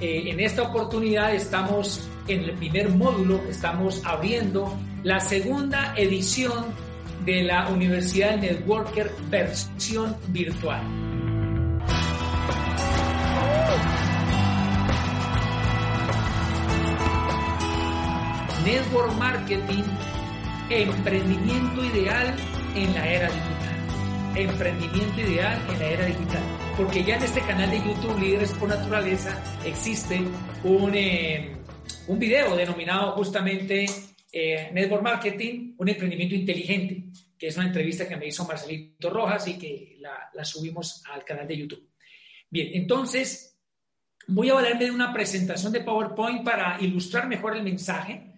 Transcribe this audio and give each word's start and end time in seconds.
eh, 0.00 0.30
en 0.30 0.40
esta 0.40 0.62
oportunidad 0.62 1.34
estamos 1.34 2.06
en 2.28 2.44
el 2.44 2.52
primer 2.52 2.90
módulo, 2.90 3.40
estamos 3.48 4.02
abriendo 4.04 4.76
la 5.02 5.20
segunda 5.20 5.94
edición 5.96 6.66
de 7.24 7.44
la 7.44 7.68
Universidad 7.68 8.36
de 8.36 8.52
Networker 8.52 9.10
versión 9.30 10.16
virtual. 10.28 10.82
Network 18.64 19.12
Marketing, 19.16 19.84
emprendimiento 20.70 21.84
ideal 21.84 22.34
en 22.74 22.94
la 22.94 23.08
era 23.08 23.28
digital. 23.28 24.34
Emprendimiento 24.34 25.20
ideal 25.20 25.62
en 25.70 25.78
la 25.78 25.86
era 25.86 26.06
digital. 26.06 26.65
Porque 26.76 27.02
ya 27.02 27.16
en 27.16 27.22
este 27.22 27.40
canal 27.40 27.70
de 27.70 27.78
YouTube, 27.78 28.20
Líderes 28.20 28.52
por 28.52 28.68
Naturaleza, 28.68 29.42
existe 29.64 30.20
un, 30.62 30.94
eh, 30.94 31.56
un 32.06 32.18
video 32.18 32.54
denominado 32.54 33.12
justamente 33.12 33.86
eh, 34.30 34.70
Network 34.74 35.02
Marketing, 35.02 35.74
un 35.78 35.88
emprendimiento 35.88 36.34
inteligente, 36.34 37.04
que 37.38 37.46
es 37.46 37.56
una 37.56 37.68
entrevista 37.68 38.06
que 38.06 38.16
me 38.16 38.26
hizo 38.26 38.44
Marcelito 38.44 39.08
Rojas 39.08 39.48
y 39.48 39.56
que 39.56 39.96
la, 40.00 40.28
la 40.34 40.44
subimos 40.44 41.02
al 41.10 41.24
canal 41.24 41.48
de 41.48 41.56
YouTube. 41.56 41.88
Bien, 42.50 42.68
entonces 42.74 43.58
voy 44.26 44.50
a 44.50 44.54
valerme 44.54 44.84
de 44.84 44.90
una 44.90 45.14
presentación 45.14 45.72
de 45.72 45.80
PowerPoint 45.80 46.44
para 46.44 46.76
ilustrar 46.82 47.26
mejor 47.26 47.56
el 47.56 47.62
mensaje 47.62 48.34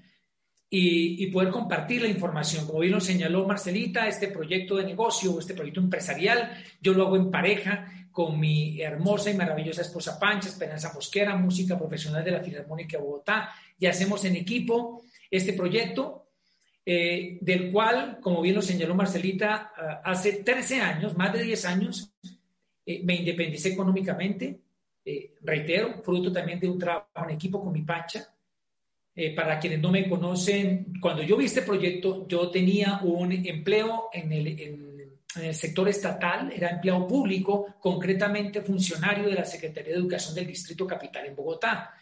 y, 0.70 1.26
poder 1.28 1.50
compartir 1.50 2.02
la 2.02 2.08
información. 2.08 2.66
Como 2.66 2.80
bien 2.80 2.92
lo 2.92 3.00
señaló 3.00 3.46
Marcelita, 3.46 4.06
este 4.06 4.28
proyecto 4.28 4.76
de 4.76 4.84
negocio, 4.84 5.38
este 5.38 5.54
proyecto 5.54 5.80
empresarial, 5.80 6.62
yo 6.80 6.92
lo 6.92 7.06
hago 7.06 7.16
en 7.16 7.30
pareja 7.30 8.07
con 8.18 8.40
mi 8.40 8.80
hermosa 8.80 9.30
y 9.30 9.34
maravillosa 9.34 9.82
esposa 9.82 10.18
Pancha, 10.18 10.48
Esperanza 10.48 10.92
Mosquera, 10.92 11.36
música 11.36 11.78
profesional 11.78 12.24
de 12.24 12.32
la 12.32 12.40
Filarmónica 12.40 12.98
de 12.98 13.04
Bogotá, 13.04 13.50
y 13.78 13.86
hacemos 13.86 14.24
en 14.24 14.34
equipo 14.34 15.04
este 15.30 15.52
proyecto, 15.52 16.26
eh, 16.84 17.38
del 17.40 17.70
cual, 17.70 18.18
como 18.20 18.42
bien 18.42 18.56
lo 18.56 18.60
señaló 18.62 18.96
Marcelita, 18.96 19.70
ah, 19.72 20.02
hace 20.04 20.42
13 20.42 20.80
años, 20.80 21.16
más 21.16 21.32
de 21.32 21.44
10 21.44 21.64
años, 21.66 22.12
eh, 22.84 23.02
me 23.04 23.14
independicé 23.14 23.68
económicamente, 23.68 24.62
eh, 25.04 25.34
reitero, 25.42 26.02
fruto 26.02 26.32
también 26.32 26.58
de 26.58 26.68
un 26.68 26.76
trabajo 26.76 27.22
en 27.22 27.36
equipo 27.36 27.62
con 27.62 27.72
mi 27.72 27.82
Pancha, 27.82 28.34
eh, 29.14 29.32
para 29.32 29.60
quienes 29.60 29.80
no 29.80 29.92
me 29.92 30.08
conocen, 30.08 30.92
cuando 31.00 31.22
yo 31.22 31.36
vi 31.36 31.44
este 31.44 31.62
proyecto, 31.62 32.26
yo 32.26 32.50
tenía 32.50 32.98
un 33.04 33.30
empleo 33.30 34.08
en 34.12 34.32
el, 34.32 34.60
en, 34.60 34.87
el, 35.36 35.54
sector 35.54 35.88
estatal, 35.88 36.52
era 36.52 36.70
empleado 36.70 37.06
público, 37.06 37.76
concretamente 37.80 38.62
funcionario 38.62 39.28
de 39.28 39.34
la 39.34 39.44
Secretaría 39.44 39.92
de 39.92 39.98
Educación 39.98 40.34
del 40.34 40.46
Distrito 40.46 40.86
Capital 40.86 41.26
en 41.26 41.36
Bogotá. 41.36 41.94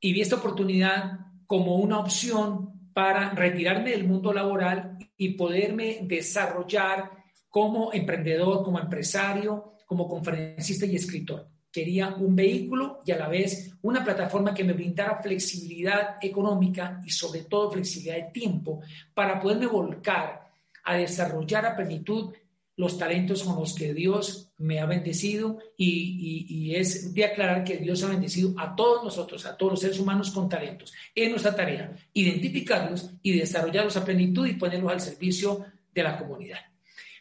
Y 0.00 0.12
vi 0.12 0.20
esta 0.20 0.36
oportunidad 0.36 1.18
como 1.46 1.76
una 1.76 1.98
opción 1.98 2.90
para 2.92 3.30
retirarme 3.30 3.90
del 3.90 4.06
mundo 4.06 4.32
laboral 4.32 4.98
y 5.16 5.30
poderme 5.30 6.00
desarrollar 6.02 7.10
como 7.48 7.92
emprendedor, 7.92 8.62
como 8.62 8.78
empresario, 8.78 9.76
como 9.86 10.06
conferencista 10.06 10.84
y 10.86 10.96
escritor 10.96 11.48
quería 11.70 12.08
un 12.08 12.34
vehículo 12.34 13.02
y 13.04 13.12
a 13.12 13.18
la 13.18 13.28
vez 13.28 13.72
una 13.82 14.02
plataforma 14.04 14.54
que 14.54 14.64
me 14.64 14.72
brindara 14.72 15.22
flexibilidad 15.22 16.16
económica 16.20 17.00
y 17.04 17.10
sobre 17.10 17.42
todo 17.42 17.70
flexibilidad 17.70 18.16
de 18.16 18.32
tiempo 18.32 18.80
para 19.14 19.38
poderme 19.38 19.66
volcar 19.66 20.50
a 20.84 20.94
desarrollar 20.94 21.66
a 21.66 21.76
plenitud 21.76 22.32
los 22.78 22.96
talentos 22.96 23.42
con 23.42 23.56
los 23.56 23.74
que 23.74 23.92
Dios 23.92 24.52
me 24.58 24.78
ha 24.78 24.86
bendecido 24.86 25.58
y, 25.76 26.46
y, 26.48 26.76
es 26.76 27.12
de 27.12 27.24
aclarar 27.24 27.64
que 27.64 27.76
Dios 27.76 28.04
ha 28.04 28.08
bendecido 28.08 28.54
a 28.56 28.76
todos 28.76 29.02
nosotros, 29.02 29.44
a 29.46 29.56
todos 29.56 29.72
los 29.72 29.80
seres 29.80 29.98
humanos 29.98 30.30
con 30.30 30.48
talentos. 30.48 30.94
Es 31.12 31.28
nuestra 31.28 31.56
tarea 31.56 31.92
identificarlos 32.12 33.10
y 33.20 33.36
desarrollarlos 33.36 33.96
a 33.96 34.04
plenitud 34.04 34.46
y 34.46 34.54
ponerlos 34.54 34.92
al 34.92 35.00
servicio 35.00 35.66
de 35.92 36.02
la 36.04 36.16
comunidad. 36.16 36.60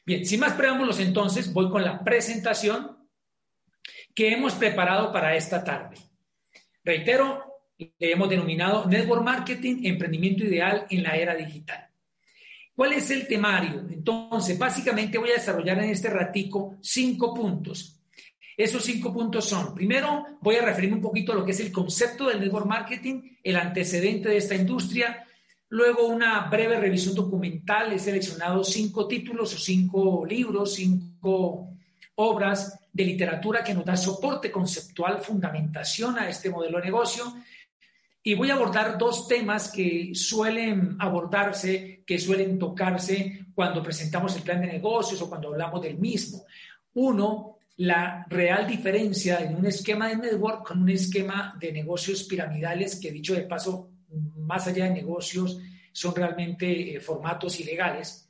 Bien, 0.05 0.27
sin 0.27 0.39
más 0.39 0.53
preámbulos 0.53 0.99
entonces, 0.99 1.51
voy 1.51 1.71
con 1.71 1.83
la 1.83 2.03
presentación 2.03 2.95
que 4.13 4.31
hemos 4.31 4.53
preparado 4.53 5.11
para 5.11 5.35
esta 5.35 5.63
tarde. 5.63 5.97
Reitero, 6.83 7.43
le 7.79 8.11
hemos 8.11 8.29
denominado 8.29 8.85
Network 8.85 9.23
Marketing, 9.23 9.85
emprendimiento 9.85 10.43
ideal 10.43 10.85
en 10.91 11.01
la 11.01 11.17
era 11.17 11.33
digital. 11.33 11.86
¿Cuál 12.77 12.93
es 12.93 13.09
el 13.09 13.27
temario? 13.27 13.87
Entonces, 13.89 14.55
básicamente 14.55 15.17
voy 15.17 15.31
a 15.31 15.39
desarrollar 15.39 15.79
en 15.79 15.89
este 15.89 16.11
ratico 16.11 16.75
cinco 16.79 17.33
puntos. 17.33 17.99
Esos 18.55 18.83
cinco 18.83 19.11
puntos 19.11 19.45
son, 19.45 19.73
primero, 19.73 20.23
voy 20.41 20.57
a 20.57 20.61
referirme 20.61 20.97
un 20.97 21.01
poquito 21.01 21.31
a 21.31 21.35
lo 21.35 21.43
que 21.43 21.53
es 21.53 21.59
el 21.59 21.71
concepto 21.71 22.27
del 22.27 22.39
network 22.39 22.67
marketing, 22.67 23.35
el 23.43 23.55
antecedente 23.55 24.29
de 24.29 24.37
esta 24.37 24.53
industria, 24.53 25.25
luego 25.69 26.05
una 26.05 26.41
breve 26.51 26.79
revisión 26.79 27.15
documental, 27.15 27.93
he 27.93 27.97
seleccionado 27.97 28.63
cinco 28.63 29.07
títulos 29.07 29.55
o 29.55 29.57
cinco 29.57 30.23
libros, 30.23 30.75
cinco 30.75 31.69
obras 32.13 32.79
de 32.93 33.05
literatura 33.05 33.63
que 33.63 33.73
nos 33.73 33.85
da 33.85 33.97
soporte 33.97 34.51
conceptual, 34.51 35.19
fundamentación 35.19 36.19
a 36.19 36.29
este 36.29 36.51
modelo 36.51 36.77
de 36.77 36.85
negocio. 36.85 37.23
Y 38.27 38.33
voy 38.35 38.49
a 38.49 38.55
abordar 38.55 38.97
dos 38.97 39.25
temas 39.25 39.71
que 39.71 40.11
suelen 40.13 40.97
abordarse, 40.99 42.03
que 42.05 42.19
suelen 42.19 42.59
tocarse 42.59 43.45
cuando 43.55 43.81
presentamos 43.81 44.35
el 44.35 44.41
plan 44.41 44.59
de 44.59 44.67
negocios 44.67 45.21
o 45.21 45.29
cuando 45.29 45.47
hablamos 45.47 45.81
del 45.81 45.97
mismo. 45.97 46.43
Uno, 46.95 47.59
la 47.77 48.25
real 48.27 48.67
diferencia 48.67 49.37
en 49.37 49.55
un 49.55 49.65
esquema 49.65 50.09
de 50.09 50.17
network 50.17 50.67
con 50.67 50.81
un 50.81 50.89
esquema 50.89 51.55
de 51.57 51.71
negocios 51.71 52.25
piramidales 52.25 52.97
que, 52.97 53.13
dicho 53.13 53.33
de 53.33 53.43
paso, 53.43 53.91
más 54.35 54.67
allá 54.67 54.83
de 54.83 54.91
negocios, 54.91 55.61
son 55.93 56.13
realmente 56.13 56.97
eh, 56.97 56.99
formatos 56.99 57.57
ilegales. 57.61 58.29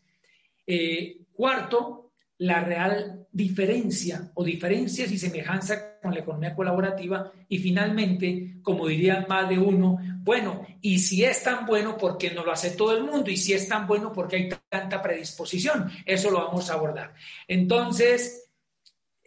Eh, 0.68 1.22
cuarto, 1.34 2.12
la 2.38 2.64
real 2.64 3.26
diferencia 3.32 4.30
o 4.36 4.44
diferencias 4.44 5.12
y 5.12 5.18
semejanza 5.18 5.97
con 6.08 6.14
la 6.14 6.22
economía 6.22 6.56
colaborativa 6.56 7.32
y 7.50 7.58
finalmente, 7.60 8.60
como 8.64 8.88
diría 8.88 9.26
más 9.28 9.50
de 9.50 9.60
uno, 9.60 10.00
bueno, 10.24 10.66
y 10.82 11.00
si 11.00 11.24
es 11.24 11.44
tan 11.44 11.66
bueno, 11.66 11.98
¿por 11.98 12.18
qué 12.18 12.32
no 12.32 12.46
lo 12.46 12.52
hace 12.54 12.72
todo 12.72 12.96
el 12.96 13.04
mundo? 13.04 13.30
Y 13.30 13.36
si 13.36 13.54
es 13.54 13.68
tan 13.68 13.86
bueno, 13.86 14.14
¿por 14.14 14.28
qué 14.28 14.36
hay 14.38 14.50
tanta 14.70 15.02
predisposición? 15.02 15.92
Eso 16.06 16.32
lo 16.32 16.46
vamos 16.46 16.70
a 16.70 16.76
abordar. 16.76 17.14
Entonces, 17.48 18.50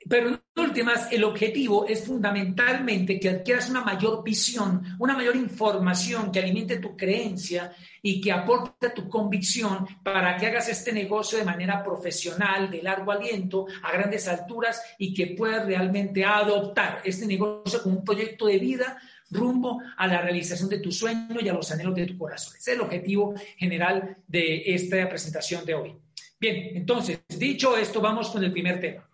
pero 0.09 0.41
últimas, 0.57 1.11
el 1.13 1.25
objetivo 1.25 1.87
es 1.87 2.05
fundamentalmente 2.05 3.19
que 3.19 3.29
adquieras 3.29 3.71
una 3.71 3.83
mayor 3.83 4.23
visión, 4.23 4.83
una 4.99 5.17
mayor 5.17 5.37
información 5.37 6.31
que 6.31 6.39
alimente 6.39 6.79
tu 6.79 6.97
creencia 6.97 7.73
y 8.03 8.21
que 8.21 8.33
aporte 8.33 8.91
tu 8.91 9.09
convicción 9.09 9.87
para 10.03 10.37
que 10.37 10.47
hagas 10.47 10.69
este 10.69 10.93
negocio 10.93 11.39
de 11.39 11.45
manera 11.45 11.83
profesional, 11.83 12.71
de 12.71 12.83
largo 12.83 13.13
aliento, 13.13 13.67
a 13.83 13.93
grandes 13.93 14.29
alturas 14.29 14.83
y 14.99 15.13
que 15.13 15.29
puedas 15.29 15.67
realmente 15.67 16.25
adoptar 16.25 17.01
este 17.05 17.27
negocio 17.27 17.83
como 17.83 17.99
un 17.99 18.05
proyecto 18.05 18.47
de 18.47 18.59
vida 18.59 18.99
rumbo 19.31 19.81
a 19.97 20.07
la 20.07 20.21
realización 20.21 20.69
de 20.69 20.79
tu 20.79 20.91
sueño 20.91 21.37
y 21.41 21.49
a 21.49 21.53
los 21.53 21.71
anhelos 21.71 21.95
de 21.95 22.07
tu 22.07 22.19
corazón. 22.19 22.55
Es 22.57 22.67
el 22.69 22.81
objetivo 22.81 23.35
general 23.57 24.17
de 24.27 24.63
esta 24.67 25.09
presentación 25.09 25.65
de 25.65 25.75
hoy. 25.75 25.97
Bien, 26.39 26.77
entonces, 26.77 27.21
dicho 27.29 27.77
esto, 27.77 28.01
vamos 28.01 28.31
con 28.31 28.43
el 28.43 28.51
primer 28.51 28.81
tema 28.81 29.10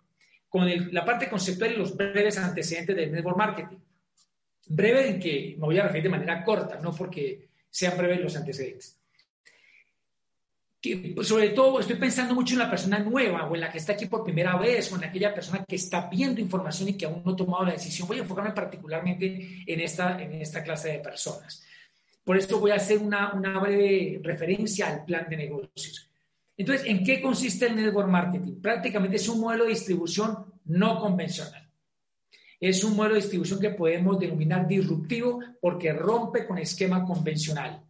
con 0.49 0.93
la 0.93 1.05
parte 1.05 1.29
conceptual 1.29 1.73
y 1.73 1.77
los 1.77 1.95
breves 1.95 2.37
antecedentes 2.37 2.95
del 2.95 3.11
network 3.11 3.37
marketing. 3.37 3.77
Breve 4.67 5.09
en 5.09 5.19
que 5.19 5.55
me 5.57 5.65
voy 5.65 5.77
a 5.77 5.83
referir 5.83 6.03
de 6.03 6.09
manera 6.09 6.43
corta, 6.43 6.79
no 6.81 6.93
porque 6.93 7.49
sean 7.69 7.97
breves 7.97 8.21
los 8.21 8.35
antecedentes. 8.35 8.99
Que, 10.81 11.13
pues, 11.15 11.27
sobre 11.27 11.49
todo 11.49 11.79
estoy 11.79 11.95
pensando 11.95 12.35
mucho 12.35 12.53
en 12.53 12.59
la 12.59 12.69
persona 12.69 12.99
nueva 12.99 13.47
o 13.47 13.55
en 13.55 13.61
la 13.61 13.71
que 13.71 13.77
está 13.77 13.93
aquí 13.93 14.05
por 14.05 14.23
primera 14.23 14.57
vez 14.57 14.91
o 14.91 14.95
en 14.95 15.05
aquella 15.05 15.33
persona 15.33 15.65
que 15.65 15.75
está 15.75 16.07
viendo 16.09 16.39
información 16.39 16.89
y 16.89 16.93
que 16.93 17.05
aún 17.05 17.23
no 17.25 17.31
ha 17.31 17.35
tomado 17.35 17.65
la 17.65 17.71
decisión. 17.73 18.07
Voy 18.07 18.17
a 18.17 18.21
enfocarme 18.21 18.51
particularmente 18.51 19.63
en 19.65 19.79
esta, 19.79 20.21
en 20.21 20.33
esta 20.33 20.63
clase 20.63 20.89
de 20.93 20.99
personas. 20.99 21.63
Por 22.23 22.37
esto 22.37 22.59
voy 22.59 22.71
a 22.71 22.75
hacer 22.75 22.99
una, 22.99 23.33
una 23.33 23.59
breve 23.59 24.19
referencia 24.21 24.87
al 24.87 25.05
plan 25.05 25.27
de 25.29 25.37
negocios. 25.37 26.06
Entonces, 26.57 26.87
¿en 26.87 27.03
qué 27.03 27.21
consiste 27.21 27.67
el 27.67 27.75
network 27.75 28.09
marketing? 28.09 28.59
Prácticamente 28.59 29.17
es 29.17 29.29
un 29.29 29.39
modelo 29.39 29.65
de 29.65 29.69
distribución 29.69 30.45
no 30.65 30.99
convencional. 30.99 31.69
Es 32.59 32.83
un 32.83 32.95
modelo 32.95 33.13
de 33.13 33.21
distribución 33.21 33.59
que 33.59 33.69
podemos 33.69 34.19
denominar 34.19 34.67
disruptivo 34.67 35.39
porque 35.61 35.93
rompe 35.93 36.47
con 36.47 36.57
esquema 36.57 37.05
convencional, 37.05 37.83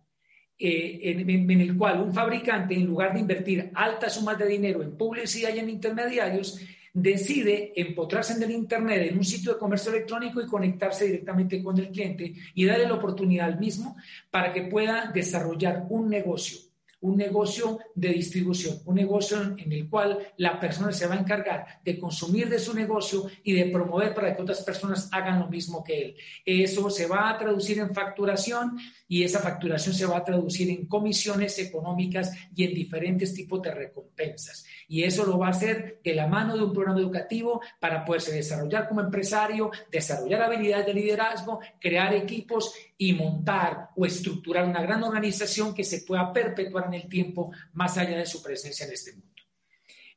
eh, 0.60 1.00
en, 1.02 1.62
el 1.62 1.78
cual 1.78 2.02
un 2.02 2.14
fabricante, 2.14 2.76
en 2.76 2.86
lugar 2.86 3.14
de 3.14 3.22
invertir 3.22 3.72
altas 3.74 4.16
sumas 4.16 4.38
de 4.38 4.48
dinero 4.48 4.84
en 4.84 4.98
publicidad 4.98 5.56
y 5.56 5.60
en 5.60 5.70
intermediarios, 5.70 6.60
decide 6.94 7.72
empotrarse 7.76 8.34
en 8.34 8.44
el 8.44 8.52
Internet, 8.52 9.12
en 9.12 9.18
un 9.18 9.24
sitio 9.24 9.54
de 9.54 9.60
comercio 9.60 9.94
electrónico 9.94 10.42
y 10.42 10.48
conectarse 10.48 11.06
directamente 11.06 11.64
con 11.64 11.78
el 11.78 11.90
cliente 11.90 12.34
y 12.54 12.66
darle 12.66 12.88
la 12.88 12.96
oportunidad 12.96 13.46
al 13.46 13.60
mismo 13.60 13.96
para 14.30 14.52
que 14.52 14.64
pueda 14.64 15.10
desarrollar 15.14 15.86
un 15.90 16.10
negocio 16.10 16.67
un 17.02 17.16
negocio 17.16 17.80
de 17.94 18.10
distribución, 18.10 18.82
un 18.86 18.96
negocio 18.96 19.42
en 19.58 19.72
el 19.72 19.88
cual 19.90 20.34
la 20.38 20.60
persona 20.60 20.92
se 20.92 21.08
va 21.08 21.16
a 21.16 21.20
encargar 21.20 21.82
de 21.84 22.00
consumir 22.00 22.50
de 22.50 22.60
su 22.60 22.74
negocio 22.74 23.26
y 23.44 23.54
de 23.54 23.66
promover 23.66 24.14
para 24.14 24.36
que 24.36 24.42
otras 24.42 24.64
personas 24.64 25.10
hagan 25.12 25.40
lo 25.40 25.48
mismo 25.48 25.84
que 25.84 26.02
él. 26.02 26.16
Eso 26.46 26.90
se 26.90 27.08
va 27.08 27.30
a 27.30 27.38
traducir 27.38 27.80
en 27.80 27.94
facturación 27.94 28.78
y 29.08 29.24
esa 29.24 29.40
facturación 29.40 29.94
se 29.94 30.06
va 30.06 30.18
a 30.18 30.24
traducir 30.24 30.70
en 30.70 30.88
comisiones 30.88 31.60
económicas 31.60 32.32
y 32.56 32.64
en 32.64 32.74
diferentes 32.74 33.34
tipos 33.34 33.62
de 33.62 33.72
recompensas. 33.72 34.66
Y 34.88 35.04
eso 35.04 35.26
lo 35.26 35.38
va 35.38 35.48
a 35.48 35.52
hacer 35.52 36.00
de 36.04 36.16
la 36.16 36.28
mano 36.28 36.56
de 36.56 36.64
un 36.64 36.74
programa 36.74 37.00
educativo 37.00 37.62
para 37.80 38.06
poderse 38.06 38.34
desarrollar 38.34 38.88
como 38.88 39.02
empresario, 39.02 39.70
desarrollar 39.92 40.42
habilidades 40.44 40.86
de 40.88 40.94
liderazgo, 40.94 41.60
crear 41.80 42.14
equipos 42.14 42.74
y 42.98 43.14
montar 43.14 43.90
o 43.96 44.06
estructurar 44.06 44.66
una 44.66 44.82
gran 44.82 45.04
organización 45.04 45.74
que 45.74 45.84
se 45.84 46.02
pueda 46.02 46.34
perpetuar 46.34 46.86
en 46.88 46.96
el 46.96 47.08
tiempo 47.08 47.52
más 47.74 47.98
allá 47.98 48.18
de 48.18 48.26
su 48.26 48.42
presencia 48.42 48.86
en 48.86 48.94
este 48.94 49.12
mundo. 49.14 49.28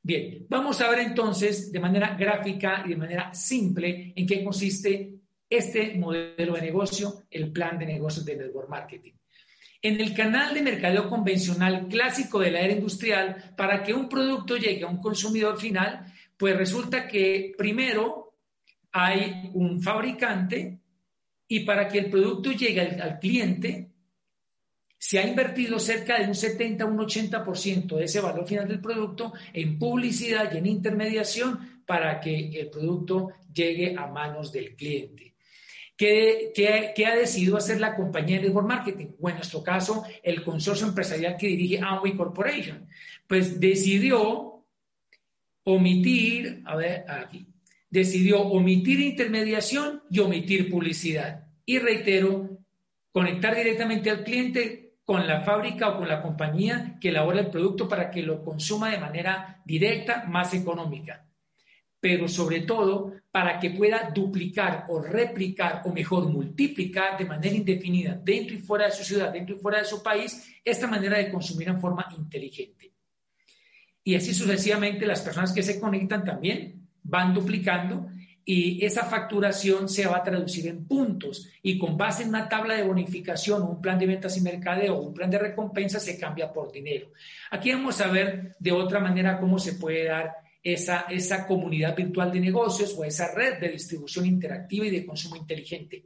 Bien, 0.02 0.46
vamos 0.48 0.80
a 0.80 0.88
ver 0.88 1.00
entonces 1.00 1.70
de 1.70 1.78
manera 1.78 2.16
gráfica 2.16 2.82
y 2.86 2.90
de 2.90 2.96
manera 2.96 3.34
simple 3.34 4.14
en 4.16 4.26
qué 4.26 4.42
consiste 4.42 5.14
este 5.48 5.98
modelo 5.98 6.54
de 6.54 6.62
negocio, 6.62 7.24
el 7.30 7.52
plan 7.52 7.78
de 7.78 7.86
negocios 7.86 8.24
de 8.24 8.36
network 8.36 8.68
marketing. 8.70 9.12
En 9.82 10.00
el 10.00 10.14
canal 10.14 10.54
de 10.54 10.62
mercadeo 10.62 11.08
convencional 11.08 11.88
clásico 11.88 12.38
de 12.38 12.50
la 12.50 12.60
era 12.60 12.72
industrial, 12.72 13.54
para 13.56 13.82
que 13.82 13.92
un 13.92 14.08
producto 14.08 14.56
llegue 14.56 14.84
a 14.84 14.88
un 14.88 15.00
consumidor 15.00 15.58
final, 15.58 16.06
pues 16.36 16.56
resulta 16.56 17.06
que 17.06 17.54
primero 17.56 18.34
hay 18.92 19.50
un 19.54 19.82
fabricante 19.82 20.80
y 21.50 21.60
para 21.60 21.88
que 21.88 21.98
el 21.98 22.08
producto 22.08 22.52
llegue 22.52 22.80
al, 22.80 23.18
cliente, 23.18 23.90
se 24.96 25.18
ha 25.18 25.26
invertido 25.26 25.80
cerca 25.80 26.16
de 26.16 26.28
un 26.28 26.34
70 26.36 26.84
un 26.84 26.98
80% 26.98 27.96
de 27.96 28.04
ese 28.04 28.20
valor 28.20 28.46
final 28.46 28.68
del 28.68 28.80
producto 28.80 29.32
en 29.52 29.76
publicidad 29.76 30.54
y 30.54 30.58
en 30.58 30.66
intermediación 30.66 31.82
para 31.84 32.20
que 32.20 32.50
el 32.50 32.70
producto 32.70 33.30
llegue 33.52 33.96
a 33.98 34.06
manos 34.06 34.52
del 34.52 34.76
cliente. 34.76 35.34
¿Qué, 35.96 36.52
ha 37.04 37.16
decidido 37.16 37.56
hacer 37.56 37.80
la 37.80 37.96
compañía 37.96 38.36
de 38.36 38.44
network 38.44 38.68
marketing? 38.68 39.08
O 39.20 39.28
en 39.28 39.34
nuestro 39.34 39.60
caso, 39.64 40.04
el 40.22 40.44
consorcio 40.44 40.86
empresarial 40.86 41.36
que 41.36 41.48
dirige 41.48 41.80
Amway 41.82 42.16
Corporation. 42.16 42.86
Pues 43.26 43.58
decidió 43.58 44.64
omitir, 45.64 46.62
a 46.64 46.76
ver, 46.76 47.04
aquí, 47.08 47.44
decidió 47.90 48.40
omitir 48.40 49.00
intermediación 49.00 50.04
y 50.10 50.20
omitir 50.20 50.70
publicidad. 50.70 51.39
Y 51.70 51.78
reitero, 51.78 52.58
conectar 53.12 53.54
directamente 53.54 54.10
al 54.10 54.24
cliente 54.24 54.94
con 55.04 55.24
la 55.24 55.42
fábrica 55.42 55.90
o 55.90 55.98
con 55.98 56.08
la 56.08 56.20
compañía 56.20 56.98
que 57.00 57.10
elabora 57.10 57.38
el 57.38 57.50
producto 57.50 57.88
para 57.88 58.10
que 58.10 58.22
lo 58.22 58.42
consuma 58.42 58.90
de 58.90 58.98
manera 58.98 59.62
directa, 59.64 60.24
más 60.26 60.52
económica 60.52 61.24
pero 62.00 62.26
sobre 62.26 62.60
todo 62.60 63.12
para 63.30 63.60
que 63.60 63.70
pueda 63.70 64.10
duplicar 64.12 64.86
o 64.88 65.00
replicar 65.00 65.82
o 65.84 65.92
mejor 65.92 66.28
multiplicar 66.28 67.18
de 67.18 67.26
manera 67.26 67.54
indefinida 67.54 68.18
dentro 68.24 68.56
y 68.56 68.60
fuera 68.60 68.86
de 68.86 68.92
su 68.92 69.04
ciudad, 69.04 69.30
dentro 69.30 69.54
y 69.54 69.58
fuera 69.58 69.78
de 69.80 69.84
su 69.84 70.02
país, 70.02 70.50
esta 70.64 70.86
manera 70.86 71.18
de 71.18 71.30
consumir 71.30 71.68
en 71.68 71.80
forma 71.80 72.08
inteligente. 72.16 72.90
Y 74.02 74.14
así 74.14 74.32
sucesivamente 74.32 75.06
las 75.06 75.20
personas 75.20 75.52
que 75.52 75.62
se 75.62 75.78
conectan 75.78 76.24
también 76.24 76.88
van 77.02 77.34
duplicando 77.34 78.08
y 78.52 78.84
esa 78.84 79.04
facturación 79.04 79.88
se 79.88 80.08
va 80.08 80.16
a 80.16 80.24
traducir 80.24 80.66
en 80.66 80.84
puntos 80.84 81.48
y 81.62 81.78
con 81.78 81.96
base 81.96 82.24
en 82.24 82.30
una 82.30 82.48
tabla 82.48 82.74
de 82.74 82.82
bonificación, 82.82 83.62
un 83.62 83.80
plan 83.80 83.96
de 83.96 84.08
ventas 84.08 84.36
y 84.36 84.40
mercadeo 84.40 84.98
un 84.98 85.14
plan 85.14 85.30
de 85.30 85.38
recompensa 85.38 86.00
se 86.00 86.18
cambia 86.18 86.52
por 86.52 86.72
dinero. 86.72 87.12
Aquí 87.52 87.70
vamos 87.70 88.00
a 88.00 88.08
ver 88.08 88.56
de 88.58 88.72
otra 88.72 88.98
manera 88.98 89.38
cómo 89.38 89.60
se 89.60 89.74
puede 89.74 90.06
dar 90.06 90.34
esa, 90.64 91.02
esa 91.08 91.46
comunidad 91.46 91.94
virtual 91.94 92.32
de 92.32 92.40
negocios 92.40 92.92
o 92.98 93.04
esa 93.04 93.32
red 93.32 93.60
de 93.60 93.68
distribución 93.68 94.26
interactiva 94.26 94.84
y 94.86 94.90
de 94.90 95.06
consumo 95.06 95.36
inteligente. 95.36 96.02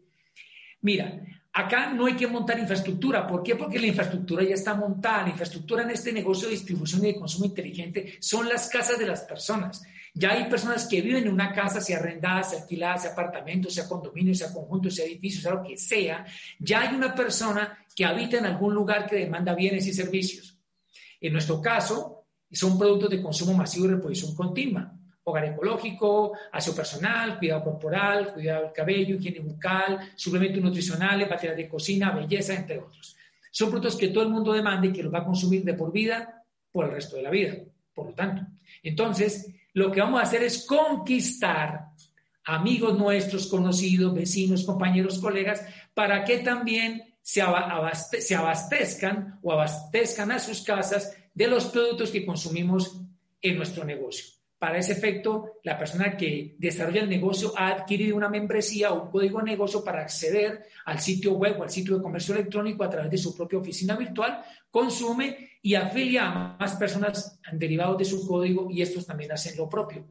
Mira, 0.83 1.19
acá 1.51 1.95
no 1.95 2.05
hay 2.05 2.15
que 2.15 2.27
montar 2.27 2.59
infraestructura. 2.59 3.27
¿Por 3.27 3.43
qué? 3.43 3.57
Porque 3.57 3.79
la 3.79 3.87
infraestructura 3.87 4.45
ya 4.45 4.55
está 4.55 4.75
montada. 4.75 5.23
La 5.23 5.31
infraestructura 5.31 5.83
en 5.83 5.93
este 5.93 6.13
negocio 6.13 6.49
de 6.49 6.57
distribución 6.57 7.05
y 7.05 7.13
de 7.13 7.19
consumo 7.19 7.47
inteligente 7.47 8.19
son 8.21 8.51
las 8.51 8.69
casas 8.69 8.99
de 8.99 9.07
las 9.07 9.23
personas. 9.23 9.83
Ya 10.17 10.31
hay 10.31 10.45
personas 10.45 10.87
que 10.87 11.01
viven 11.01 11.25
en 11.25 11.33
una 11.33 11.53
casa, 11.53 11.81
sea 11.81 11.99
arrendada, 11.99 12.45
sea 12.45 12.61
alquilada, 12.61 12.99
sea 12.99 13.11
apartamento, 13.11 13.69
sea 13.69 13.89
condominio, 13.89 14.33
sea 14.33 14.53
conjunto, 14.53 14.89
sea 14.89 15.07
edificio, 15.07 15.41
sea 15.41 15.55
lo 15.55 15.63
que 15.65 15.77
sea. 15.77 16.25
Ya 16.61 16.83
hay 16.83 16.95
una 16.95 17.13
persona 17.13 17.85
que 17.97 18.05
habita 18.05 18.39
en 18.39 18.47
algún 18.47 18.75
lugar 18.75 19.09
que 19.09 19.17
demanda 19.17 19.55
bienes 19.55 19.87
y 19.89 19.93
servicios. 19.93 20.57
En 21.21 21.33
nuestro 21.33 21.61
caso, 21.61 22.27
son 22.49 22.79
productos 22.79 23.11
de 23.11 23.21
consumo 23.21 23.55
masivo 23.55 23.87
y 23.87 23.89
reposición 23.89 24.37
continua. 24.37 24.93
Hogar 25.25 25.47
ecológico, 25.47 26.33
aseo 26.53 26.77
personal, 26.77 27.39
cuidado 27.39 27.65
corporal, 27.65 28.35
cuidado 28.35 28.65
del 28.65 28.73
cabello, 28.73 29.17
higiene 29.17 29.41
bucal, 29.41 30.13
suplementos 30.15 30.63
nutricionales, 30.63 31.29
baterías 31.29 31.57
de 31.57 31.69
cocina, 31.69 32.13
belleza, 32.13 32.55
entre 32.55 32.79
otros. 32.79 33.17
Son 33.51 33.69
productos 33.69 33.97
que 33.97 34.09
todo 34.09 34.23
el 34.23 34.31
mundo 34.31 34.53
demanda 34.53 34.87
y 34.87 34.93
que 34.93 35.03
los 35.03 35.13
va 35.13 35.21
a 35.21 35.25
consumir 35.25 35.65
de 35.65 35.75
por 35.75 35.91
vida 35.91 36.45
por 36.71 36.85
el 36.85 36.93
resto 36.93 37.17
de 37.17 37.23
la 37.23 37.31
vida. 37.31 37.55
Por 37.95 38.07
lo 38.07 38.13
tanto, 38.13 38.47
entonces, 38.83 39.49
lo 39.75 39.93
que 39.93 40.01
vamos 40.01 40.21
a 40.21 40.23
hacer 40.23 40.43
es 40.43 40.65
conquistar 40.65 41.89
amigos 42.45 42.99
nuestros, 42.99 43.47
conocidos, 43.49 44.15
vecinos, 44.15 44.65
compañeros, 44.65 45.19
colegas, 45.19 45.63
para 45.93 46.25
que 46.25 46.39
también 46.39 47.15
se, 47.21 47.43
abastezcan 47.43 49.39
o 49.43 49.53
abastezcan 49.53 50.31
a 50.31 50.39
sus 50.39 50.63
casas 50.63 51.17
de 51.35 51.49
los 51.49 51.67
productos 51.67 52.11
que 52.11 52.25
consumimos 52.25 53.01
en 53.43 53.57
nuestro 53.57 53.85
negocio. 53.85 54.27
Para 54.59 54.79
ese 54.79 54.93
efecto, 54.93 55.59
la 55.65 55.77
persona 55.77 56.17
que 56.17 56.55
desarrolla 56.59 57.03
el 57.03 57.09
negocio 57.09 57.53
ha 57.57 57.69
adquirido 57.69 58.17
una 58.17 58.29
membresía 58.29 58.93
o 58.93 59.05
un 59.05 59.11
código 59.11 59.39
de 59.39 59.45
negocio 59.45 59.83
para 59.83 60.03
acceder 60.03 60.67
al 60.85 61.01
sitio 61.01 61.33
web 61.33 61.61
o 61.61 61.65
al 61.65 61.71
sitio 61.71 61.97
de 61.97 62.03
comercio 62.03 62.35
electrónico 62.35 62.85
a 62.85 62.91
través 62.91 63.11
de 63.11 63.19
su 63.19 63.37
propia 63.37 63.59
oficina 63.59 63.97
virtual, 63.97 64.43
consume 64.71 65.54
y 65.65 65.77
afilia 65.77 66.31
a 66.31 66.57
más 66.59 66.75
personas 66.77 67.41
derivados 67.51 67.97
de 67.97 68.05
su 68.05 68.29
código 68.29 68.69
y 68.71 68.83
estos 68.83 69.07
también 69.07 69.33
hacen 69.33 69.57
lo 69.57 69.67
propio, 69.67 70.05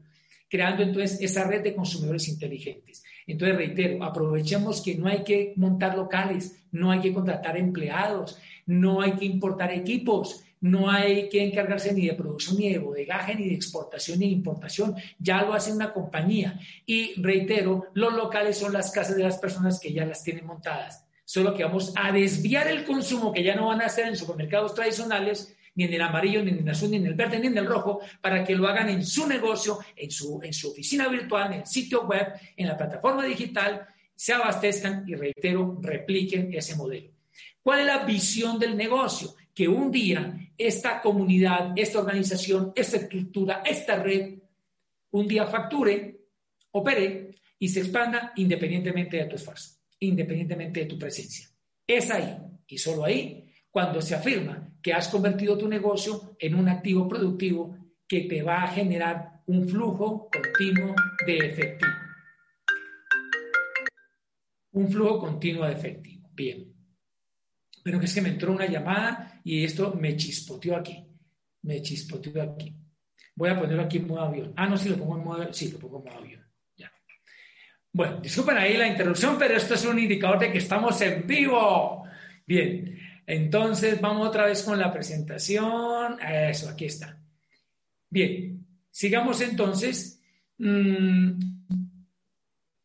creando 0.50 0.82
entonces 0.82 1.20
esa 1.20 1.44
red 1.44 1.62
de 1.62 1.76
consumidores 1.76 2.26
inteligentes. 2.26 3.04
Entonces, 3.24 3.56
reitero, 3.56 4.02
aprovechemos 4.02 4.82
que 4.82 4.96
no 4.96 5.06
hay 5.06 5.22
que 5.22 5.52
montar 5.54 5.96
locales, 5.96 6.64
no 6.72 6.90
hay 6.90 7.00
que 7.00 7.14
contratar 7.14 7.56
empleados, 7.56 8.36
no 8.66 9.00
hay 9.00 9.12
que 9.12 9.26
importar 9.26 9.70
equipos, 9.72 10.42
no 10.60 10.90
hay 10.90 11.28
que 11.28 11.44
encargarse 11.44 11.94
ni 11.94 12.08
de 12.08 12.14
producción, 12.14 12.58
ni 12.58 12.70
de 12.70 12.78
bodegaje, 12.78 13.36
ni 13.36 13.46
de 13.46 13.54
exportación, 13.54 14.18
ni 14.18 14.26
de 14.26 14.32
importación, 14.32 14.96
ya 15.20 15.42
lo 15.42 15.54
hace 15.54 15.72
una 15.72 15.92
compañía. 15.92 16.58
Y 16.84 17.22
reitero, 17.22 17.90
los 17.94 18.12
locales 18.12 18.58
son 18.58 18.72
las 18.72 18.90
casas 18.90 19.16
de 19.16 19.22
las 19.22 19.38
personas 19.38 19.78
que 19.78 19.92
ya 19.92 20.04
las 20.04 20.24
tienen 20.24 20.46
montadas. 20.46 21.04
Solo 21.24 21.54
que 21.54 21.64
vamos 21.64 21.92
a 21.96 22.12
desviar 22.12 22.68
el 22.68 22.84
consumo 22.84 23.32
que 23.32 23.42
ya 23.42 23.54
no 23.54 23.66
van 23.68 23.82
a 23.82 23.86
hacer 23.86 24.06
en 24.06 24.16
supermercados 24.16 24.74
tradicionales, 24.74 25.56
ni 25.74 25.84
en 25.84 25.94
el 25.94 26.02
amarillo, 26.02 26.42
ni 26.42 26.50
en 26.50 26.58
el 26.58 26.68
azul, 26.68 26.90
ni 26.90 26.98
en 26.98 27.06
el 27.06 27.14
verde, 27.14 27.38
ni 27.40 27.48
en 27.48 27.58
el 27.58 27.66
rojo, 27.66 28.00
para 28.20 28.44
que 28.44 28.54
lo 28.54 28.68
hagan 28.68 28.88
en 28.90 29.04
su 29.04 29.26
negocio, 29.26 29.78
en 29.96 30.10
su, 30.10 30.40
en 30.42 30.52
su 30.52 30.70
oficina 30.70 31.08
virtual, 31.08 31.52
en 31.52 31.60
el 31.60 31.66
sitio 31.66 32.06
web, 32.06 32.28
en 32.56 32.68
la 32.68 32.76
plataforma 32.76 33.24
digital, 33.24 33.86
se 34.14 34.32
abastezcan 34.32 35.04
y, 35.08 35.14
reitero, 35.14 35.78
repliquen 35.80 36.52
ese 36.54 36.76
modelo. 36.76 37.10
¿Cuál 37.60 37.80
es 37.80 37.86
la 37.86 38.04
visión 38.04 38.58
del 38.58 38.76
negocio? 38.76 39.34
que 39.54 39.68
un 39.68 39.90
día 39.90 40.36
esta 40.58 41.00
comunidad, 41.00 41.72
esta 41.76 42.00
organización, 42.00 42.72
esta 42.74 42.96
estructura, 42.96 43.62
esta 43.64 44.02
red, 44.02 44.34
un 45.12 45.28
día 45.28 45.46
facture, 45.46 46.20
opere 46.72 47.36
y 47.58 47.68
se 47.68 47.80
expanda 47.80 48.32
independientemente 48.34 49.16
de 49.16 49.26
tu 49.26 49.36
esfuerzo, 49.36 49.78
independientemente 50.00 50.80
de 50.80 50.86
tu 50.86 50.98
presencia. 50.98 51.48
Es 51.86 52.10
ahí 52.10 52.36
y 52.66 52.78
solo 52.78 53.04
ahí 53.04 53.52
cuando 53.70 54.00
se 54.00 54.14
afirma 54.14 54.72
que 54.80 54.92
has 54.92 55.08
convertido 55.08 55.58
tu 55.58 55.68
negocio 55.68 56.36
en 56.38 56.54
un 56.54 56.68
activo 56.68 57.08
productivo 57.08 57.76
que 58.06 58.22
te 58.22 58.42
va 58.42 58.62
a 58.62 58.68
generar 58.68 59.42
un 59.46 59.68
flujo 59.68 60.28
continuo 60.30 60.94
de 61.26 61.36
efectivo. 61.38 61.92
Un 64.72 64.88
flujo 64.88 65.18
continuo 65.18 65.66
de 65.66 65.72
efectivo. 65.72 66.30
Bien. 66.34 66.72
Pero 67.82 68.00
es 68.00 68.14
que 68.14 68.22
me 68.22 68.30
entró 68.30 68.52
una 68.52 68.66
llamada 68.66 69.40
y 69.44 69.64
esto 69.64 69.94
me 69.94 70.16
chispoteó 70.16 70.76
aquí. 70.76 71.06
Me 71.62 71.82
chispoteó 71.82 72.42
aquí. 72.42 72.74
Voy 73.36 73.50
a 73.50 73.58
ponerlo 73.58 73.82
aquí 73.82 73.98
en 73.98 74.06
modo 74.06 74.20
avión. 74.20 74.52
Ah, 74.56 74.68
no, 74.68 74.76
sí 74.76 74.88
lo 74.88 74.96
pongo 74.96 75.16
en 75.16 75.24
modo, 75.24 75.52
sí, 75.52 75.70
lo 75.70 75.78
pongo 75.78 75.98
en 75.98 76.04
modo 76.04 76.18
avión. 76.18 76.43
Bueno, 77.94 78.18
disculpen 78.20 78.56
ahí 78.58 78.76
la 78.76 78.88
interrupción, 78.88 79.36
pero 79.38 79.56
esto 79.56 79.74
es 79.74 79.84
un 79.84 80.00
indicador 80.00 80.40
de 80.40 80.50
que 80.50 80.58
estamos 80.58 81.00
en 81.00 81.24
vivo. 81.28 82.02
Bien, 82.44 82.98
entonces 83.24 84.00
vamos 84.00 84.26
otra 84.26 84.46
vez 84.46 84.64
con 84.64 84.76
la 84.80 84.92
presentación. 84.92 86.18
Eso, 86.20 86.68
aquí 86.68 86.86
está. 86.86 87.16
Bien, 88.10 88.66
sigamos 88.90 89.40
entonces. 89.42 90.20
Mm, 90.58 91.38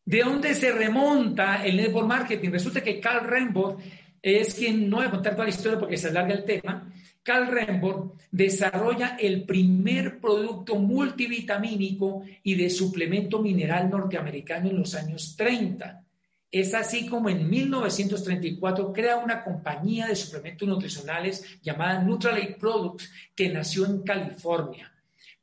¿De 0.06 0.20
dónde 0.20 0.54
se 0.54 0.72
remonta 0.72 1.66
el 1.66 1.78
network 1.78 2.08
marketing? 2.08 2.51
Resulta 2.51 2.84
que 2.84 3.00
Carl 3.00 3.28
Rainbow 3.28 3.80
es 4.22 4.54
quien, 4.54 4.90
no 4.90 4.98
voy 4.98 5.08
a 5.08 5.12
contar 5.12 5.34
toda 5.34 5.46
la 5.46 5.54
historia 5.54 5.80
porque 5.80 5.98
se 5.98 6.10
alarga 6.10 6.34
el 6.34 6.44
tema, 6.44 6.92
Carl 7.24 7.48
Rembrandt 7.48 8.14
desarrolla 8.32 9.18
el 9.20 9.44
primer 9.44 10.20
producto 10.20 10.76
multivitamínico 10.76 12.24
y 12.44 12.56
de 12.56 12.70
suplemento 12.70 13.40
mineral 13.40 13.90
norteamericano 13.90 14.70
en 14.70 14.78
los 14.78 14.96
años 14.96 15.36
30. 15.36 16.04
Es 16.52 16.74
así 16.74 17.06
como 17.06 17.30
en 17.30 17.48
1934 17.48 18.92
crea 18.92 19.18
una 19.18 19.44
compañía 19.44 20.08
de 20.08 20.16
suplementos 20.16 20.68
nutricionales 20.68 21.60
llamada 21.62 22.02
Nutrilite 22.02 22.58
Products 22.60 23.12
que 23.36 23.50
nació 23.50 23.86
en 23.86 24.02
California. 24.02 24.92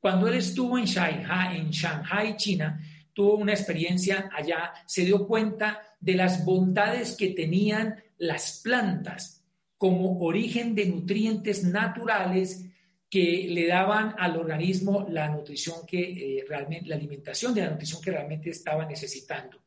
Cuando 0.01 0.27
él 0.27 0.35
estuvo 0.35 0.79
en 0.79 0.85
Shanghai, 0.85 1.59
en 1.59 1.71
Shanghai, 1.71 2.37
China, 2.37 2.81
tuvo 3.13 3.37
una 3.37 3.53
experiencia 3.53 4.29
allá, 4.37 4.73
se 4.87 5.05
dio 5.05 5.27
cuenta 5.27 5.81
de 6.01 6.15
las 6.15 6.45
bondades 6.45 7.17
que 7.17 7.29
tenían 7.29 8.03
las 8.19 8.61
plantas 8.63 9.45
como 9.79 10.19
origen 10.21 10.75
de 10.75 10.87
nutrientes 10.87 11.65
naturales 11.65 12.65
que 13.09 13.47
le 13.51 13.67
daban 13.67 14.15
al 14.19 14.37
organismo 14.37 15.07
la 15.11 15.29
nutrición 15.29 15.87
que 15.87 16.01
eh, 16.39 16.45
realmente, 16.49 16.89
la 16.89 16.97
alimentación 16.97 17.55
de 17.55 17.63
la 17.63 17.71
nutrición 17.71 18.03
que 18.03 18.11
realmente 18.11 18.51
estaba 18.51 18.85
necesitando. 18.85 19.63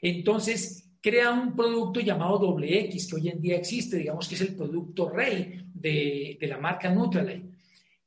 Entonces, 0.00 0.90
crea 1.00 1.30
un 1.30 1.54
producto 1.54 2.00
llamado 2.00 2.38
doble 2.38 2.80
X, 2.86 3.08
que 3.08 3.16
hoy 3.16 3.28
en 3.28 3.40
día 3.40 3.56
existe, 3.56 3.96
digamos 3.96 4.28
que 4.28 4.34
es 4.34 4.40
el 4.40 4.54
producto 4.54 5.08
rey 5.08 5.62
de, 5.74 6.38
la 6.42 6.58
marca 6.58 6.90
Nutrilite. 6.90 7.50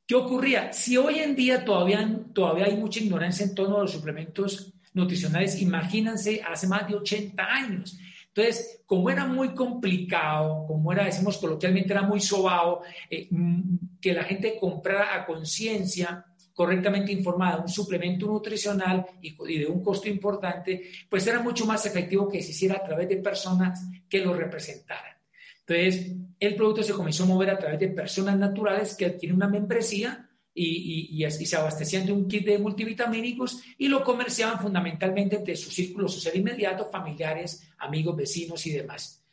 ¿Qué 0.05 0.15
ocurría? 0.15 0.73
Si 0.73 0.97
hoy 0.97 1.19
en 1.19 1.35
día 1.35 1.63
todavía, 1.63 2.19
todavía 2.33 2.65
hay 2.65 2.75
mucha 2.75 2.99
ignorancia 2.99 3.45
en 3.45 3.55
torno 3.55 3.77
a 3.77 3.81
los 3.83 3.91
suplementos 3.91 4.73
nutricionales, 4.93 5.61
imagínense 5.61 6.41
hace 6.41 6.67
más 6.67 6.87
de 6.87 6.95
80 6.95 7.43
años. 7.43 7.97
Entonces, 8.35 8.81
como 8.87 9.11
era 9.11 9.25
muy 9.25 9.53
complicado, 9.53 10.65
como 10.65 10.91
era, 10.91 11.05
decimos 11.05 11.37
coloquialmente, 11.37 11.93
era 11.93 12.01
muy 12.01 12.19
sobado, 12.19 12.81
eh, 13.07 13.27
mm, 13.29 13.99
que 14.01 14.13
la 14.13 14.23
gente 14.23 14.57
comprara 14.59 15.15
a 15.15 15.23
conciencia, 15.23 16.25
correctamente 16.51 17.11
informada, 17.11 17.61
un 17.61 17.67
suplemento 17.67 18.25
nutricional 18.25 19.05
y, 19.21 19.59
de 19.59 19.67
un 19.67 19.83
costo 19.83 20.09
importante, 20.09 20.89
pues 21.09 21.25
era 21.27 21.39
mucho 21.41 21.65
más 21.65 21.85
efectivo 21.85 22.27
que 22.27 22.41
se 22.41 22.51
hiciera 22.51 22.77
a 22.77 22.83
través 22.83 23.07
de 23.07 23.17
personas 23.17 23.87
que 24.09 24.19
lo 24.19 24.33
representaran. 24.33 25.13
Entonces, 25.59 26.15
el 26.39 26.55
producto 26.55 26.81
se 26.83 26.93
comenzó 26.93 27.23
a 27.23 27.27
mover 27.27 27.51
a 27.51 27.57
través 27.57 27.79
de 27.79 27.89
personas 27.89 28.37
naturales 28.37 28.95
que 28.95 29.05
adquieren 29.05 29.35
una 29.35 29.47
membresía 29.47 30.29
y, 30.55 31.25
se 31.29 31.55
abastecían 31.55 32.05
de 32.05 32.11
un 32.11 32.27
kit 32.27 32.45
de 32.45 32.59
multivitamínicos 32.59 33.61
y 33.77 33.87
lo 33.87 34.03
comerciaban 34.03 34.59
fundamentalmente 34.59 35.37
entre 35.37 35.55
su 35.55 35.71
círculo 35.71 36.07
social 36.07 36.35
inmediato, 36.35 36.89
familiares, 36.91 37.67
amigos, 37.79 38.15
vecinos 38.15 38.65
y 38.67 38.71
demás. 38.71 39.23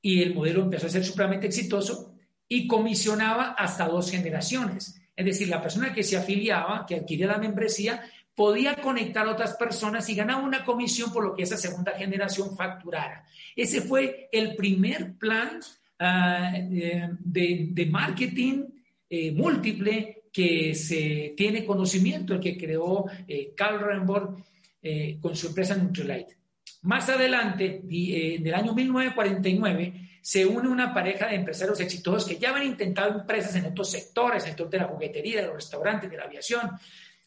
Y 0.00 0.22
el 0.22 0.34
modelo 0.34 0.62
empezó 0.62 0.86
a 0.86 0.90
ser 0.90 1.04
supremamente 1.04 1.48
exitoso 1.48 2.14
y 2.48 2.66
comisionaba 2.66 3.52
hasta 3.52 3.88
dos 3.88 4.10
generaciones. 4.10 5.00
Es 5.14 5.24
decir, 5.24 5.48
la 5.48 5.60
persona 5.60 5.92
que 5.92 6.02
se 6.02 6.16
afiliaba, 6.16 6.86
que 6.86 6.96
adquiría 6.96 7.26
la 7.26 7.38
membresía, 7.38 8.02
podía 8.34 8.76
conectar 8.76 9.26
a 9.26 9.32
otras 9.32 9.54
personas 9.54 10.08
y 10.08 10.14
ganaba 10.14 10.42
una 10.42 10.64
comisión 10.64 11.12
por 11.12 11.24
lo 11.24 11.34
que 11.34 11.42
esa 11.42 11.56
segunda 11.56 11.92
generación 11.92 12.56
facturara. 12.56 13.24
Ese 13.54 13.82
fue 13.82 14.28
el 14.32 14.54
primer 14.56 15.14
plan 15.18 15.60
ah, 15.98 16.52
eh, 16.54 17.08
de, 17.18 17.88
marketing 17.90 18.64
eh, 19.10 19.32
múltiple 19.32 20.19
que 20.32 20.74
se 20.74 21.34
tiene 21.36 21.64
conocimiento, 21.64 22.34
el 22.34 22.40
que 22.40 22.56
creó 22.56 23.06
eh, 23.26 23.52
Carl 23.56 23.80
Rembrandt 23.80 24.44
eh, 24.82 25.18
con 25.20 25.36
su 25.36 25.48
empresa 25.48 25.76
Nutrilite. 25.76 26.36
Más 26.82 27.08
adelante, 27.08 27.82
eh, 27.90 28.36
en 28.36 28.46
el 28.46 28.54
año 28.54 28.74
1949, 28.74 30.08
se 30.22 30.46
une 30.46 30.68
una 30.68 30.94
pareja 30.94 31.26
de 31.26 31.36
empresarios 31.36 31.80
exitosos 31.80 32.26
que 32.26 32.38
ya 32.38 32.50
habían 32.50 32.68
intentado 32.68 33.20
empresas 33.20 33.54
en 33.56 33.66
otros 33.66 33.90
sectores, 33.90 34.44
en 34.44 34.50
el 34.50 34.56
sector 34.56 34.70
de 34.70 34.78
la 34.78 34.84
juguetería, 34.84 35.40
de 35.40 35.46
los 35.48 35.56
restaurantes, 35.56 36.10
de 36.10 36.16
la 36.16 36.24
aviación, 36.24 36.70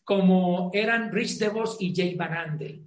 como 0.03 0.72
eran 0.74 1.12
Rich 1.12 1.38
DeVos 1.38 1.77
y 1.79 1.93
Jay 1.95 2.15
Van 2.15 2.33
Andel. 2.33 2.83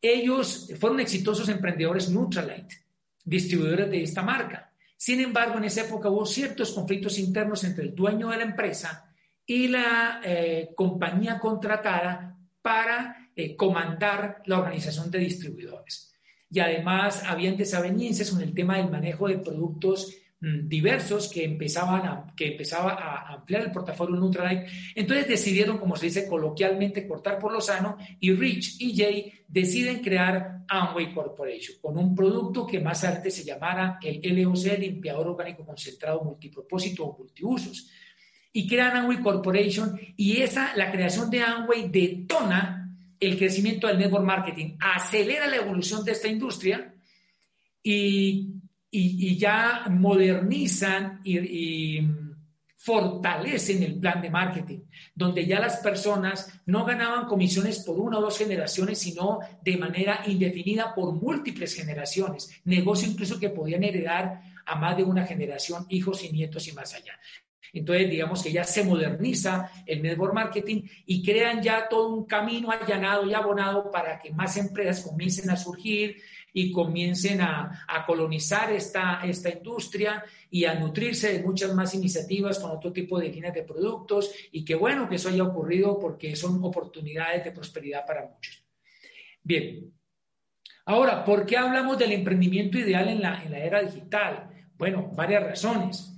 Ellos 0.00 0.72
fueron 0.78 1.00
exitosos 1.00 1.48
emprendedores 1.48 2.08
Nutrilite, 2.10 2.76
distribuidores 3.24 3.90
de 3.90 4.02
esta 4.02 4.22
marca. 4.22 4.72
Sin 4.96 5.20
embargo, 5.20 5.58
en 5.58 5.64
esa 5.64 5.82
época 5.82 6.08
hubo 6.08 6.26
ciertos 6.26 6.72
conflictos 6.72 7.18
internos 7.18 7.64
entre 7.64 7.84
el 7.84 7.94
dueño 7.94 8.28
de 8.30 8.36
la 8.36 8.44
empresa 8.44 9.07
y 9.50 9.66
la 9.66 10.20
eh, 10.22 10.72
compañía 10.76 11.38
contratada 11.38 12.38
para 12.60 13.30
eh, 13.34 13.56
comandar 13.56 14.42
la 14.44 14.58
organización 14.58 15.10
de 15.10 15.20
distribuidores. 15.20 16.12
Y 16.50 16.60
además 16.60 17.22
habían 17.26 17.56
desavenencias 17.56 18.30
con 18.30 18.42
el 18.42 18.52
tema 18.52 18.76
del 18.76 18.90
manejo 18.90 19.26
de 19.26 19.38
productos 19.38 20.14
mm, 20.40 20.68
diversos 20.68 21.30
que 21.30 21.44
empezaban 21.44 22.06
a, 22.06 22.34
que 22.36 22.48
empezaba 22.48 22.92
a 22.92 23.32
ampliar 23.36 23.62
el 23.62 23.72
portafolio 23.72 24.16
Nutrilite. 24.16 24.66
Entonces 24.94 25.26
decidieron, 25.26 25.78
como 25.78 25.96
se 25.96 26.06
dice 26.06 26.28
coloquialmente, 26.28 27.08
cortar 27.08 27.38
por 27.38 27.50
lo 27.50 27.62
sano 27.62 27.96
y 28.20 28.34
Rich 28.34 28.82
y 28.82 28.94
Jay 28.94 29.32
deciden 29.48 30.00
crear 30.00 30.66
Amway 30.68 31.14
Corporation 31.14 31.78
con 31.80 31.96
un 31.96 32.14
producto 32.14 32.66
que 32.66 32.80
más 32.80 33.02
adelante 33.02 33.30
se 33.30 33.44
llamara 33.44 33.98
el 34.02 34.42
LOC, 34.42 34.78
limpiador 34.78 35.28
orgánico 35.28 35.64
concentrado 35.64 36.22
multipropósito 36.22 37.06
o 37.06 37.16
multiusos 37.16 37.90
y 38.58 38.66
crean 38.66 38.96
Amway 38.96 39.20
Corporation 39.20 39.96
y 40.16 40.38
esa, 40.38 40.74
la 40.74 40.90
creación 40.90 41.30
de 41.30 41.42
Amway 41.42 41.90
detona 41.90 42.92
el 43.20 43.38
crecimiento 43.38 43.86
del 43.86 44.00
network 44.00 44.24
marketing, 44.24 44.76
acelera 44.80 45.46
la 45.46 45.58
evolución 45.58 46.04
de 46.04 46.10
esta 46.10 46.26
industria 46.26 46.92
y, 47.80 48.58
ya 49.38 49.84
modernizan 49.88 51.20
y, 51.22 52.00
fortalecen 52.74 53.84
el 53.84 54.00
plan 54.00 54.20
de 54.22 54.30
marketing, 54.30 54.80
donde 55.14 55.46
ya 55.46 55.60
las 55.60 55.76
personas 55.76 56.60
no 56.66 56.84
ganaban 56.84 57.26
comisiones 57.26 57.84
por 57.84 58.00
una 58.00 58.18
o 58.18 58.22
dos 58.22 58.38
generaciones, 58.38 58.98
sino 58.98 59.38
de 59.62 59.76
manera 59.76 60.22
indefinida 60.26 60.92
por 60.96 61.14
múltiples 61.14 61.74
generaciones, 61.74 62.50
negocio 62.64 63.08
incluso 63.08 63.38
que 63.38 63.50
podían 63.50 63.84
heredar 63.84 64.40
a 64.66 64.74
más 64.74 64.96
de 64.96 65.04
una 65.04 65.24
generación, 65.26 65.86
hijos 65.90 66.24
y 66.24 66.32
nietos 66.32 66.66
y 66.66 66.72
más 66.72 66.92
allá. 66.94 67.12
Entonces, 67.72 68.10
digamos 68.10 68.42
que 68.42 68.52
ya 68.52 68.64
se 68.64 68.84
moderniza 68.84 69.70
el 69.86 70.02
network 70.02 70.34
marketing 70.34 70.82
y 71.06 71.22
crean 71.22 71.62
ya 71.62 71.88
todo 71.88 72.14
un 72.14 72.24
camino 72.24 72.70
allanado 72.70 73.26
y 73.26 73.34
abonado 73.34 73.90
para 73.90 74.18
que 74.18 74.30
más 74.30 74.56
empresas 74.56 75.04
comiencen 75.04 75.50
a 75.50 75.56
surgir 75.56 76.16
y 76.52 76.72
comiencen 76.72 77.40
a, 77.40 77.86
colonizar 78.06 78.72
esta, 78.72 79.20
esta 79.24 79.50
industria 79.50 80.24
y 80.50 80.64
a 80.64 80.74
nutrirse 80.74 81.32
de 81.32 81.42
muchas 81.42 81.74
más 81.74 81.94
iniciativas 81.94 82.58
con 82.58 82.70
otro 82.70 82.92
tipo 82.92 83.18
de 83.18 83.28
líneas 83.28 83.54
de 83.54 83.62
productos 83.62 84.30
y 84.50 84.64
que 84.64 84.74
bueno 84.74 85.08
que 85.08 85.16
eso 85.16 85.28
haya 85.28 85.44
ocurrido 85.44 85.98
porque 85.98 86.34
son 86.36 86.62
oportunidades 86.64 87.44
de 87.44 87.52
prosperidad 87.52 88.06
para 88.06 88.26
muchos. 88.26 88.64
Bien, 89.42 89.92
ahora, 90.86 91.24
¿por 91.24 91.44
qué 91.44 91.56
hablamos 91.56 91.98
del 91.98 92.12
emprendimiento 92.12 92.78
ideal 92.78 93.08
en 93.08 93.20
la, 93.20 93.42
en 93.42 93.52
la 93.52 93.58
era 93.58 93.82
digital? 93.82 94.50
Bueno, 94.76 95.10
varias 95.14 95.42
razones 95.42 96.17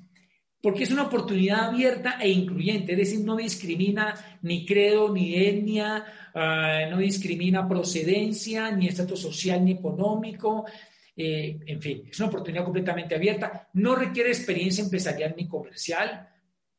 porque 0.62 0.85
es 0.85 0.90
una 0.90 1.05
oportunidad 1.05 1.69
abierta 1.69 2.19
e 2.21 2.29
incluyente, 2.29 2.93
es 2.93 2.99
decir, 2.99 3.21
no 3.21 3.37
discrimina 3.37 4.14
ni 4.43 4.67
credo, 4.67 5.12
ni 5.12 5.35
etnia, 5.35 6.05
ah, 6.35 6.87
no 6.90 6.99
discrimina 6.99 7.69
procedencia, 7.69 8.71
ni 8.71 8.88
estatus 8.88 9.21
social, 9.21 9.64
ni 9.64 9.73
económico, 9.73 10.67
eh, 11.17 11.59
en 11.67 11.83
fin, 11.83 12.02
es 12.11 12.19
una 12.19 12.29
oportunidad 12.29 12.64
completamente 12.64 13.14
abierta, 13.14 13.69
no 13.75 13.95
requiere 13.95 14.31
experiencia 14.31 14.85
empresarial 14.85 15.35
ni 15.37 15.47
comercial, 15.49 16.29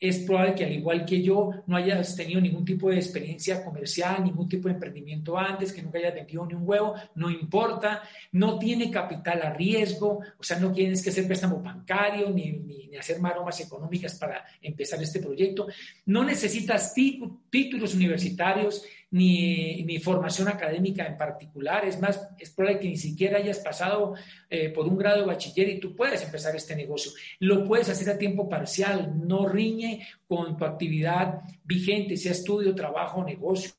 es 0.02 0.18
probable 0.20 0.56
que 0.56 0.66
al 0.66 0.74
igual 0.74 1.06
que 1.06 1.22
yo 1.22 1.52
no 1.68 1.78
hayas 1.78 2.16
tenido 2.16 2.42
ningún 2.42 2.66
tipo 2.66 2.90
de 2.90 2.96
experiencia 2.96 3.64
comercial, 3.64 4.24
ningún 4.24 4.50
tipo 4.50 4.68
de 4.68 4.74
emprendimiento 4.74 5.38
antes, 5.38 5.72
que 5.72 5.84
nunca 5.84 6.00
hayas 6.00 6.16
vendido 6.16 6.44
ni 6.48 6.56
un 6.56 6.68
huevo, 6.68 6.96
no 7.14 7.30
importa, 7.30 8.02
no 8.32 8.58
tiene 8.58 8.90
capital 8.90 9.44
a 9.44 9.54
riesgo, 9.54 10.22
o 10.40 10.44
sea, 10.44 10.60
no 10.60 10.74
tienes 10.74 11.04
que 11.04 11.12
hacer 11.12 11.28
préstamo 11.28 11.62
bancario 11.62 12.32
ni, 12.32 12.52
ni, 12.52 12.88
ni 12.88 12.98
hacer 12.98 13.20
maromas 13.20 13.60
económicas 13.60 14.16
para 14.16 14.44
empezar 14.60 15.02
este 15.04 15.20
proyecto, 15.20 15.68
no 16.08 16.24
necesitas 16.24 16.96
títulos 16.96 17.94
universitarios, 17.94 18.84
ni, 19.12 20.00
formación 20.00 20.48
académica 20.48 21.06
en 21.06 21.18
particular. 21.18 21.86
Es 21.86 22.00
más, 22.00 22.30
es 22.40 22.50
probable 22.50 22.80
que 22.80 22.88
ni 22.88 22.98
siquiera 22.98 23.38
hayas 23.38 23.60
pasado 23.60 24.16
eh, 24.50 24.70
por 24.70 24.88
un 24.88 24.98
grado 24.98 25.20
de 25.20 25.28
bachiller 25.28 25.70
y 25.70 25.80
tú 25.80 25.96
puedes 25.96 26.24
empezar 26.24 26.56
este 26.56 26.76
negocio. 26.76 27.12
Lo 27.40 27.66
puedes 27.66 27.90
hacer 27.90 28.10
a 28.10 28.18
tiempo 28.18 28.50
parcial, 28.50 29.14
no 29.28 29.48
riñe 29.48 30.08
con 30.28 30.58
tu 30.58 30.66
actividad 30.66 31.42
vigente, 31.64 32.18
sea 32.18 32.32
estudio, 32.32 32.74
trabajo 32.74 33.24
negocio. 33.24 33.72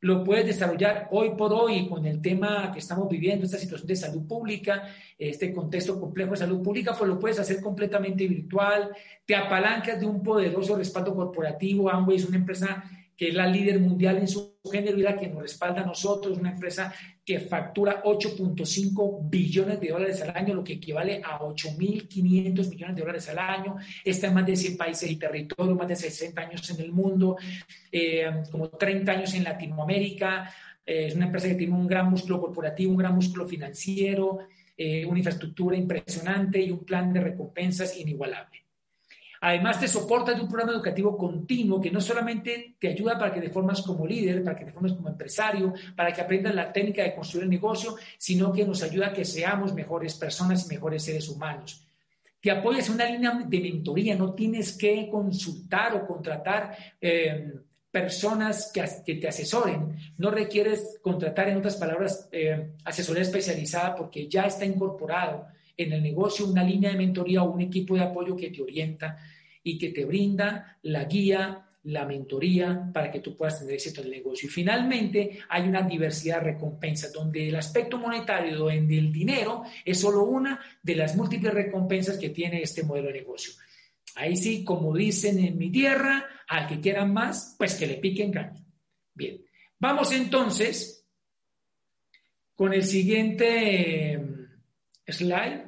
Lo 0.00 0.22
puedes 0.22 0.46
desarrollar 0.46 1.08
hoy 1.10 1.30
por 1.36 1.52
hoy 1.52 1.88
con 1.88 2.06
el 2.06 2.20
tema 2.20 2.70
que 2.72 2.78
estamos 2.78 3.08
viviendo, 3.08 3.44
esta 3.44 3.58
situación 3.58 3.88
de 3.88 3.96
salud 3.96 4.26
pública, 4.26 4.84
este 5.18 5.52
contexto 5.52 5.98
complejo 5.98 6.32
de 6.32 6.36
salud 6.36 6.62
pública, 6.62 6.94
pues 6.96 7.08
lo 7.08 7.18
puedes 7.18 7.38
hacer 7.38 7.60
completamente 7.60 8.26
virtual, 8.26 8.90
te 9.24 9.34
apalancas 9.34 9.98
de 9.98 10.06
un 10.06 10.22
poderoso 10.22 10.76
respaldo 10.76 11.14
corporativo. 11.14 11.90
Amway 11.90 12.18
es 12.18 12.24
una 12.26 12.36
empresa 12.36 12.84
que 13.16 13.28
es 13.28 13.34
la 13.34 13.46
líder 13.46 13.80
mundial 13.80 14.18
en 14.18 14.28
su 14.28 14.58
género 14.70 14.98
y 14.98 15.02
la 15.02 15.16
que 15.16 15.28
nos 15.28 15.42
respalda 15.42 15.82
a 15.82 15.86
nosotros, 15.86 16.38
una 16.38 16.50
empresa 16.50 16.92
que 17.24 17.40
factura 17.40 18.02
8.5 18.02 19.20
billones 19.28 19.80
de 19.80 19.88
dólares 19.88 20.20
al 20.22 20.36
año, 20.36 20.54
lo 20.54 20.62
que 20.62 20.74
equivale 20.74 21.22
a 21.24 21.40
8.500 21.40 22.68
millones 22.68 22.96
de 22.96 23.00
dólares 23.00 23.28
al 23.30 23.38
año. 23.38 23.76
Está 24.04 24.26
en 24.28 24.34
más 24.34 24.46
de 24.46 24.56
100 24.56 24.76
países 24.76 25.10
y 25.10 25.16
territorios, 25.16 25.76
más 25.76 25.88
de 25.88 25.96
60 25.96 26.40
años 26.40 26.70
en 26.70 26.80
el 26.80 26.92
mundo, 26.92 27.36
eh, 27.90 28.26
como 28.50 28.68
30 28.68 29.12
años 29.12 29.34
en 29.34 29.44
Latinoamérica. 29.44 30.52
Eh, 30.84 31.06
es 31.06 31.14
una 31.14 31.26
empresa 31.26 31.48
que 31.48 31.54
tiene 31.54 31.74
un 31.74 31.86
gran 31.86 32.10
músculo 32.10 32.40
corporativo, 32.40 32.92
un 32.92 32.98
gran 32.98 33.14
músculo 33.14 33.46
financiero, 33.46 34.40
eh, 34.76 35.06
una 35.06 35.18
infraestructura 35.18 35.76
impresionante 35.76 36.60
y 36.60 36.70
un 36.70 36.84
plan 36.84 37.12
de 37.12 37.20
recompensas 37.20 37.96
inigualable. 37.98 38.65
Además, 39.40 39.80
te 39.80 39.88
soporta 39.88 40.32
de 40.32 40.40
un 40.40 40.48
programa 40.48 40.72
educativo 40.72 41.16
continuo 41.16 41.80
que 41.80 41.90
no 41.90 42.00
solamente 42.00 42.76
te 42.78 42.88
ayuda 42.88 43.18
para 43.18 43.32
que 43.32 43.40
te 43.40 43.50
formas 43.50 43.82
como 43.82 44.06
líder, 44.06 44.42
para 44.42 44.56
que 44.56 44.64
te 44.64 44.72
formes 44.72 44.92
como 44.92 45.08
empresario, 45.08 45.74
para 45.94 46.12
que 46.12 46.20
aprendas 46.20 46.54
la 46.54 46.72
técnica 46.72 47.02
de 47.02 47.14
construir 47.14 47.44
el 47.44 47.50
negocio, 47.50 47.96
sino 48.18 48.52
que 48.52 48.64
nos 48.64 48.82
ayuda 48.82 49.08
a 49.08 49.12
que 49.12 49.24
seamos 49.24 49.74
mejores 49.74 50.14
personas 50.14 50.64
y 50.64 50.68
mejores 50.68 51.04
seres 51.04 51.28
humanos. 51.28 51.86
Te 52.40 52.50
apoyas 52.50 52.88
en 52.88 52.94
una 52.94 53.06
línea 53.06 53.32
de 53.44 53.60
mentoría, 53.60 54.14
no 54.14 54.34
tienes 54.34 54.76
que 54.76 55.08
consultar 55.10 55.94
o 55.94 56.06
contratar 56.06 56.76
eh, 57.00 57.54
personas 57.90 58.70
que, 58.72 59.14
te 59.14 59.26
asesoren. 59.26 59.96
No 60.18 60.30
requieres 60.30 60.98
contratar, 61.02 61.48
en 61.48 61.56
otras 61.56 61.76
palabras, 61.76 62.28
eh, 62.30 62.74
asesoría 62.84 63.22
especializada 63.22 63.94
porque 63.94 64.28
ya 64.28 64.44
está 64.44 64.64
incorporado 64.64 65.46
en 65.76 65.92
el 65.92 66.02
negocio 66.02 66.46
una 66.46 66.62
línea 66.62 66.90
de 66.90 66.98
mentoría 66.98 67.42
o 67.42 67.52
un 67.52 67.60
equipo 67.60 67.94
de 67.94 68.02
apoyo 68.02 68.36
que 68.36 68.50
te 68.50 68.62
orienta 68.62 69.18
y 69.62 69.78
que 69.78 69.90
te 69.90 70.04
brinda 70.04 70.78
la 70.82 71.04
guía, 71.04 71.66
la 71.84 72.04
mentoría 72.04 72.90
para 72.92 73.10
que 73.10 73.20
tú 73.20 73.36
puedas 73.36 73.58
tener 73.58 73.74
éxito 73.74 74.00
en 74.00 74.06
el 74.06 74.12
negocio. 74.12 74.48
Y 74.48 74.52
finalmente 74.52 75.38
hay 75.48 75.68
una 75.68 75.82
diversidad 75.82 76.38
de 76.38 76.52
recompensas 76.52 77.12
donde 77.12 77.48
el 77.48 77.56
aspecto 77.56 77.98
monetario, 77.98 78.58
donde 78.58 78.98
el 78.98 79.12
dinero 79.12 79.64
es 79.84 80.00
solo 80.00 80.24
una 80.24 80.60
de 80.82 80.96
las 80.96 81.16
múltiples 81.16 81.52
recompensas 81.52 82.18
que 82.18 82.30
tiene 82.30 82.62
este 82.62 82.82
modelo 82.82 83.08
de 83.08 83.14
negocio. 83.14 83.52
Ahí 84.16 84.36
sí, 84.36 84.64
como 84.64 84.94
dicen 84.94 85.38
en 85.38 85.58
mi 85.58 85.70
tierra, 85.70 86.26
al 86.48 86.66
que 86.66 86.80
quieran 86.80 87.12
más, 87.12 87.54
pues 87.58 87.74
que 87.74 87.86
le 87.86 87.96
piquen 87.96 88.32
caña. 88.32 88.64
Bien, 89.14 89.44
vamos 89.78 90.12
entonces 90.12 91.06
con 92.54 92.72
el 92.72 92.84
siguiente 92.84 94.35
slide 95.06 95.66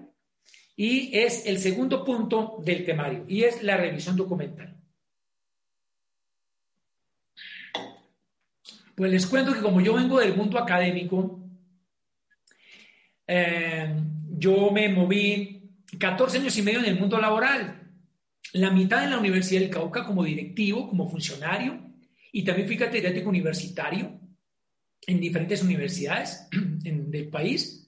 y 0.76 1.16
es 1.16 1.46
el 1.46 1.58
segundo 1.58 2.04
punto 2.04 2.58
del 2.64 2.84
temario 2.84 3.24
y 3.28 3.44
es 3.44 3.62
la 3.62 3.76
revisión 3.76 4.16
documental. 4.16 4.76
Pues 8.94 9.10
les 9.12 9.26
cuento 9.26 9.52
que 9.52 9.60
como 9.60 9.80
yo 9.80 9.94
vengo 9.94 10.18
del 10.18 10.36
mundo 10.36 10.58
académico, 10.58 11.40
eh, 13.26 13.94
yo 14.30 14.70
me 14.70 14.88
moví 14.88 15.70
14 15.98 16.38
años 16.38 16.56
y 16.58 16.62
medio 16.62 16.80
en 16.80 16.86
el 16.86 16.98
mundo 16.98 17.18
laboral, 17.20 17.80
la 18.52 18.70
mitad 18.70 19.04
en 19.04 19.10
la 19.10 19.18
Universidad 19.18 19.60
del 19.60 19.70
Cauca 19.70 20.04
como 20.04 20.24
directivo, 20.24 20.88
como 20.88 21.08
funcionario, 21.08 21.78
y 22.32 22.42
también 22.42 22.66
fui 22.66 22.76
catedrático 22.76 23.28
universitario 23.28 24.20
en 25.06 25.20
diferentes 25.20 25.62
universidades 25.62 26.48
del 26.50 27.28
país. 27.28 27.87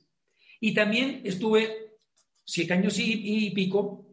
Y 0.61 0.75
también 0.75 1.23
estuve 1.25 1.97
siete 2.45 2.75
años 2.75 2.99
y, 2.99 3.51
pico 3.51 4.07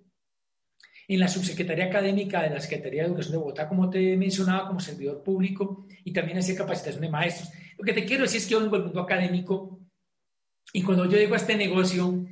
en 1.09 1.19
la 1.19 1.27
subsecretaría 1.27 1.85
académica 1.85 2.41
de 2.43 2.49
la 2.49 2.59
Secretaría 2.59 3.03
de 3.03 3.09
Educación 3.09 3.33
de 3.33 3.37
Bogotá, 3.37 3.67
como 3.67 3.89
te 3.89 4.17
mencionaba, 4.17 4.67
como 4.67 4.79
servidor 4.79 5.23
público, 5.23 5.85
y 6.03 6.11
también 6.11 6.37
hacía 6.37 6.55
capacitación 6.55 7.01
de 7.01 7.09
maestros. 7.09 7.49
Lo 7.77 7.83
que 7.83 7.93
te 7.93 8.05
quiero 8.05 8.23
decir 8.23 8.39
es 8.39 8.45
que 8.45 8.51
yo 8.51 8.61
vengo 8.61 8.75
del 8.75 8.85
mundo 8.85 9.01
académico 9.01 9.79
y 10.73 10.81
cuando 10.81 11.05
yo 11.05 11.17
llego 11.17 11.33
a 11.33 11.37
este 11.37 11.55
negocio, 11.55 12.25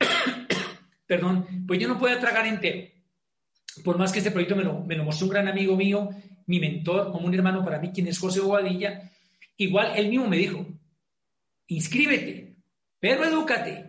perdón, 1.06 1.64
pues 1.66 1.78
yo 1.78 1.88
no 1.88 1.98
puedo 1.98 2.18
tragar 2.18 2.46
entero. 2.46 2.88
Por 3.84 3.98
más 3.98 4.12
que 4.12 4.18
este 4.18 4.32
proyecto 4.32 4.56
me 4.56 4.64
lo, 4.64 4.80
me 4.80 4.96
lo 4.96 5.04
mostró 5.04 5.26
un 5.26 5.32
gran 5.32 5.48
amigo 5.48 5.76
mío, 5.76 6.10
mi 6.46 6.58
mentor, 6.58 7.12
como 7.12 7.26
un 7.26 7.34
hermano 7.34 7.64
para 7.64 7.78
mí, 7.78 7.90
quien 7.92 8.08
es 8.08 8.18
José 8.18 8.40
Bobadilla, 8.40 9.10
igual 9.56 9.92
él 9.96 10.08
mismo 10.08 10.28
me 10.28 10.36
dijo, 10.36 10.66
inscríbete, 11.68 12.51
pero 13.02 13.24
edúcate 13.24 13.84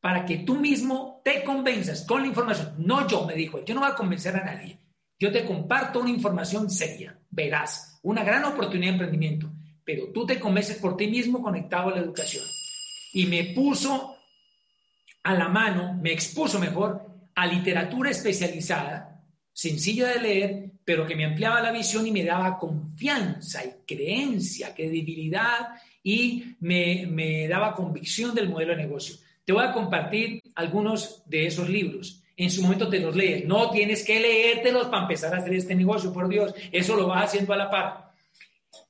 para 0.00 0.26
que 0.26 0.38
tú 0.38 0.56
mismo 0.56 1.22
te 1.24 1.44
convenzas 1.44 2.04
con 2.04 2.22
la 2.22 2.26
información. 2.26 2.74
No 2.78 3.06
yo, 3.06 3.24
me 3.24 3.34
dijo, 3.34 3.64
yo 3.64 3.72
no 3.72 3.82
voy 3.82 3.90
a 3.90 3.94
convencer 3.94 4.34
a 4.34 4.44
nadie. 4.44 4.76
Yo 5.16 5.30
te 5.30 5.44
comparto 5.44 6.00
una 6.00 6.10
información 6.10 6.68
seria, 6.68 7.16
verás, 7.30 8.00
una 8.02 8.24
gran 8.24 8.44
oportunidad 8.46 8.90
de 8.90 8.94
emprendimiento, 8.94 9.48
pero 9.84 10.08
tú 10.08 10.26
te 10.26 10.40
convences 10.40 10.78
por 10.78 10.96
ti 10.96 11.06
mismo 11.06 11.40
conectado 11.40 11.90
a 11.90 11.92
la 11.92 12.00
educación. 12.00 12.44
Y 13.12 13.26
me 13.26 13.44
puso 13.54 14.16
a 15.22 15.34
la 15.34 15.48
mano, 15.48 15.94
me 15.94 16.12
expuso 16.12 16.58
mejor 16.58 17.06
a 17.36 17.46
literatura 17.46 18.10
especializada, 18.10 19.22
sencilla 19.52 20.08
de 20.08 20.20
leer, 20.20 20.72
pero 20.84 21.06
que 21.06 21.14
me 21.14 21.26
ampliaba 21.26 21.60
la 21.60 21.70
visión 21.70 22.04
y 22.08 22.10
me 22.10 22.24
daba 22.24 22.58
confianza 22.58 23.64
y 23.64 23.84
creencia, 23.86 24.74
credibilidad 24.74 25.68
y 26.02 26.56
me, 26.60 27.48
daba 27.48 27.74
convicción 27.74 28.34
del 28.34 28.48
modelo 28.48 28.72
de 28.72 28.82
negocio. 28.82 29.16
Te 29.44 29.52
voy 29.52 29.64
a 29.64 29.72
compartir 29.72 30.42
algunos 30.54 31.22
de 31.26 31.46
esos 31.46 31.68
libros. 31.68 32.22
En 32.36 32.50
su 32.50 32.62
momento 32.62 32.88
te 32.88 33.00
los 33.00 33.16
lees. 33.16 33.44
No 33.44 33.70
tienes 33.70 34.04
que 34.04 34.20
leértelos 34.20 34.86
para 34.88 35.02
empezar 35.02 35.34
a 35.34 35.38
hacer 35.38 35.54
este 35.54 35.74
negocio, 35.74 36.12
por 36.12 36.28
Dios. 36.28 36.54
Eso 36.70 36.96
lo 36.96 37.08
vas 37.08 37.24
haciendo 37.24 37.52
a 37.52 37.56
la 37.56 37.70
par. 37.70 38.12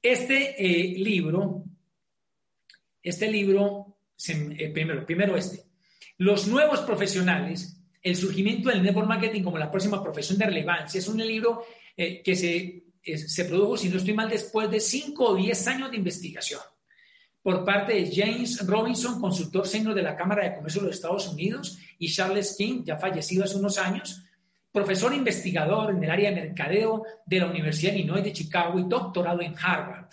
Este 0.03 0.55
eh, 0.59 0.99
libro, 0.99 1.65
este 3.03 3.31
libro, 3.31 3.99
eh, 4.29 4.69
primero, 4.69 5.07
primero 5.07 5.37
este. 5.37 5.63
Los 6.19 6.49
nuevos 6.49 6.81
profesionales, 6.81 7.81
el 8.03 8.17
surgimiento 8.17 8.69
del 8.69 8.83
network 8.83 9.09
marketing 9.09 9.43
como 9.43 9.59
la 9.59 9.71
próxima 9.71 10.03
profesión 10.03 10.39
de 10.39 10.47
relevancia. 10.47 10.99
Es 10.99 11.09
un 11.09 11.19
libro 11.19 11.65
eh, 11.97 12.23
que 12.23 12.35
se, 12.37 12.85
se 13.17 13.45
produjo, 13.45 13.77
si 13.77 13.89
no 13.89 13.97
estoy 13.97 14.15
mal, 14.15 14.29
después 14.29 14.71
de 14.71 14.81
5 14.81 15.25
o 15.25 15.35
10 15.37 15.67
años 15.69 15.91
de 15.91 15.97
investigación 15.97 16.61
por 17.43 17.65
parte 17.65 17.95
de 17.95 18.11
James 18.15 18.67
Robinson, 18.67 19.21
consultor 19.21 19.67
senior 19.67 19.95
de 19.95 20.03
la 20.03 20.17
Cámara 20.17 20.45
de 20.45 20.57
Comercio 20.57 20.83
de 20.83 20.89
los 20.89 20.97
Estados 20.97 21.29
Unidos, 21.29 21.79
y 21.99 22.13
Charles 22.13 22.55
King, 22.57 22.83
ya 22.85 22.99
fallecido 22.99 23.45
hace 23.45 23.57
unos 23.57 23.79
años, 23.79 24.23
profesor 24.73 25.15
investigador 25.15 25.91
en 25.91 26.05
el 26.05 26.11
área 26.11 26.31
de 26.31 26.41
mercadeo 26.41 27.05
de 27.25 27.41
la 27.41 27.47
Universidad 27.47 27.93
de 27.93 27.99
Illinois 28.01 28.23
de 28.23 28.33
Chicago 28.33 28.79
y 28.79 28.85
doctorado 28.85 29.41
en 29.41 29.55
Harvard. 29.61 30.09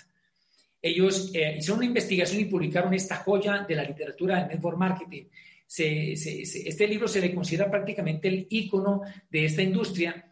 Ellos 0.82 1.32
eh, 1.34 1.56
hicieron 1.58 1.80
una 1.80 1.88
investigación 1.88 2.42
y 2.42 2.46
publicaron 2.46 2.94
esta 2.94 3.18
joya 3.18 3.66
de 3.68 3.76
la 3.76 3.84
literatura 3.84 4.40
del 4.40 4.50
network 4.50 4.78
marketing. 4.78 5.24
este 5.68 6.88
libro 6.88 7.08
se 7.08 7.22
le 7.22 7.34
considera 7.34 7.70
prácticamente 7.70 8.28
el 8.28 8.48
icono 8.50 9.02
de 9.30 9.46
esta 9.46 9.64
industria 9.64 10.32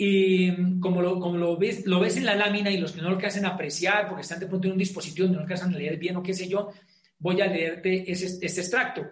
y 0.00 0.78
como 0.78 1.02
lo, 1.02 1.18
como 1.18 1.36
lo, 1.36 1.56
ves, 1.56 1.84
lo 1.84 1.98
ves 1.98 2.16
en 2.16 2.24
la 2.24 2.36
lámina 2.36 2.70
y 2.70 2.78
los 2.78 2.92
que 2.92 3.02
no 3.02 3.10
lo 3.10 3.18
hacen 3.18 3.44
apreciar 3.44 4.06
porque 4.06 4.22
están 4.22 4.38
de 4.38 4.46
pronto 4.46 4.68
en 4.68 4.74
un 4.74 4.78
dispositivo 4.78 5.26
no 5.26 5.40
alcanzan 5.40 5.74
a 5.74 5.78
leer 5.78 5.96
bien 5.96 6.16
o 6.16 6.22
qué 6.22 6.32
sé 6.32 6.48
yo, 6.48 6.72
voy 7.18 7.40
a 7.40 7.46
leerte 7.48 8.10
este 8.10 8.46
extracto. 8.60 9.02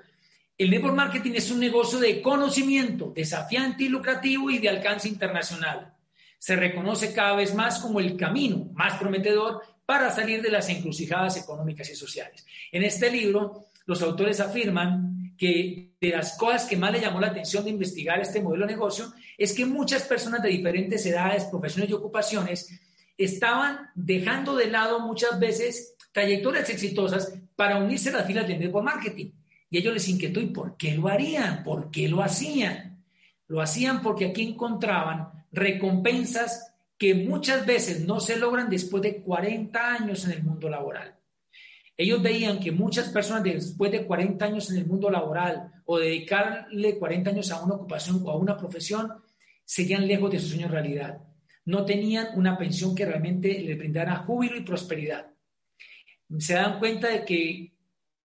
El 0.56 0.70
network 0.70 0.94
marketing 0.94 1.32
es 1.34 1.50
un 1.50 1.58
negocio 1.58 1.98
de 1.98 2.22
conocimiento, 2.22 3.12
desafiante 3.14 3.82
y 3.82 3.88
lucrativo 3.88 4.48
y 4.48 4.58
de 4.58 4.68
alcance 4.68 5.08
internacional. 5.08 5.92
Se 6.38 6.54
reconoce 6.54 7.12
cada 7.12 7.34
vez 7.34 7.52
más 7.52 7.80
como 7.80 7.98
el 7.98 8.16
camino 8.16 8.70
más 8.74 8.94
prometedor 8.94 9.62
para 9.84 10.14
salir 10.14 10.40
de 10.40 10.50
las 10.50 10.68
encrucijadas 10.68 11.36
económicas 11.36 11.90
y 11.90 11.96
sociales. 11.96 12.46
En 12.70 12.84
este 12.84 13.10
libro, 13.10 13.66
los 13.86 14.02
autores 14.02 14.38
afirman 14.38 15.34
que 15.36 15.90
de 16.00 16.10
las 16.10 16.38
cosas 16.38 16.64
que 16.64 16.76
más 16.76 16.92
le 16.92 17.00
llamó 17.00 17.20
la 17.20 17.28
atención 17.28 17.64
de 17.64 17.70
investigar 17.70 18.20
este 18.20 18.40
modelo 18.40 18.66
de 18.66 18.72
negocio 18.72 19.12
es 19.38 19.52
que 19.52 19.66
muchas 19.66 20.02
personas 20.02 20.42
de 20.42 20.48
diferentes 20.48 21.04
edades, 21.06 21.44
profesiones 21.44 21.90
y 21.90 21.94
ocupaciones 21.94 22.70
estaban 23.18 23.90
dejando 23.94 24.56
de 24.56 24.66
lado 24.66 25.00
muchas 25.00 25.38
veces 25.38 25.94
trayectorias 26.12 26.68
exitosas 26.70 27.32
para 27.54 27.78
unirse 27.78 28.10
a 28.10 28.12
las 28.12 28.26
filas 28.26 28.46
del 28.46 28.58
network 28.58 28.84
marketing. 28.84 29.30
Y 29.70 29.78
ellos 29.78 29.94
les 29.94 30.08
inquietó, 30.08 30.40
¿y 30.40 30.46
por 30.46 30.76
qué 30.76 30.94
lo 30.94 31.08
harían? 31.08 31.62
¿Por 31.62 31.90
qué 31.90 32.08
lo 32.08 32.22
hacían? 32.22 33.04
Lo 33.48 33.60
hacían 33.60 34.02
porque 34.02 34.26
aquí 34.26 34.42
encontraban 34.42 35.46
recompensas 35.52 36.74
que 36.98 37.14
muchas 37.14 37.66
veces 37.66 38.00
no 38.06 38.20
se 38.20 38.36
logran 38.36 38.70
después 38.70 39.02
de 39.02 39.22
40 39.22 39.94
años 39.94 40.24
en 40.24 40.32
el 40.32 40.42
mundo 40.42 40.68
laboral. 40.68 41.16
Ellos 41.96 42.22
veían 42.22 42.60
que 42.60 42.72
muchas 42.72 43.08
personas 43.08 43.42
después 43.42 43.90
de 43.90 44.06
40 44.06 44.44
años 44.44 44.70
en 44.70 44.78
el 44.78 44.86
mundo 44.86 45.10
laboral 45.10 45.72
o 45.86 45.98
dedicarle 45.98 46.98
40 46.98 47.30
años 47.30 47.50
a 47.50 47.62
una 47.62 47.74
ocupación 47.74 48.20
o 48.24 48.30
a 48.30 48.36
una 48.36 48.56
profesión, 48.56 49.12
seguían 49.66 50.06
lejos 50.06 50.30
de 50.30 50.38
su 50.38 50.48
sueño 50.48 50.68
realidad. 50.68 51.18
No 51.66 51.84
tenían 51.84 52.28
una 52.36 52.56
pensión 52.56 52.94
que 52.94 53.04
realmente 53.04 53.60
les 53.60 53.76
brindara 53.76 54.16
júbilo 54.18 54.56
y 54.56 54.62
prosperidad. 54.62 55.26
Se 56.38 56.54
dan 56.54 56.78
cuenta 56.78 57.08
de 57.08 57.24
que 57.24 57.72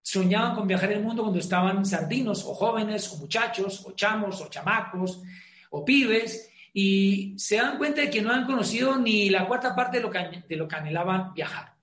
soñaban 0.01 0.55
con 0.55 0.67
viajar 0.67 0.91
el 0.91 1.01
mundo 1.01 1.23
cuando 1.23 1.39
estaban 1.39 1.85
sardinos 1.85 2.45
o 2.45 2.53
jóvenes 2.53 3.11
o 3.11 3.17
muchachos 3.17 3.83
o 3.85 3.91
chamos 3.91 4.39
o 4.41 4.49
chamacos 4.49 5.21
o 5.71 5.83
pibes 5.83 6.49
y 6.73 7.33
se 7.37 7.57
dan 7.57 7.77
cuenta 7.77 8.01
de 8.01 8.09
que 8.09 8.21
no 8.21 8.31
han 8.31 8.45
conocido 8.45 8.97
ni 8.97 9.29
la 9.29 9.47
cuarta 9.47 9.75
parte 9.75 9.97
de 9.97 10.03
lo 10.03 10.11
que, 10.11 10.43
de 10.47 10.55
lo 10.55 10.67
que 10.67 10.75
anhelaban 10.75 11.33
viajar. 11.33 11.75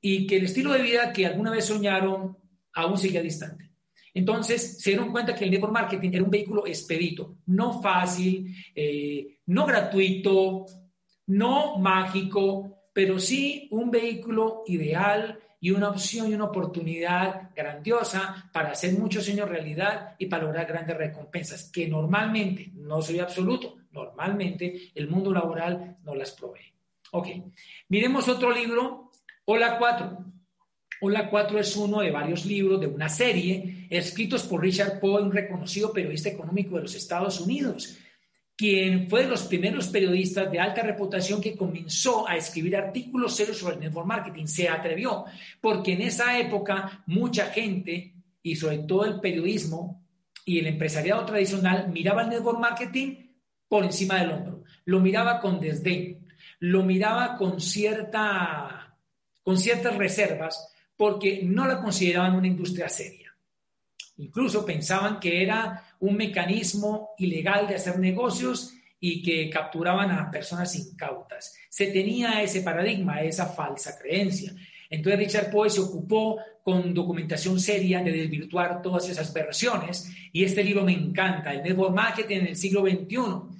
Y 0.00 0.26
que 0.26 0.38
el 0.38 0.46
estilo 0.46 0.72
de 0.72 0.82
vida 0.82 1.12
que 1.12 1.26
alguna 1.26 1.50
vez 1.50 1.66
soñaron 1.66 2.36
aún 2.72 2.98
sigue 2.98 3.22
distante. 3.22 3.73
Entonces 4.14 4.80
se 4.80 4.90
dieron 4.90 5.10
cuenta 5.10 5.34
que 5.34 5.44
el 5.44 5.50
network 5.50 5.72
marketing 5.72 6.10
era 6.12 6.24
un 6.24 6.30
vehículo 6.30 6.66
expedito, 6.66 7.38
no 7.46 7.82
fácil, 7.82 8.54
eh, 8.74 9.38
no 9.46 9.66
gratuito, 9.66 10.66
no 11.26 11.78
mágico, 11.78 12.84
pero 12.92 13.18
sí 13.18 13.68
un 13.72 13.90
vehículo 13.90 14.62
ideal 14.66 15.38
y 15.60 15.70
una 15.70 15.88
opción 15.88 16.30
y 16.30 16.34
una 16.34 16.44
oportunidad 16.44 17.50
grandiosa 17.56 18.50
para 18.52 18.70
hacer 18.70 18.96
muchos 18.98 19.24
sueños 19.24 19.48
realidad 19.48 20.14
y 20.18 20.26
para 20.26 20.44
lograr 20.44 20.66
grandes 20.66 20.96
recompensas, 20.96 21.70
que 21.72 21.88
normalmente, 21.88 22.70
no 22.74 23.02
soy 23.02 23.18
absoluto, 23.18 23.76
normalmente 23.90 24.92
el 24.94 25.08
mundo 25.08 25.32
laboral 25.32 25.96
no 26.04 26.14
las 26.14 26.32
provee. 26.32 26.72
Ok, 27.12 27.28
miremos 27.88 28.28
otro 28.28 28.52
libro, 28.52 29.10
Hola 29.46 29.76
4. 29.76 30.33
Hola 31.06 31.28
4 31.28 31.58
es 31.58 31.76
uno 31.76 32.00
de 32.00 32.10
varios 32.10 32.46
libros 32.46 32.80
de 32.80 32.86
una 32.86 33.10
serie 33.10 33.86
escritos 33.90 34.44
por 34.44 34.62
Richard 34.62 35.00
Poe, 35.00 35.20
un 35.20 35.30
reconocido 35.30 35.92
periodista 35.92 36.30
económico 36.30 36.76
de 36.76 36.84
los 36.84 36.94
Estados 36.94 37.38
Unidos, 37.42 37.98
quien 38.56 39.10
fue 39.10 39.24
de 39.24 39.28
los 39.28 39.42
primeros 39.42 39.88
periodistas 39.88 40.50
de 40.50 40.58
alta 40.58 40.80
reputación 40.80 41.42
que 41.42 41.58
comenzó 41.58 42.26
a 42.26 42.38
escribir 42.38 42.74
artículos 42.74 43.36
serios 43.36 43.58
sobre 43.58 43.74
el 43.74 43.80
network 43.82 44.06
marketing. 44.06 44.46
Se 44.46 44.66
atrevió, 44.66 45.26
porque 45.60 45.92
en 45.92 46.00
esa 46.00 46.38
época 46.38 47.04
mucha 47.04 47.50
gente, 47.50 48.14
y 48.42 48.56
sobre 48.56 48.78
todo 48.78 49.04
el 49.04 49.20
periodismo 49.20 50.02
y 50.46 50.58
el 50.58 50.68
empresariado 50.68 51.26
tradicional, 51.26 51.90
miraba 51.92 52.22
el 52.22 52.30
network 52.30 52.58
marketing 52.58 53.26
por 53.68 53.84
encima 53.84 54.20
del 54.20 54.30
hombro. 54.30 54.64
Lo 54.86 55.00
miraba 55.00 55.38
con 55.38 55.60
desdén, 55.60 56.26
lo 56.60 56.82
miraba 56.82 57.36
con, 57.36 57.60
cierta, 57.60 58.96
con 59.42 59.58
ciertas 59.58 59.98
reservas, 59.98 60.70
porque 60.96 61.42
no 61.42 61.66
la 61.66 61.80
consideraban 61.80 62.36
una 62.36 62.46
industria 62.46 62.88
seria. 62.88 63.34
Incluso 64.16 64.64
pensaban 64.64 65.18
que 65.18 65.42
era 65.42 65.82
un 66.00 66.16
mecanismo 66.16 67.10
ilegal 67.18 67.66
de 67.66 67.74
hacer 67.74 67.98
negocios 67.98 68.74
y 69.00 69.22
que 69.22 69.50
capturaban 69.50 70.10
a 70.12 70.30
personas 70.30 70.74
incautas. 70.76 71.54
Se 71.68 71.88
tenía 71.88 72.42
ese 72.42 72.62
paradigma, 72.62 73.22
esa 73.22 73.46
falsa 73.46 73.98
creencia. 73.98 74.54
Entonces 74.88 75.18
Richard 75.18 75.50
Poe 75.50 75.68
se 75.68 75.80
ocupó 75.80 76.38
con 76.62 76.94
documentación 76.94 77.58
seria 77.58 78.02
de 78.02 78.12
desvirtuar 78.12 78.80
todas 78.80 79.08
esas 79.08 79.32
versiones 79.34 80.10
y 80.32 80.44
este 80.44 80.64
libro 80.64 80.84
me 80.84 80.92
encanta, 80.92 81.52
el 81.52 81.62
Network 81.62 81.94
Marketing 81.94 82.36
en 82.36 82.46
el 82.46 82.56
siglo 82.56 82.82
XXI. 82.82 83.53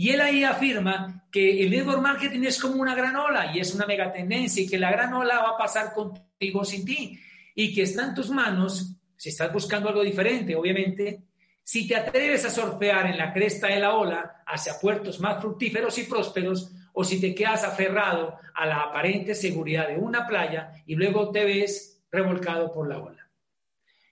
Y 0.00 0.08
él 0.12 0.22
ahí 0.22 0.44
afirma 0.44 1.26
que 1.30 1.62
el 1.62 1.68
network 1.68 2.00
marketing 2.00 2.44
es 2.44 2.58
como 2.58 2.76
una 2.76 2.94
granola 2.94 3.54
y 3.54 3.60
es 3.60 3.74
una 3.74 3.84
mega 3.84 4.10
tendencia 4.10 4.62
y 4.62 4.66
que 4.66 4.78
la 4.78 4.90
granola 4.90 5.40
va 5.40 5.50
a 5.50 5.58
pasar 5.58 5.92
contigo 5.92 6.64
sin 6.64 6.86
ti 6.86 7.20
y 7.54 7.74
que 7.74 7.82
está 7.82 8.06
en 8.06 8.14
tus 8.14 8.30
manos 8.30 8.96
si 9.14 9.28
estás 9.28 9.52
buscando 9.52 9.90
algo 9.90 10.02
diferente, 10.02 10.56
obviamente, 10.56 11.24
si 11.62 11.86
te 11.86 11.96
atreves 11.96 12.46
a 12.46 12.50
surfear 12.50 13.08
en 13.08 13.18
la 13.18 13.30
cresta 13.30 13.66
de 13.66 13.78
la 13.78 13.92
ola 13.92 14.42
hacia 14.46 14.78
puertos 14.80 15.20
más 15.20 15.38
fructíferos 15.38 15.98
y 15.98 16.04
prósperos, 16.04 16.72
o 16.94 17.04
si 17.04 17.20
te 17.20 17.34
quedas 17.34 17.62
aferrado 17.64 18.38
a 18.54 18.64
la 18.64 18.80
aparente 18.84 19.34
seguridad 19.34 19.86
de 19.86 19.98
una 19.98 20.26
playa 20.26 20.72
y 20.86 20.94
luego 20.94 21.30
te 21.30 21.44
ves 21.44 22.02
revolcado 22.10 22.72
por 22.72 22.88
la 22.88 23.00
ola. 23.00 23.30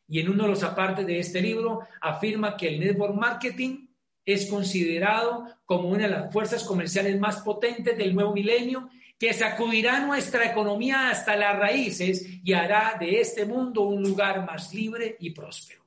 Y 0.06 0.20
en 0.20 0.28
uno 0.28 0.42
de 0.42 0.50
los 0.50 0.62
apartes 0.62 1.06
de 1.06 1.18
este 1.18 1.40
libro 1.40 1.80
afirma 2.02 2.58
que 2.58 2.68
el 2.68 2.78
network 2.78 3.14
marketing 3.14 3.87
es 4.28 4.44
considerado 4.44 5.46
como 5.64 5.88
una 5.88 6.02
de 6.02 6.10
las 6.10 6.32
fuerzas 6.32 6.62
comerciales 6.62 7.18
más 7.18 7.38
potentes 7.38 7.96
del 7.96 8.14
nuevo 8.14 8.34
milenio 8.34 8.90
que 9.18 9.32
sacudirá 9.32 10.00
nuestra 10.00 10.44
economía 10.44 11.08
hasta 11.08 11.34
las 11.34 11.58
raíces 11.58 12.26
y 12.44 12.52
hará 12.52 12.96
de 13.00 13.20
este 13.20 13.46
mundo 13.46 13.82
un 13.82 14.02
lugar 14.02 14.44
más 14.44 14.74
libre 14.74 15.16
y 15.18 15.30
próspero. 15.30 15.82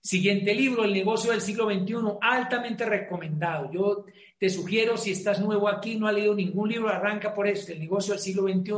Siguiente 0.00 0.54
libro, 0.54 0.84
El 0.84 0.94
negocio 0.94 1.30
del 1.30 1.42
siglo 1.42 1.70
XXI, 1.70 1.94
altamente 2.22 2.86
recomendado. 2.86 3.70
Yo 3.70 4.06
te 4.42 4.50
sugiero, 4.50 4.96
si 4.96 5.12
estás 5.12 5.40
nuevo 5.40 5.68
aquí, 5.68 5.94
no 5.94 6.08
has 6.08 6.14
leído 6.14 6.34
ningún 6.34 6.68
libro, 6.68 6.88
arranca 6.88 7.32
por 7.32 7.46
este, 7.46 7.74
El 7.74 7.78
negocio 7.78 8.12
del 8.12 8.20
siglo 8.20 8.42
XXI, 8.48 8.72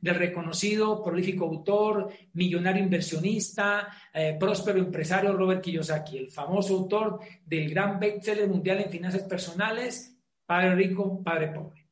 del 0.00 0.14
reconocido, 0.14 1.02
prolífico 1.02 1.46
autor, 1.46 2.12
millonario 2.34 2.84
inversionista, 2.84 3.88
eh, 4.14 4.36
próspero 4.38 4.78
empresario 4.78 5.32
Robert 5.32 5.62
Kiyosaki, 5.62 6.16
el 6.16 6.30
famoso 6.30 6.76
autor 6.76 7.18
del 7.44 7.70
gran 7.70 7.98
bestseller 7.98 8.48
mundial 8.48 8.82
en 8.82 8.90
finanzas 8.92 9.24
personales, 9.24 10.16
Padre 10.46 10.76
Rico, 10.76 11.20
Padre 11.24 11.48
Pobre. 11.48 11.88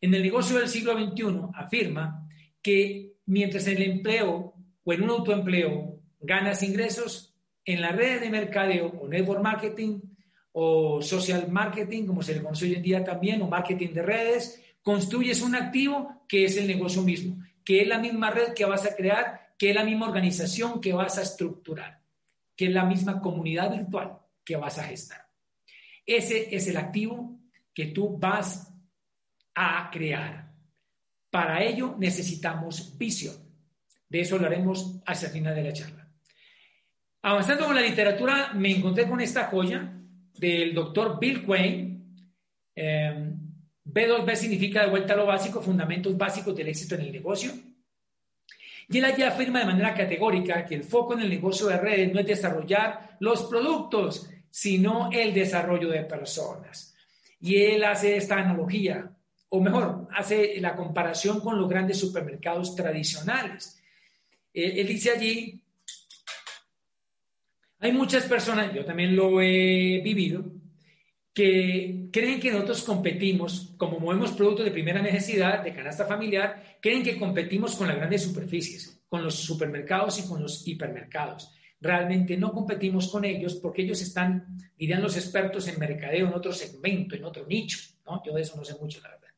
En 0.00 0.12
el 0.12 0.20
negocio 0.20 0.58
del 0.58 0.66
siglo 0.66 0.94
XXI 0.94 1.52
afirma 1.54 2.28
que 2.60 3.12
mientras 3.26 3.68
en 3.68 3.76
el 3.76 3.90
empleo 3.92 4.54
o 4.82 4.92
en 4.92 5.02
un 5.02 5.10
autoempleo 5.10 6.00
ganas 6.18 6.64
ingresos, 6.64 7.32
en 7.64 7.80
las 7.80 7.94
redes 7.94 8.22
de 8.22 8.30
mercadeo 8.30 8.88
o 8.88 9.06
network 9.06 9.40
marketing 9.40 10.00
o 10.52 11.00
social 11.02 11.48
marketing, 11.50 12.06
como 12.06 12.22
se 12.22 12.34
le 12.34 12.42
conoce 12.42 12.64
hoy 12.64 12.74
en 12.74 12.82
día 12.82 13.04
también, 13.04 13.42
o 13.42 13.48
marketing 13.48 13.92
de 13.92 14.02
redes, 14.02 14.62
construyes 14.82 15.42
un 15.42 15.54
activo 15.54 16.24
que 16.28 16.44
es 16.44 16.56
el 16.56 16.66
negocio 16.66 17.02
mismo, 17.02 17.42
que 17.64 17.82
es 17.82 17.88
la 17.88 17.98
misma 17.98 18.30
red 18.30 18.54
que 18.54 18.64
vas 18.64 18.84
a 18.86 18.94
crear, 18.94 19.54
que 19.58 19.70
es 19.70 19.76
la 19.76 19.84
misma 19.84 20.06
organización 20.06 20.80
que 20.80 20.92
vas 20.92 21.18
a 21.18 21.22
estructurar, 21.22 22.00
que 22.56 22.66
es 22.66 22.72
la 22.72 22.84
misma 22.84 23.20
comunidad 23.20 23.70
virtual 23.70 24.18
que 24.44 24.56
vas 24.56 24.78
a 24.78 24.84
gestar. 24.84 25.28
Ese 26.04 26.54
es 26.54 26.66
el 26.66 26.76
activo 26.76 27.38
que 27.72 27.86
tú 27.86 28.18
vas 28.18 28.72
a 29.54 29.88
crear. 29.92 30.50
Para 31.30 31.62
ello 31.62 31.94
necesitamos 31.98 32.96
visión. 32.98 33.36
De 34.08 34.20
eso 34.20 34.34
hablaremos 34.34 35.00
hacia 35.06 35.28
el 35.28 35.32
final 35.32 35.54
de 35.54 35.62
la 35.62 35.72
charla. 35.72 36.08
Avanzando 37.22 37.66
con 37.66 37.76
la 37.76 37.82
literatura, 37.82 38.52
me 38.54 38.72
encontré 38.72 39.08
con 39.08 39.20
esta 39.20 39.44
joya 39.44 39.99
del 40.38 40.74
doctor 40.74 41.18
Bill 41.18 41.44
Quain. 41.44 42.26
Eh, 42.74 43.32
B2B 43.84 44.34
significa 44.34 44.82
de 44.82 44.90
vuelta 44.90 45.14
a 45.14 45.16
lo 45.16 45.26
básico, 45.26 45.60
fundamentos 45.60 46.16
básicos 46.16 46.54
del 46.54 46.68
éxito 46.68 46.94
en 46.94 47.02
el 47.02 47.12
negocio. 47.12 47.52
Y 48.88 48.98
él 48.98 49.04
allí 49.04 49.22
afirma 49.22 49.60
de 49.60 49.66
manera 49.66 49.94
categórica 49.94 50.64
que 50.64 50.74
el 50.74 50.84
foco 50.84 51.14
en 51.14 51.20
el 51.20 51.30
negocio 51.30 51.66
de 51.68 51.78
redes 51.78 52.12
no 52.12 52.20
es 52.20 52.26
desarrollar 52.26 53.16
los 53.20 53.44
productos, 53.44 54.28
sino 54.50 55.10
el 55.12 55.32
desarrollo 55.32 55.88
de 55.88 56.02
personas. 56.04 56.94
Y 57.40 57.56
él 57.56 57.84
hace 57.84 58.16
esta 58.16 58.36
analogía 58.38 59.10
o 59.48 59.60
mejor, 59.60 60.08
hace 60.14 60.60
la 60.60 60.76
comparación 60.76 61.40
con 61.40 61.58
los 61.58 61.68
grandes 61.68 61.98
supermercados 61.98 62.74
tradicionales. 62.74 63.80
Él, 64.52 64.86
dice 64.86 65.10
allí, 65.10 65.62
hay 67.80 67.92
muchas 67.92 68.24
personas, 68.24 68.74
yo 68.74 68.84
también 68.84 69.16
lo 69.16 69.40
he 69.40 70.00
vivido, 70.04 70.44
que 71.32 72.08
creen 72.12 72.38
que 72.38 72.52
nosotros 72.52 72.82
competimos, 72.82 73.74
como 73.78 73.98
movemos 73.98 74.32
productos 74.32 74.66
de 74.66 74.70
primera 74.70 75.00
necesidad, 75.00 75.62
de 75.62 75.74
canasta 75.74 76.04
familiar, 76.04 76.78
creen 76.80 77.02
que 77.02 77.18
competimos 77.18 77.76
con 77.76 77.88
las 77.88 77.96
grandes 77.96 78.22
superficies, 78.22 79.02
con 79.08 79.24
los 79.24 79.36
supermercados 79.36 80.18
y 80.18 80.28
con 80.28 80.42
los 80.42 80.66
hipermercados. 80.68 81.54
Realmente 81.80 82.36
no 82.36 82.52
competimos 82.52 83.08
con 83.08 83.24
ellos 83.24 83.54
porque 83.54 83.82
ellos 83.82 84.02
están, 84.02 84.58
dirían 84.76 85.00
los 85.00 85.16
expertos 85.16 85.66
en 85.68 85.78
mercadeo, 85.78 86.26
en 86.26 86.34
otro 86.34 86.52
segmento, 86.52 87.14
en 87.14 87.24
otro 87.24 87.46
nicho. 87.46 87.78
¿no? 88.04 88.22
Yo 88.22 88.34
de 88.34 88.42
eso 88.42 88.56
no 88.56 88.64
sé 88.64 88.74
mucho, 88.78 89.00
la 89.00 89.08
verdad. 89.08 89.28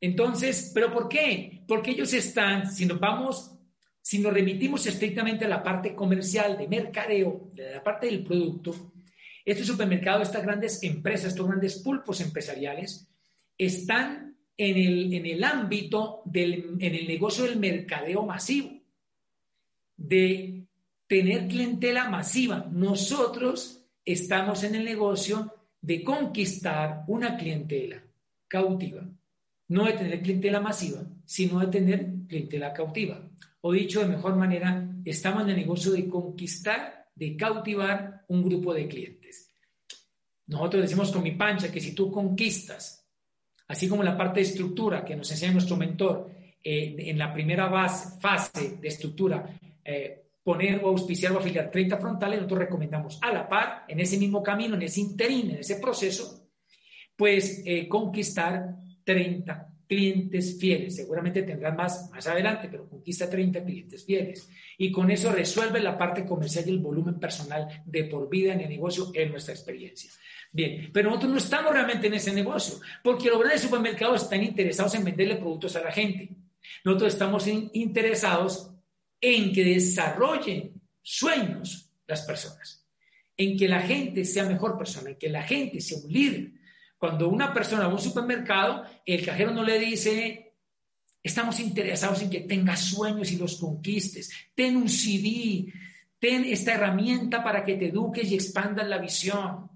Entonces, 0.00 0.70
¿pero 0.74 0.90
por 0.90 1.08
qué? 1.08 1.62
Porque 1.68 1.90
ellos 1.90 2.12
están, 2.14 2.70
si 2.72 2.86
nos 2.86 2.98
vamos, 2.98 3.55
si 4.06 4.20
nos 4.20 4.32
remitimos 4.32 4.86
estrictamente 4.86 5.46
a 5.46 5.48
la 5.48 5.64
parte 5.64 5.92
comercial 5.92 6.56
de 6.56 6.68
mercadeo, 6.68 7.50
de 7.52 7.72
la 7.72 7.82
parte 7.82 8.06
del 8.06 8.22
producto, 8.22 8.92
este 9.44 9.64
supermercado, 9.64 10.22
estas 10.22 10.44
grandes 10.44 10.80
empresas, 10.84 11.32
estos 11.32 11.48
grandes 11.48 11.80
pulpos 11.82 12.20
empresariales, 12.20 13.08
están 13.58 14.36
en 14.56 14.76
el, 14.76 15.12
en 15.12 15.26
el 15.26 15.42
ámbito 15.42 16.22
del 16.24 16.76
en 16.78 16.94
el 16.94 17.08
negocio 17.08 17.46
del 17.46 17.58
mercadeo 17.58 18.24
masivo, 18.24 18.80
de 19.96 20.68
tener 21.08 21.48
clientela 21.48 22.08
masiva. 22.08 22.64
Nosotros 22.70 23.88
estamos 24.04 24.62
en 24.62 24.76
el 24.76 24.84
negocio 24.84 25.52
de 25.80 26.04
conquistar 26.04 27.02
una 27.08 27.36
clientela 27.36 28.04
cautiva 28.46 29.04
no 29.68 29.84
de 29.84 29.94
tener 29.94 30.22
clientela 30.22 30.60
masiva, 30.60 31.02
sino 31.24 31.58
de 31.58 31.66
tener 31.66 32.06
clientela 32.28 32.72
cautiva. 32.72 33.20
O 33.66 33.72
dicho 33.72 33.98
de 33.98 34.06
mejor 34.06 34.36
manera, 34.36 34.88
estamos 35.04 35.42
en 35.42 35.50
el 35.50 35.56
negocio 35.56 35.90
de 35.90 36.08
conquistar, 36.08 37.08
de 37.12 37.36
cautivar 37.36 38.24
un 38.28 38.44
grupo 38.44 38.72
de 38.72 38.86
clientes. 38.86 39.52
Nosotros 40.46 40.82
decimos 40.82 41.10
con 41.10 41.24
mi 41.24 41.32
pancha 41.32 41.72
que 41.72 41.80
si 41.80 41.92
tú 41.92 42.08
conquistas, 42.08 43.04
así 43.66 43.88
como 43.88 44.04
la 44.04 44.16
parte 44.16 44.38
de 44.38 44.46
estructura 44.46 45.04
que 45.04 45.16
nos 45.16 45.28
enseña 45.32 45.54
nuestro 45.54 45.76
mentor 45.76 46.30
eh, 46.62 46.94
en 47.10 47.18
la 47.18 47.34
primera 47.34 47.68
fase 48.20 48.78
de 48.80 48.86
estructura, 48.86 49.58
eh, 49.84 50.28
poner 50.44 50.84
o 50.84 50.86
auspiciar 50.90 51.32
o 51.32 51.40
afiliar 51.40 51.68
30 51.68 51.98
frontales, 51.98 52.38
nosotros 52.38 52.60
recomendamos 52.60 53.18
a 53.20 53.32
la 53.32 53.48
par, 53.48 53.84
en 53.88 53.98
ese 53.98 54.16
mismo 54.16 54.44
camino, 54.44 54.76
en 54.76 54.82
ese 54.82 55.00
interín, 55.00 55.50
en 55.50 55.56
ese 55.56 55.80
proceso, 55.80 56.52
pues 57.16 57.64
eh, 57.66 57.88
conquistar 57.88 58.76
30 59.02 59.75
clientes 59.86 60.58
fieles. 60.58 60.96
Seguramente 60.96 61.42
tendrán 61.42 61.76
más 61.76 62.10
más 62.10 62.26
adelante, 62.26 62.68
pero 62.70 62.88
conquista 62.88 63.28
30 63.28 63.64
clientes 63.64 64.04
fieles. 64.04 64.48
Y 64.78 64.90
con 64.90 65.10
eso 65.10 65.32
resuelve 65.32 65.80
la 65.80 65.96
parte 65.96 66.24
comercial 66.24 66.64
y 66.66 66.70
el 66.70 66.78
volumen 66.78 67.18
personal 67.18 67.82
de 67.84 68.04
por 68.04 68.28
vida 68.28 68.52
en 68.52 68.60
el 68.60 68.68
negocio 68.68 69.10
en 69.14 69.30
nuestra 69.30 69.54
experiencia. 69.54 70.10
Bien, 70.52 70.90
pero 70.92 71.10
nosotros 71.10 71.32
no 71.32 71.38
estamos 71.38 71.72
realmente 71.72 72.06
en 72.06 72.14
ese 72.14 72.32
negocio, 72.32 72.80
porque 73.02 73.28
los 73.28 73.38
grandes 73.38 73.60
supermercados 73.60 74.22
están 74.22 74.42
interesados 74.42 74.94
en 74.94 75.04
venderle 75.04 75.36
productos 75.36 75.76
a 75.76 75.82
la 75.82 75.92
gente. 75.92 76.30
Nosotros 76.84 77.12
estamos 77.12 77.46
interesados 77.46 78.70
en 79.20 79.52
que 79.52 79.64
desarrollen 79.64 80.80
sueños 81.02 81.90
las 82.06 82.22
personas, 82.22 82.86
en 83.36 83.56
que 83.56 83.68
la 83.68 83.80
gente 83.80 84.24
sea 84.24 84.44
mejor 84.44 84.78
persona, 84.78 85.10
en 85.10 85.18
que 85.18 85.28
la 85.28 85.42
gente 85.42 85.80
sea 85.80 85.98
un 85.98 86.12
líder. 86.12 86.52
Cuando 86.98 87.28
una 87.28 87.52
persona 87.52 87.86
va 87.86 87.92
a 87.92 87.94
un 87.94 88.00
supermercado, 88.00 88.84
el 89.04 89.24
cajero 89.24 89.50
no 89.50 89.62
le 89.62 89.78
dice, 89.78 90.54
estamos 91.22 91.60
interesados 91.60 92.22
en 92.22 92.30
que 92.30 92.40
tengas 92.40 92.80
sueños 92.80 93.30
y 93.32 93.36
los 93.36 93.56
conquistes, 93.56 94.30
ten 94.54 94.76
un 94.76 94.88
CD, 94.88 95.72
ten 96.18 96.44
esta 96.44 96.74
herramienta 96.74 97.44
para 97.44 97.64
que 97.64 97.74
te 97.74 97.88
eduques 97.88 98.30
y 98.30 98.34
expandas 98.34 98.88
la 98.88 98.98
visión. 98.98 99.70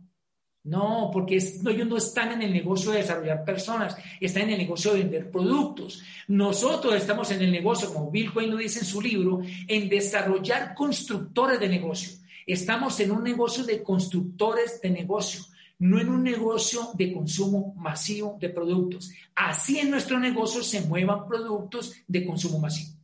No, 0.62 1.08
porque 1.10 1.36
ellos 1.36 1.88
no 1.88 1.96
están 1.96 2.32
en 2.32 2.42
el 2.42 2.52
negocio 2.52 2.90
de 2.90 2.98
desarrollar 2.98 3.44
personas, 3.44 3.96
están 4.20 4.42
en 4.44 4.50
el 4.50 4.58
negocio 4.58 4.92
de 4.92 5.00
vender 5.00 5.30
productos. 5.30 6.02
Nosotros 6.28 6.94
estamos 6.94 7.30
en 7.30 7.40
el 7.40 7.50
negocio, 7.50 7.92
como 7.92 8.10
Bill 8.10 8.30
Wayne 8.34 8.52
lo 8.52 8.58
dice 8.58 8.80
en 8.80 8.84
su 8.84 9.00
libro, 9.00 9.40
en 9.66 9.88
desarrollar 9.88 10.74
constructores 10.74 11.58
de 11.58 11.68
negocio. 11.68 12.18
Estamos 12.46 13.00
en 13.00 13.10
un 13.10 13.24
negocio 13.24 13.64
de 13.64 13.82
constructores 13.82 14.82
de 14.82 14.90
negocio, 14.90 15.44
no 15.80 15.98
en 15.98 16.08
un 16.08 16.22
negocio 16.22 16.90
de 16.94 17.12
consumo 17.12 17.74
masivo 17.76 18.36
de 18.38 18.50
productos. 18.50 19.10
Así 19.34 19.78
en 19.78 19.90
nuestro 19.90 20.18
negocio 20.18 20.62
se 20.62 20.82
muevan 20.82 21.26
productos 21.26 21.94
de 22.06 22.24
consumo 22.24 22.58
masivo. 22.58 22.96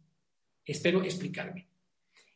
Espero 0.64 1.02
explicarme. 1.02 1.66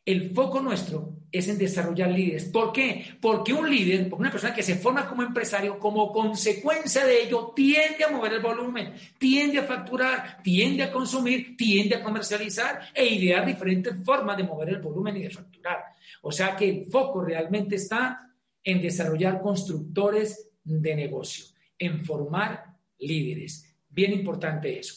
El 0.03 0.31
foco 0.31 0.59
nuestro 0.61 1.17
es 1.31 1.47
en 1.47 1.59
desarrollar 1.59 2.09
líderes. 2.09 2.45
¿Por 2.45 2.73
qué? 2.73 3.17
Porque 3.21 3.53
un 3.53 3.69
líder, 3.69 4.09
porque 4.09 4.21
una 4.21 4.31
persona 4.31 4.53
que 4.53 4.63
se 4.63 4.75
forma 4.75 5.07
como 5.07 5.21
empresario, 5.21 5.77
como 5.77 6.11
consecuencia 6.11 7.05
de 7.05 7.23
ello, 7.23 7.53
tiende 7.55 8.03
a 8.03 8.09
mover 8.09 8.33
el 8.33 8.41
volumen, 8.41 8.95
tiende 9.19 9.59
a 9.59 9.63
facturar, 9.63 10.41
tiende 10.41 10.81
a 10.81 10.91
consumir, 10.91 11.55
tiende 11.55 11.97
a 11.97 12.03
comercializar 12.03 12.81
e 12.95 13.05
idear 13.05 13.45
diferentes 13.45 13.93
formas 14.03 14.35
de 14.37 14.43
mover 14.43 14.69
el 14.69 14.81
volumen 14.81 15.17
y 15.17 15.21
de 15.21 15.29
facturar. 15.29 15.85
O 16.23 16.31
sea 16.31 16.55
que 16.55 16.67
el 16.67 16.85
foco 16.89 17.23
realmente 17.23 17.75
está 17.75 18.30
en 18.63 18.81
desarrollar 18.81 19.41
constructores 19.41 20.51
de 20.63 20.95
negocio, 20.95 21.45
en 21.77 22.05
formar 22.05 22.75
líderes. 22.99 23.75
Bien 23.89 24.13
importante 24.13 24.79
eso. 24.79 24.95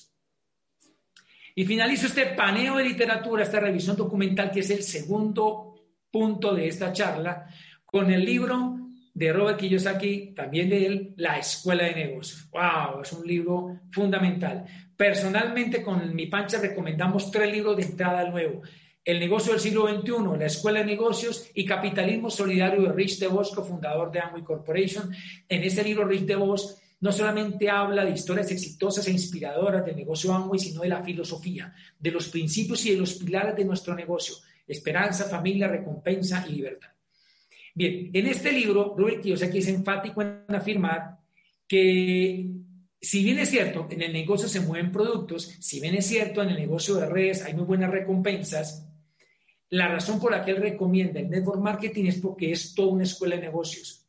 Y 1.55 1.65
finalizo 1.65 2.07
este 2.07 2.27
paneo 2.27 2.77
de 2.77 2.85
literatura, 2.85 3.45
esta 3.45 3.61
revisión 3.61 3.97
documental, 3.97 4.51
que 4.51 4.61
es 4.61 4.71
el 4.71 4.83
segundo 4.83 5.75
punto 6.11 6.55
de 6.55 6.69
esta 6.69 6.93
charla, 6.93 7.47
con 7.85 8.11
el 8.11 8.25
libro 8.25 8.79
de 9.15 9.33
Robert 9.33 9.59
Kiyosaki, 9.59 10.35
también 10.35 10.69
de 10.69 10.87
él, 10.87 11.15
La 11.17 11.39
Escuela 11.39 11.85
de 11.85 11.95
Negocios. 11.95 12.51
¡Wow! 12.51 13.03
Es 13.03 13.13
un 13.13 13.25
libro 13.27 13.81
fundamental. 13.93 14.65
Personalmente, 14.97 15.83
con 15.83 16.15
mi 16.15 16.27
pancha 16.27 16.61
recomendamos 16.61 17.31
tres 17.31 17.53
libros 17.53 17.77
de 17.77 17.85
entrada 17.85 18.29
nuevo. 18.29 18.63
El 19.05 19.21
negocio 19.21 19.53
del 19.53 19.61
siglo 19.61 19.87
XXI, 19.87 20.39
la 20.39 20.47
Escuela 20.47 20.79
de 20.81 20.87
Negocios 20.87 21.51
y 21.55 21.67
Capitalismo 21.67 22.31
Solidario 22.31 22.83
de 22.83 22.93
Rich 22.93 23.19
DeVos, 23.19 23.55
cofundador 23.55 24.11
de 24.11 24.21
Amway 24.21 24.43
Corporation. 24.43 25.11
En 25.47 25.63
este 25.63 25.85
libro, 25.85 26.07
Rich 26.07 26.25
DeVos 26.25 26.81
no 27.01 27.13
solamente 27.13 27.69
habla 27.69 28.03
de 28.03 28.13
historias 28.13 28.51
exitosas 28.51 29.07
e 29.07 29.11
inspiradoras 29.11 29.85
del 29.85 29.97
negocio 29.97 30.33
Amway, 30.33 30.59
sino 30.59 30.81
de 30.81 30.89
la 30.89 31.03
filosofía, 31.03 31.75
de 31.99 32.11
los 32.11 32.29
principios 32.29 32.87
y 32.87 32.93
de 32.93 32.97
los 32.97 33.15
pilares 33.17 33.55
de 33.55 33.67
nuestro 33.67 33.95
negocio, 33.95 34.37
esperanza, 34.67 35.25
familia, 35.25 35.69
recompensa 35.69 36.43
y 36.49 36.53
libertad. 36.53 36.89
Bien, 37.75 38.09
en 38.11 38.27
este 38.27 38.53
libro, 38.53 38.95
Robert 38.97 39.21
Kiyosaki 39.21 39.59
es 39.59 39.69
enfático 39.69 40.23
en 40.23 40.45
afirmar 40.49 41.19
que 41.69 42.49
si 43.03 43.23
bien 43.23 43.39
es 43.39 43.51
cierto, 43.51 43.87
en 43.91 44.01
el 44.01 44.15
negocio 44.15 44.49
se 44.49 44.61
mueven 44.61 44.91
productos, 44.91 45.57
si 45.61 45.79
bien 45.81 45.95
es 45.95 46.07
cierto, 46.07 46.43
en 46.43 46.49
el 46.49 46.57
negocio 46.57 46.95
de 46.95 47.05
redes 47.05 47.45
hay 47.45 47.53
muy 47.53 47.65
buenas 47.65 47.91
recompensas, 47.91 48.89
la 49.75 49.89
razón 49.89 50.21
por 50.21 50.31
la 50.31 50.45
que 50.45 50.53
él 50.53 50.59
recomienda 50.59 51.19
el 51.19 51.29
network 51.29 51.61
marketing 51.61 52.05
es 52.05 52.21
porque 52.21 52.53
es 52.53 52.77
toda 52.77 52.93
una 52.93 53.03
escuela 53.03 53.35
de 53.35 53.43
negocios. 53.43 54.07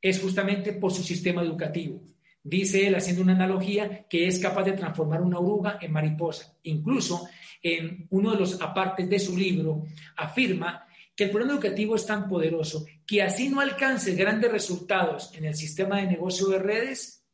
Es 0.00 0.18
justamente 0.18 0.72
por 0.72 0.92
su 0.92 1.02
sistema 1.02 1.42
educativo. 1.42 2.00
Dice 2.42 2.86
él, 2.86 2.94
haciendo 2.94 3.20
una 3.20 3.34
analogía, 3.34 4.06
que 4.08 4.26
es 4.26 4.38
capaz 4.38 4.64
de 4.64 4.72
transformar 4.72 5.20
una 5.20 5.38
oruga 5.38 5.78
en 5.82 5.92
mariposa. 5.92 6.56
Incluso 6.62 7.28
en 7.62 8.06
uno 8.08 8.32
de 8.32 8.38
los 8.38 8.62
apartes 8.62 9.06
de 9.10 9.18
su 9.18 9.36
libro 9.36 9.84
afirma 10.16 10.86
que 11.14 11.24
el 11.24 11.30
programa 11.30 11.52
educativo 11.52 11.96
es 11.96 12.06
tan 12.06 12.26
poderoso 12.26 12.86
que 13.06 13.22
así 13.22 13.50
no 13.50 13.60
alcance 13.60 14.14
grandes 14.14 14.50
resultados 14.50 15.34
en 15.34 15.44
el 15.44 15.54
sistema 15.54 15.98
de 15.98 16.06
negocio 16.06 16.48
de 16.48 16.60
redes, 16.60 17.26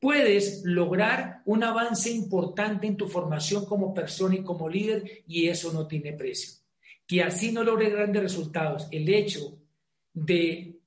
puedes 0.00 0.62
lograr 0.64 1.42
un 1.44 1.64
avance 1.64 2.10
importante 2.10 2.86
en 2.86 2.96
tu 2.96 3.08
formación 3.08 3.66
como 3.66 3.92
persona 3.92 4.36
y 4.36 4.42
como 4.42 4.70
líder 4.70 5.22
y 5.26 5.48
eso 5.48 5.70
no 5.70 5.86
tiene 5.86 6.14
precio. 6.14 6.61
Que 7.12 7.22
así 7.22 7.52
no 7.52 7.62
logres 7.62 7.92
grandes 7.92 8.22
resultados, 8.22 8.88
el 8.90 9.06
hecho 9.06 9.58
de 10.14 10.80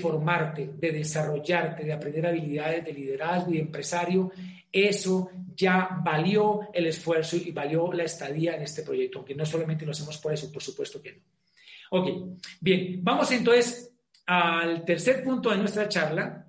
formarte, 0.00 0.72
de 0.76 0.90
desarrollarte, 0.90 1.84
de 1.84 1.92
aprender 1.92 2.26
habilidades 2.26 2.84
de 2.84 2.92
liderazgo 2.92 3.52
y 3.52 3.54
de 3.54 3.60
empresario, 3.60 4.32
eso 4.72 5.30
ya 5.54 6.00
valió 6.04 6.70
el 6.74 6.86
esfuerzo 6.86 7.36
y 7.36 7.52
valió 7.52 7.92
la 7.92 8.02
estadía 8.02 8.56
en 8.56 8.62
este 8.62 8.82
proyecto, 8.82 9.18
aunque 9.18 9.36
no 9.36 9.46
solamente 9.46 9.86
lo 9.86 9.92
hacemos 9.92 10.18
por 10.18 10.32
eso, 10.32 10.50
por 10.50 10.60
supuesto 10.60 11.00
que 11.00 11.12
no. 11.12 11.22
Ok, 11.90 12.40
bien, 12.60 12.98
vamos 13.04 13.30
entonces 13.30 13.92
al 14.26 14.84
tercer 14.84 15.22
punto 15.22 15.50
de 15.50 15.58
nuestra 15.58 15.88
charla 15.88 16.48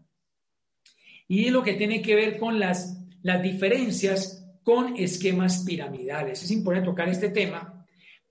y 1.27 1.51
lo 1.51 1.61
que 1.61 1.75
tiene 1.75 2.01
que 2.01 2.15
ver 2.15 2.39
con 2.39 2.59
las, 2.59 2.97
las 3.21 3.43
diferencias 3.43 4.43
con 4.63 4.97
esquemas 4.97 5.63
piramidales. 5.63 6.41
Es 6.41 6.49
importante 6.49 6.89
tocar 6.89 7.07
este 7.07 7.29
tema 7.29 7.80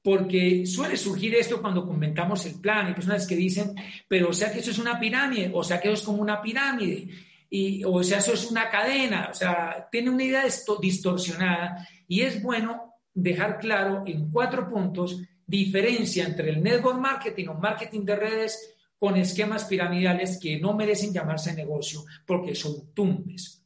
porque 0.02 0.66
suele 0.66 0.96
surgir 0.96 1.34
esto 1.34 1.60
cuando 1.60 1.86
comentamos 1.86 2.46
el 2.46 2.60
plan. 2.60 2.86
Hay 2.86 2.94
personas 2.94 3.26
que 3.26 3.36
dicen, 3.36 3.74
pero 4.08 4.30
o 4.30 4.32
sea 4.32 4.52
que 4.52 4.60
eso 4.60 4.70
es 4.70 4.78
una 4.78 4.98
pirámide, 4.98 5.50
o 5.52 5.62
sea 5.62 5.80
que 5.80 5.88
eso 5.88 5.94
es 5.94 6.02
como 6.02 6.22
una 6.22 6.40
pirámide, 6.40 7.08
y, 7.50 7.82
o 7.84 8.02
sea, 8.04 8.18
eso 8.18 8.32
es 8.32 8.48
una 8.48 8.70
cadena, 8.70 9.28
o 9.32 9.34
sea, 9.34 9.88
tiene 9.90 10.10
una 10.10 10.22
idea 10.22 10.44
distorsionada 10.80 11.86
y 12.06 12.20
es 12.20 12.40
bueno 12.40 12.94
dejar 13.12 13.58
claro 13.58 14.04
en 14.06 14.30
cuatro 14.30 14.70
puntos 14.70 15.20
diferencia 15.44 16.24
entre 16.24 16.50
el 16.50 16.62
network 16.62 17.00
marketing 17.00 17.48
o 17.48 17.54
marketing 17.54 18.04
de 18.04 18.14
redes 18.14 18.76
con 18.96 19.16
esquemas 19.16 19.64
piramidales 19.64 20.38
que 20.40 20.60
no 20.60 20.74
merecen 20.74 21.12
llamarse 21.12 21.52
negocio 21.52 22.04
porque 22.24 22.54
son 22.54 22.94
tumbes. 22.94 23.59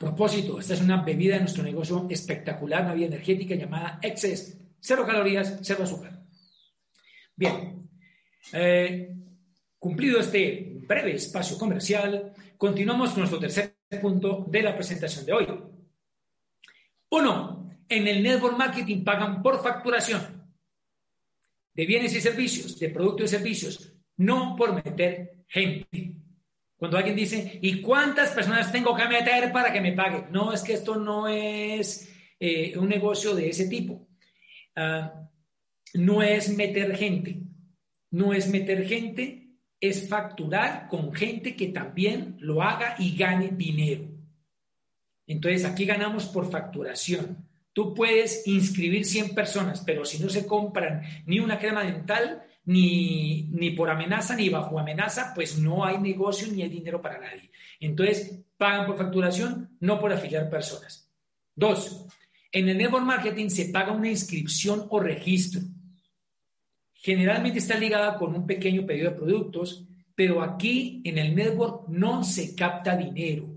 Propósito, 0.00 0.58
esta 0.58 0.72
es 0.72 0.80
una 0.80 1.02
bebida 1.02 1.34
de 1.34 1.40
nuestro 1.40 1.62
negocio 1.62 2.06
espectacular, 2.08 2.84
una 2.84 2.94
energética 2.94 3.54
llamada 3.54 3.98
Excess. 4.00 4.58
Cero 4.80 5.04
calorías, 5.06 5.58
cero 5.60 5.84
azúcar. 5.84 6.22
Bien, 7.36 7.86
eh, 8.54 9.14
cumplido 9.78 10.20
este 10.20 10.78
breve 10.88 11.16
espacio 11.16 11.58
comercial, 11.58 12.32
continuamos 12.56 13.10
con 13.10 13.18
nuestro 13.18 13.38
tercer 13.38 13.76
punto 14.00 14.46
de 14.48 14.62
la 14.62 14.74
presentación 14.74 15.26
de 15.26 15.32
hoy. 15.34 15.46
Uno, 17.10 17.70
en 17.86 18.08
el 18.08 18.22
network 18.22 18.56
marketing 18.56 19.04
pagan 19.04 19.42
por 19.42 19.62
facturación 19.62 20.50
de 21.74 21.84
bienes 21.84 22.14
y 22.14 22.22
servicios, 22.22 22.78
de 22.78 22.88
productos 22.88 23.26
y 23.26 23.36
servicios, 23.36 23.92
no 24.16 24.56
por 24.56 24.82
meter 24.82 25.44
gente. 25.46 26.19
Cuando 26.80 26.96
alguien 26.96 27.14
dice, 27.14 27.58
¿y 27.60 27.82
cuántas 27.82 28.30
personas 28.30 28.72
tengo 28.72 28.96
que 28.96 29.06
meter 29.06 29.52
para 29.52 29.70
que 29.70 29.82
me 29.82 29.92
pague? 29.92 30.24
No, 30.30 30.50
es 30.50 30.62
que 30.62 30.72
esto 30.72 30.96
no 30.96 31.28
es 31.28 32.10
eh, 32.40 32.72
un 32.78 32.88
negocio 32.88 33.34
de 33.34 33.50
ese 33.50 33.68
tipo. 33.68 34.08
Ah, 34.74 35.28
no 35.92 36.22
es 36.22 36.48
meter 36.56 36.96
gente. 36.96 37.42
No 38.10 38.32
es 38.32 38.48
meter 38.48 38.86
gente, 38.86 39.58
es 39.78 40.08
facturar 40.08 40.88
con 40.88 41.12
gente 41.12 41.54
que 41.54 41.66
también 41.68 42.36
lo 42.38 42.62
haga 42.62 42.96
y 42.98 43.14
gane 43.14 43.48
dinero. 43.48 44.08
Entonces, 45.26 45.66
aquí 45.66 45.84
ganamos 45.84 46.24
por 46.24 46.50
facturación. 46.50 47.46
Tú 47.74 47.92
puedes 47.92 48.46
inscribir 48.46 49.04
100 49.04 49.34
personas, 49.34 49.82
pero 49.84 50.06
si 50.06 50.18
no 50.18 50.30
se 50.30 50.46
compran 50.46 51.02
ni 51.26 51.40
una 51.40 51.58
crema 51.58 51.84
dental, 51.84 52.42
ni, 52.64 53.48
ni 53.50 53.70
por 53.70 53.90
amenaza 53.90 54.36
ni 54.36 54.48
bajo 54.48 54.78
amenaza, 54.78 55.32
pues 55.34 55.58
no 55.58 55.84
hay 55.84 55.98
negocio 55.98 56.46
ni 56.52 56.62
hay 56.62 56.68
dinero 56.68 57.00
para 57.00 57.18
nadie. 57.18 57.50
Entonces, 57.80 58.40
pagan 58.56 58.86
por 58.86 58.98
facturación, 58.98 59.76
no 59.80 59.98
por 59.98 60.12
afiliar 60.12 60.50
personas. 60.50 61.10
Dos, 61.54 62.06
en 62.52 62.68
el 62.68 62.78
network 62.78 63.04
marketing 63.04 63.48
se 63.48 63.66
paga 63.66 63.92
una 63.92 64.08
inscripción 64.08 64.86
o 64.90 65.00
registro. 65.00 65.62
Generalmente 66.92 67.58
está 67.58 67.78
ligada 67.78 68.16
con 68.16 68.34
un 68.34 68.46
pequeño 68.46 68.84
pedido 68.84 69.10
de 69.10 69.16
productos, 69.16 69.86
Pero 70.20 70.42
aquí 70.42 71.00
en 71.06 71.16
el 71.16 71.34
network 71.34 71.88
no 71.88 72.22
se 72.24 72.54
capta 72.54 72.94
dinero. 72.94 73.48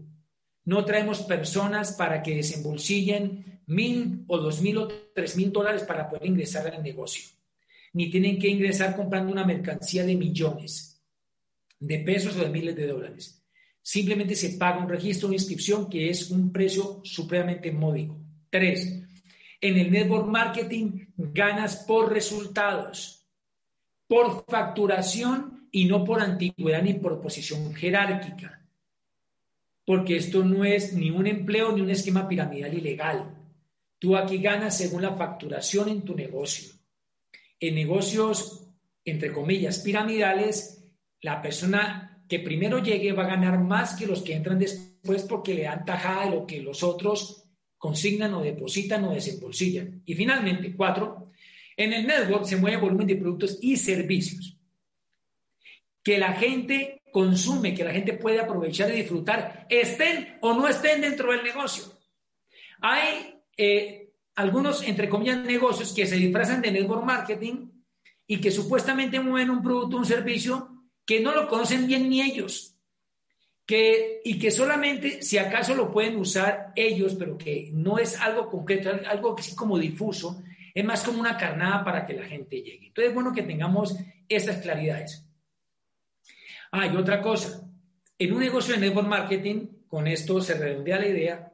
No 0.63 0.85
traemos 0.85 1.21
personas 1.23 1.91
para 1.91 2.23
que 2.23 2.35
desembolsillen 2.35 3.61
mil 3.65 4.23
o 4.27 4.37
dos 4.37 4.61
mil 4.61 4.77
o 4.77 4.87
tres 5.13 5.35
mil 5.35 5.51
dólares 5.51 5.83
para 5.83 6.07
poder 6.07 6.25
ingresar 6.25 6.73
al 6.73 6.81
negocio. 6.81 7.27
Ni 7.93 8.09
tienen 8.09 8.39
que 8.39 8.49
ingresar 8.49 8.95
comprando 8.95 9.31
una 9.31 9.45
mercancía 9.45 10.03
de 10.03 10.15
millones 10.15 10.93
de 11.79 11.99
pesos 11.99 12.35
o 12.37 12.39
de 12.39 12.49
miles 12.49 12.75
de 12.75 12.87
dólares. 12.87 13.43
Simplemente 13.81 14.35
se 14.35 14.57
paga 14.57 14.79
un 14.79 14.89
registro, 14.89 15.27
una 15.27 15.35
inscripción 15.35 15.89
que 15.89 16.09
es 16.09 16.31
un 16.31 16.51
precio 16.51 17.01
supremamente 17.03 17.71
módico. 17.71 18.17
Tres, 18.49 19.03
en 19.59 19.77
el 19.77 19.91
network 19.91 20.27
marketing 20.27 21.07
ganas 21.17 21.83
por 21.85 22.11
resultados, 22.11 23.27
por 24.07 24.45
facturación 24.47 25.67
y 25.71 25.85
no 25.85 26.05
por 26.05 26.21
antigüedad 26.21 26.81
ni 26.81 26.93
por 26.93 27.21
posición 27.21 27.73
jerárquica. 27.73 28.65
Porque 29.85 30.15
esto 30.15 30.45
no 30.45 30.63
es 30.63 30.93
ni 30.93 31.11
un 31.11 31.27
empleo 31.27 31.73
ni 31.73 31.81
un 31.81 31.89
esquema 31.89 32.27
piramidal 32.27 32.73
ilegal. 32.73 33.35
Tú 33.99 34.15
aquí 34.15 34.37
ganas 34.37 34.77
según 34.77 35.01
la 35.01 35.15
facturación 35.15 35.89
en 35.89 36.03
tu 36.03 36.15
negocio. 36.15 36.73
En 37.65 37.75
negocios, 37.75 38.67
entre 39.05 39.31
comillas, 39.31 39.79
piramidales, 39.79 40.83
la 41.21 41.41
persona 41.41 42.21
que 42.27 42.39
primero 42.39 42.79
llegue 42.79 43.13
va 43.13 43.23
a 43.23 43.29
ganar 43.37 43.57
más 43.57 43.95
que 43.95 44.05
los 44.05 44.21
que 44.21 44.33
entran 44.33 44.59
después 44.59 45.23
porque 45.23 45.53
le 45.53 45.63
dan 45.63 45.85
tajada 45.85 46.25
de 46.25 46.35
lo 46.35 46.45
que 46.45 46.59
los 46.59 46.83
otros 46.83 47.45
consignan 47.77 48.33
o 48.33 48.41
depositan 48.41 49.05
o 49.05 49.13
desembolsillan. 49.13 50.01
Y 50.05 50.13
finalmente, 50.13 50.75
cuatro, 50.75 51.31
en 51.77 51.93
el 51.93 52.05
network 52.05 52.43
se 52.43 52.57
mueve 52.57 52.75
volumen 52.75 53.07
de 53.07 53.15
productos 53.15 53.57
y 53.61 53.77
servicios 53.77 54.57
que 56.03 56.17
la 56.17 56.33
gente 56.33 57.01
consume, 57.13 57.73
que 57.73 57.85
la 57.85 57.93
gente 57.93 58.11
puede 58.11 58.41
aprovechar 58.41 58.91
y 58.91 58.97
disfrutar, 58.97 59.67
estén 59.69 60.37
o 60.41 60.53
no 60.53 60.67
estén 60.67 60.99
dentro 60.99 61.31
del 61.31 61.45
negocio. 61.45 61.97
Hay 62.81 63.41
eh, 63.55 64.02
algunos, 64.35 64.83
entre 64.83 65.09
comillas, 65.09 65.45
negocios 65.45 65.93
que 65.93 66.05
se 66.05 66.15
disfrazan 66.15 66.61
de 66.61 66.71
network 66.71 67.03
marketing 67.03 67.69
y 68.25 68.39
que 68.39 68.51
supuestamente 68.51 69.19
mueven 69.19 69.49
un 69.49 69.61
producto 69.61 69.97
un 69.97 70.05
servicio 70.05 70.69
que 71.05 71.19
no 71.19 71.33
lo 71.33 71.47
conocen 71.47 71.87
bien 71.87 72.09
ni 72.09 72.21
ellos 72.21 72.73
que, 73.65 74.21
y 74.23 74.39
que 74.39 74.51
solamente 74.51 75.21
si 75.21 75.37
acaso 75.37 75.75
lo 75.75 75.91
pueden 75.91 76.17
usar 76.17 76.71
ellos, 76.75 77.15
pero 77.15 77.37
que 77.37 77.69
no 77.73 77.97
es 77.97 78.19
algo 78.19 78.49
concreto, 78.49 78.91
algo 79.07 79.35
que 79.35 79.43
sí 79.43 79.55
como 79.55 79.77
difuso, 79.77 80.43
es 80.73 80.83
más 80.83 81.03
como 81.03 81.19
una 81.19 81.37
carnada 81.37 81.83
para 81.83 82.05
que 82.05 82.13
la 82.13 82.25
gente 82.25 82.61
llegue. 82.61 82.87
Entonces 82.87 83.09
es 83.09 83.13
bueno 83.13 83.33
que 83.33 83.43
tengamos 83.43 83.95
esas 84.27 84.57
claridades. 84.57 85.25
Ah, 86.71 86.87
y 86.87 86.95
otra 86.95 87.21
cosa, 87.21 87.69
en 88.17 88.33
un 88.33 88.39
negocio 88.39 88.73
de 88.73 88.81
network 88.81 89.07
marketing, 89.07 89.67
con 89.87 90.07
esto 90.07 90.41
se 90.41 90.55
redondea 90.55 90.99
la 90.99 91.07
idea, 91.07 91.52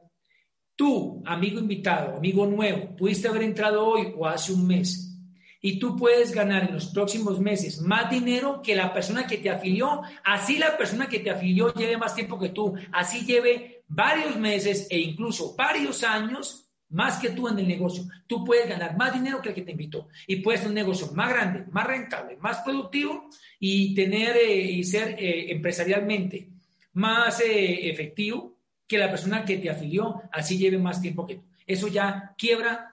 tú, 0.80 1.22
amigo 1.26 1.60
invitado, 1.60 2.16
amigo 2.16 2.46
nuevo, 2.46 2.96
pudiste 2.96 3.28
haber 3.28 3.42
entrado 3.42 3.86
hoy 3.86 4.14
o 4.16 4.26
hace 4.26 4.50
un 4.50 4.66
mes. 4.66 5.14
Y 5.60 5.78
tú 5.78 5.94
puedes 5.94 6.32
ganar 6.32 6.64
en 6.64 6.72
los 6.72 6.86
próximos 6.86 7.38
meses 7.38 7.82
más 7.82 8.08
dinero 8.08 8.62
que 8.62 8.74
la 8.74 8.90
persona 8.90 9.26
que 9.26 9.36
te 9.36 9.50
afilió, 9.50 10.00
así 10.24 10.56
la 10.56 10.78
persona 10.78 11.06
que 11.06 11.18
te 11.18 11.28
afilió 11.28 11.74
lleve 11.74 11.98
más 11.98 12.14
tiempo 12.14 12.38
que 12.38 12.48
tú, 12.48 12.72
así 12.92 13.26
lleve 13.26 13.82
varios 13.88 14.36
meses 14.38 14.86
e 14.88 14.98
incluso 14.98 15.54
varios 15.54 16.02
años 16.02 16.70
más 16.88 17.18
que 17.18 17.28
tú 17.28 17.46
en 17.46 17.58
el 17.58 17.68
negocio. 17.68 18.04
Tú 18.26 18.42
puedes 18.42 18.66
ganar 18.66 18.96
más 18.96 19.12
dinero 19.12 19.42
que 19.42 19.50
el 19.50 19.54
que 19.54 19.60
te 19.60 19.72
invitó. 19.72 20.08
Y 20.26 20.36
puedes 20.36 20.62
tener 20.62 20.70
un 20.70 20.82
negocio 20.82 21.12
más 21.12 21.28
grande, 21.28 21.66
más 21.70 21.86
rentable, 21.86 22.38
más 22.38 22.60
productivo 22.60 23.28
y 23.58 23.94
tener 23.94 24.34
eh, 24.34 24.62
y 24.62 24.82
ser 24.82 25.14
eh, 25.18 25.52
empresarialmente 25.52 26.48
más 26.94 27.38
eh, 27.42 27.90
efectivo 27.90 28.59
que 28.90 28.98
la 28.98 29.08
persona 29.08 29.44
que 29.44 29.58
te 29.58 29.70
afilió, 29.70 30.20
así 30.32 30.58
lleve 30.58 30.76
más 30.76 31.00
tiempo 31.00 31.24
que 31.24 31.36
tú. 31.36 31.44
Eso 31.64 31.86
ya 31.86 32.34
quiebra, 32.36 32.92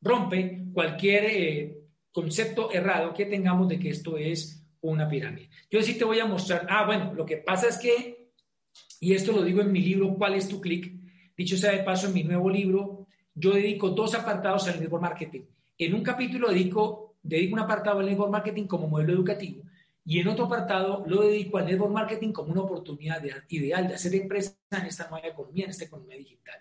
rompe 0.00 0.64
cualquier 0.72 1.76
concepto 2.10 2.72
errado 2.72 3.12
que 3.12 3.26
tengamos 3.26 3.68
de 3.68 3.78
que 3.78 3.90
esto 3.90 4.16
es 4.16 4.66
una 4.80 5.06
pirámide. 5.06 5.50
Yo 5.70 5.82
sí 5.82 5.98
te 5.98 6.06
voy 6.06 6.20
a 6.20 6.24
mostrar, 6.24 6.66
ah, 6.70 6.86
bueno, 6.86 7.12
lo 7.12 7.26
que 7.26 7.36
pasa 7.36 7.68
es 7.68 7.76
que, 7.76 8.30
y 8.98 9.12
esto 9.12 9.32
lo 9.32 9.42
digo 9.42 9.60
en 9.60 9.72
mi 9.72 9.80
libro, 9.80 10.14
¿cuál 10.16 10.36
es 10.36 10.48
tu 10.48 10.58
clic? 10.58 10.90
Dicho 11.36 11.58
sea 11.58 11.72
de 11.72 11.82
paso, 11.82 12.06
en 12.06 12.14
mi 12.14 12.24
nuevo 12.24 12.48
libro, 12.48 13.06
yo 13.34 13.50
dedico 13.50 13.90
dos 13.90 14.14
apartados 14.14 14.66
al 14.68 14.80
network 14.80 15.02
marketing. 15.02 15.42
En 15.76 15.92
un 15.92 16.02
capítulo 16.02 16.48
dedico, 16.48 17.16
dedico 17.22 17.52
un 17.52 17.60
apartado 17.60 18.00
al 18.00 18.06
network 18.06 18.32
marketing 18.32 18.64
como 18.64 18.88
modelo 18.88 19.12
educativo 19.12 19.65
y 20.06 20.20
en 20.20 20.28
otro 20.28 20.44
apartado 20.44 21.04
lo 21.06 21.22
dedico 21.22 21.58
al 21.58 21.66
network 21.66 21.92
marketing 21.92 22.32
como 22.32 22.52
una 22.52 22.62
oportunidad 22.62 23.22
ideal 23.48 23.88
de 23.88 23.94
hacer 23.94 24.14
empresa 24.14 24.56
en 24.70 24.86
esta 24.86 25.10
nueva 25.10 25.26
economía, 25.26 25.64
en 25.64 25.70
esta 25.70 25.84
economía 25.84 26.16
digital. 26.16 26.60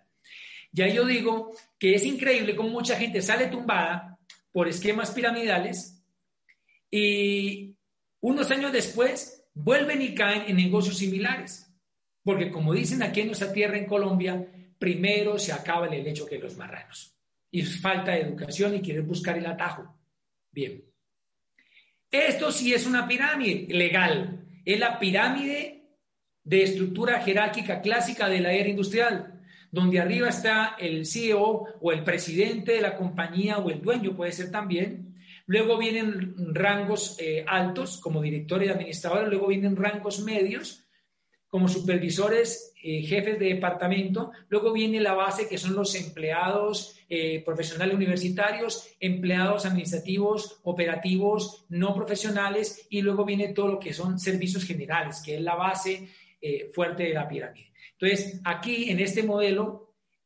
Ya 0.71 0.87
yo 0.87 1.05
digo 1.05 1.51
que 1.77 1.93
es 1.93 2.03
increíble 2.03 2.55
cómo 2.55 2.69
mucha 2.69 2.97
gente 2.97 3.21
sale 3.21 3.47
tumbada 3.47 4.17
por 4.51 4.67
esquemas 4.67 5.11
piramidales 5.11 6.03
y 6.89 7.75
unos 8.19 8.49
años 8.49 8.73
después 8.73 9.45
vuelven 9.53 10.01
y 10.01 10.15
caen 10.15 10.45
en 10.47 10.57
negocios 10.57 10.97
similares. 10.97 11.71
Porque 12.23 12.49
como 12.51 12.73
dicen 12.73 13.03
aquí 13.03 13.21
en 13.21 13.27
nuestra 13.27 13.53
tierra, 13.53 13.77
en 13.77 13.85
Colombia, 13.85 14.43
primero 14.79 15.37
se 15.37 15.53
acaba 15.53 15.85
el 15.85 16.07
hecho 16.07 16.25
que 16.25 16.39
los 16.39 16.57
marranos. 16.57 17.15
Y 17.51 17.61
falta 17.61 18.13
de 18.13 18.21
educación 18.21 18.73
y 18.73 18.81
quieren 18.81 19.07
buscar 19.07 19.37
el 19.37 19.45
atajo. 19.45 19.95
Bien. 20.51 20.83
Esto 22.15 22.51
sí 22.51 22.73
es 22.73 22.85
una 22.85 23.07
pirámide 23.07 23.67
legal. 23.69 24.45
Es 24.63 24.79
la 24.79 24.99
pirámide 24.99 25.83
de 26.43 26.63
estructura 26.63 27.21
jerárquica 27.21 27.81
clásica 27.81 28.29
de 28.29 28.39
la 28.39 28.53
era 28.53 28.69
industrial 28.69 29.35
donde 29.75 29.99
arriba 29.99 30.29
está 30.29 30.77
el 30.79 31.05
CEO 31.05 31.65
o 31.81 31.91
el 31.91 32.05
presidente 32.05 32.71
de 32.71 32.81
la 32.81 32.95
compañía 32.95 33.57
o 33.57 33.69
el 33.69 33.81
dueño, 33.81 34.15
puede 34.15 34.31
ser 34.31 34.49
también. 34.49 35.15
Luego 35.47 35.77
vienen 35.77 36.33
rangos 36.55 37.17
eh, 37.19 37.43
altos 37.45 37.99
como 37.99 38.21
directores 38.21 38.69
y 38.69 38.71
administradores, 38.71 39.27
luego 39.27 39.47
vienen 39.47 39.75
rangos 39.75 40.21
medios 40.21 40.84
como 41.47 41.67
supervisores, 41.67 42.73
eh, 42.83 43.01
jefes 43.03 43.39
de 43.39 43.53
departamento, 43.53 44.31
luego 44.49 44.73
viene 44.73 44.99
la 44.99 45.13
base 45.13 45.47
que 45.47 45.57
son 45.57 45.73
los 45.73 45.95
empleados 45.95 46.97
eh, 47.07 47.41
profesionales 47.45 47.95
universitarios, 47.95 48.89
empleados 48.99 49.65
administrativos, 49.65 50.59
operativos, 50.63 51.65
no 51.69 51.95
profesionales, 51.95 52.87
y 52.89 53.01
luego 53.01 53.25
viene 53.25 53.53
todo 53.53 53.67
lo 53.69 53.79
que 53.79 53.93
son 53.93 54.19
servicios 54.19 54.65
generales, 54.65 55.21
que 55.23 55.35
es 55.35 55.41
la 55.41 55.55
base 55.55 56.09
fuerte 56.73 57.01
de 57.01 57.13
la 57.13 57.27
pirámide. 57.27 57.71
Entonces, 57.93 58.39
aquí 58.43 58.91
en 58.91 58.99
este 58.99 59.23
modelo, 59.23 59.85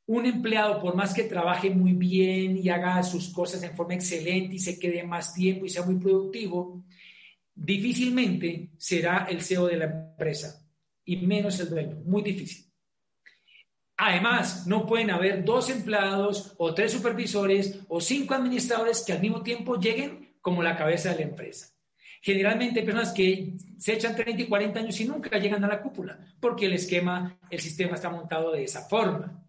un 0.10 0.26
empleado, 0.26 0.82
por 0.82 0.96
más 0.96 1.14
que 1.14 1.24
trabaje 1.24 1.70
muy 1.70 1.94
bien 1.94 2.58
y 2.58 2.68
haga 2.70 3.04
sus 3.04 3.30
cosas 3.30 3.62
en 3.62 3.76
forma 3.76 3.94
excelente 3.94 4.56
y 4.56 4.60
se 4.60 4.80
quede 4.80 5.04
más 5.04 5.36
tiempo 5.36 5.66
y 5.66 5.70
sea 5.70 5.86
muy 5.86 5.96
productivo, 6.00 6.84
difícilmente 7.54 8.72
será 8.76 9.28
el 9.30 9.42
CEO 9.42 9.68
de 9.68 9.78
la 9.78 9.86
empresa 9.86 10.59
y 11.10 11.18
menos 11.18 11.60
el 11.60 11.70
dueño, 11.72 11.98
muy 12.06 12.22
difícil. 12.22 12.66
Además, 13.98 14.68
no 14.68 14.86
pueden 14.86 15.10
haber 15.10 15.44
dos 15.44 15.72
empleados 15.72 16.54
o 16.58 16.74
tres 16.74 16.92
supervisores 16.92 17.80
o 17.88 18.00
cinco 18.00 18.36
administradores 18.36 19.04
que 19.04 19.14
al 19.14 19.20
mismo 19.20 19.42
tiempo 19.42 19.76
lleguen 19.76 20.36
como 20.40 20.62
la 20.62 20.78
cabeza 20.78 21.10
de 21.10 21.16
la 21.16 21.30
empresa. 21.32 21.74
Generalmente 22.22 22.80
hay 22.80 22.86
personas 22.86 23.12
que 23.12 23.54
se 23.78 23.94
echan 23.94 24.16
30 24.16 24.44
y 24.44 24.46
40 24.48 24.80
años 24.80 25.00
y 25.02 25.06
nunca 25.06 25.40
llegan 25.40 25.64
a 25.64 25.68
la 25.68 25.82
cúpula, 25.82 26.20
porque 26.40 26.68
el 26.68 26.74
esquema, 26.74 27.40
el 27.50 27.60
sistema 27.60 27.96
está 27.96 28.12
montado 28.12 28.52
de 28.52 28.64
esa 28.64 28.84
forma. 28.84 29.44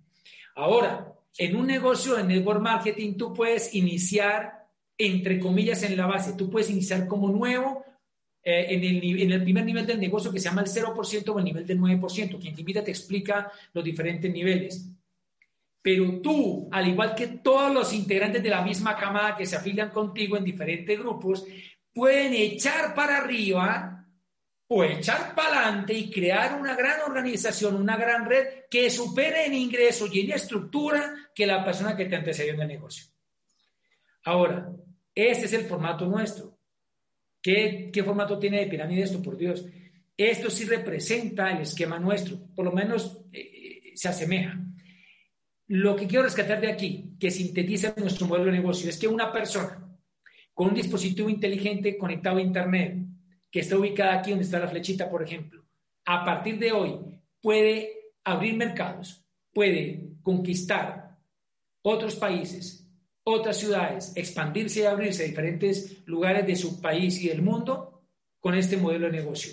Ahora, 0.54 1.12
en 1.36 1.56
un 1.56 1.66
negocio 1.66 2.16
de 2.16 2.24
network 2.24 2.62
marketing, 2.62 3.18
tú 3.18 3.34
puedes 3.34 3.74
iniciar, 3.74 4.66
entre 4.96 5.38
comillas, 5.38 5.82
en 5.82 5.96
la 5.96 6.06
base. 6.06 6.32
Tú 6.32 6.48
puedes 6.48 6.70
iniciar 6.70 7.06
como 7.06 7.28
nuevo 7.28 7.79
eh, 8.50 8.74
en, 8.74 8.82
el, 8.82 9.22
en, 9.22 9.32
el, 9.32 9.42
primer 9.44 9.64
nivel 9.64 9.86
del 9.86 10.00
negocio 10.00 10.32
que 10.32 10.40
se 10.40 10.48
llama 10.48 10.62
el 10.62 10.66
0% 10.66 11.28
o 11.28 11.38
el 11.38 11.44
nivel 11.44 11.64
del 11.64 11.78
9%. 11.78 12.40
Quien 12.40 12.54
te 12.54 12.60
invita 12.60 12.82
te 12.82 12.90
explica 12.90 13.52
los 13.72 13.84
diferentes 13.84 14.32
niveles. 14.32 14.90
Pero 15.80 16.20
tú, 16.20 16.68
al 16.72 16.88
igual 16.88 17.14
que 17.14 17.28
todos 17.28 17.72
los 17.72 17.92
integrantes 17.92 18.42
de 18.42 18.50
la 18.50 18.62
misma 18.62 18.96
camada 18.96 19.36
que 19.36 19.46
se 19.46 19.56
afilian 19.56 19.90
contigo 19.90 20.36
en 20.36 20.44
diferentes 20.44 20.98
grupos, 20.98 21.44
pueden 21.92 22.34
echar 22.34 22.94
para 22.94 23.18
arriba 23.18 24.06
o 24.66 24.84
echar 24.84 25.34
para 25.34 25.66
adelante 25.66 25.94
y 25.94 26.10
crear 26.10 26.60
una 26.60 26.74
gran 26.74 27.00
organización, 27.02 27.76
una 27.76 27.96
gran 27.96 28.26
red 28.26 28.64
que 28.70 28.90
supere 28.90 29.46
en 29.46 29.54
ingresos 29.54 30.12
y 30.12 30.20
en 30.20 30.32
estructura 30.32 31.14
que 31.34 31.46
la 31.46 31.64
persona 31.64 31.96
que 31.96 32.06
te 32.06 32.16
antecedió 32.16 32.54
en 32.54 32.62
el 32.62 32.68
negocio. 32.68 33.06
Ahora, 34.24 34.70
este 35.14 35.46
es 35.46 35.52
el 35.52 35.64
formato 35.64 36.06
nuestro. 36.06 36.59
¿Qué, 37.42 37.90
formato 38.04 38.38
tiene 38.38 38.60
de 38.60 38.66
pirámide 38.66 39.02
esto, 39.02 39.22
por 39.22 39.36
Dios? 39.36 39.64
Esto 40.16 40.50
sí 40.50 40.64
representa 40.64 41.50
el 41.50 41.62
esquema 41.62 41.98
nuestro, 41.98 42.38
por 42.54 42.64
lo 42.64 42.72
menos 42.72 43.22
eh, 43.32 43.92
se 43.94 44.08
asemeja. 44.08 44.60
Lo 45.68 45.96
que 45.96 46.06
quiero 46.06 46.24
rescatar 46.24 46.60
de 46.60 46.70
aquí, 46.70 47.14
que 47.18 47.30
sintetiza 47.30 47.94
nuestro 47.96 48.26
modelo 48.26 48.46
de 48.46 48.58
negocio, 48.58 48.90
es 48.90 48.98
que 48.98 49.08
una 49.08 49.32
persona 49.32 49.86
con 50.52 50.68
un 50.68 50.74
dispositivo 50.74 51.30
inteligente 51.30 51.96
conectado 51.96 52.36
a 52.38 52.42
Internet, 52.42 52.98
que 53.50 53.60
está 53.60 53.78
ubicada 53.78 54.18
aquí 54.18 54.30
donde 54.30 54.44
está 54.44 54.58
la 54.58 54.68
flechita, 54.68 55.08
por 55.08 55.22
ejemplo, 55.22 55.64
a 56.04 56.24
partir 56.24 56.58
de 56.58 56.72
hoy 56.72 56.98
puede 57.40 58.12
abrir 58.24 58.54
mercados, 58.56 59.24
puede 59.52 60.10
conquistar 60.22 61.16
otros 61.82 62.16
países, 62.16 62.79
otras 63.24 63.56
ciudades, 63.58 64.12
expandirse 64.16 64.80
y 64.80 64.84
abrirse 64.84 65.24
a 65.24 65.26
diferentes 65.26 66.02
lugares 66.06 66.46
de 66.46 66.56
su 66.56 66.80
país 66.80 67.22
y 67.22 67.28
del 67.28 67.42
mundo 67.42 68.02
con 68.40 68.54
este 68.54 68.76
modelo 68.76 69.06
de 69.06 69.12
negocio. 69.12 69.52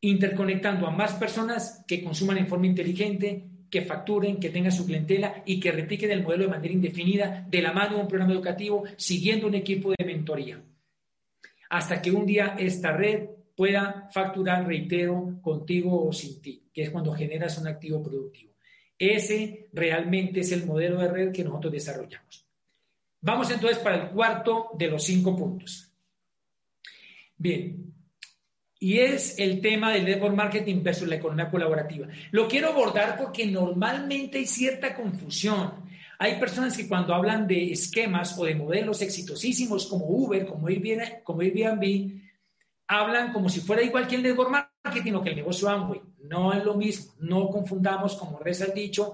Interconectando 0.00 0.86
a 0.86 0.90
más 0.90 1.14
personas 1.14 1.84
que 1.86 2.02
consuman 2.02 2.38
en 2.38 2.48
forma 2.48 2.66
inteligente, 2.66 3.48
que 3.70 3.82
facturen, 3.82 4.38
que 4.38 4.50
tengan 4.50 4.72
su 4.72 4.86
clientela 4.86 5.42
y 5.44 5.58
que 5.58 5.72
repliquen 5.72 6.10
el 6.10 6.22
modelo 6.22 6.44
de 6.44 6.50
manera 6.50 6.74
indefinida 6.74 7.46
de 7.48 7.62
la 7.62 7.72
mano 7.72 7.96
de 7.96 8.02
un 8.02 8.08
programa 8.08 8.32
educativo, 8.32 8.84
siguiendo 8.96 9.46
un 9.46 9.54
equipo 9.54 9.92
de 9.96 10.04
mentoría. 10.04 10.62
Hasta 11.70 12.00
que 12.00 12.12
un 12.12 12.26
día 12.26 12.56
esta 12.58 12.92
red 12.92 13.28
pueda 13.56 14.08
facturar, 14.12 14.66
reitero, 14.66 15.38
contigo 15.40 16.06
o 16.06 16.12
sin 16.12 16.40
ti, 16.40 16.68
que 16.72 16.82
es 16.82 16.90
cuando 16.90 17.14
generas 17.14 17.58
un 17.58 17.66
activo 17.66 18.02
productivo. 18.02 18.55
Ese 18.98 19.68
realmente 19.72 20.40
es 20.40 20.52
el 20.52 20.64
modelo 20.64 20.98
de 20.98 21.08
red 21.08 21.32
que 21.32 21.44
nosotros 21.44 21.72
desarrollamos. 21.72 22.46
Vamos 23.20 23.50
entonces 23.50 23.78
para 23.78 23.96
el 23.96 24.10
cuarto 24.10 24.70
de 24.78 24.88
los 24.88 25.02
cinco 25.02 25.36
puntos. 25.36 25.92
Bien, 27.36 27.86
y 28.78 28.98
es 28.98 29.38
el 29.38 29.60
tema 29.60 29.92
del 29.92 30.04
network 30.04 30.34
marketing 30.34 30.82
versus 30.82 31.08
la 31.08 31.16
economía 31.16 31.50
colaborativa. 31.50 32.08
Lo 32.30 32.46
quiero 32.46 32.68
abordar 32.68 33.16
porque 33.18 33.46
normalmente 33.46 34.38
hay 34.38 34.46
cierta 34.46 34.94
confusión. 34.94 35.86
Hay 36.18 36.38
personas 36.38 36.76
que 36.76 36.88
cuando 36.88 37.14
hablan 37.14 37.46
de 37.46 37.72
esquemas 37.72 38.38
o 38.38 38.44
de 38.44 38.54
modelos 38.54 39.02
exitosísimos 39.02 39.86
como 39.86 40.06
Uber, 40.06 40.46
como 40.46 40.68
Airbnb, 40.68 42.20
hablan 42.86 43.32
como 43.32 43.48
si 43.48 43.60
fuera 43.60 43.82
igual 43.82 44.06
que 44.06 44.16
el 44.16 44.22
network 44.22 44.50
marketing 44.50 44.65
o 44.88 45.22
que 45.22 45.30
el 45.30 45.36
negocio 45.36 45.68
Amway. 45.68 46.00
No 46.24 46.52
es 46.52 46.64
lo 46.64 46.74
mismo. 46.74 47.14
No 47.20 47.48
confundamos, 47.48 48.16
como 48.16 48.38
reza 48.38 48.66
el 48.66 48.74
dicho, 48.74 49.12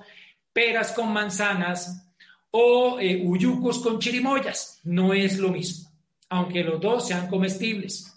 peras 0.52 0.92
con 0.92 1.12
manzanas 1.12 2.08
o 2.50 2.98
eh, 3.00 3.22
uyucos 3.24 3.78
con 3.78 3.98
chirimoyas. 3.98 4.80
No 4.84 5.12
es 5.12 5.38
lo 5.38 5.48
mismo, 5.48 5.90
aunque 6.28 6.62
los 6.62 6.80
dos 6.80 7.08
sean 7.08 7.28
comestibles. 7.28 8.12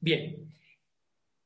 Bien, 0.00 0.52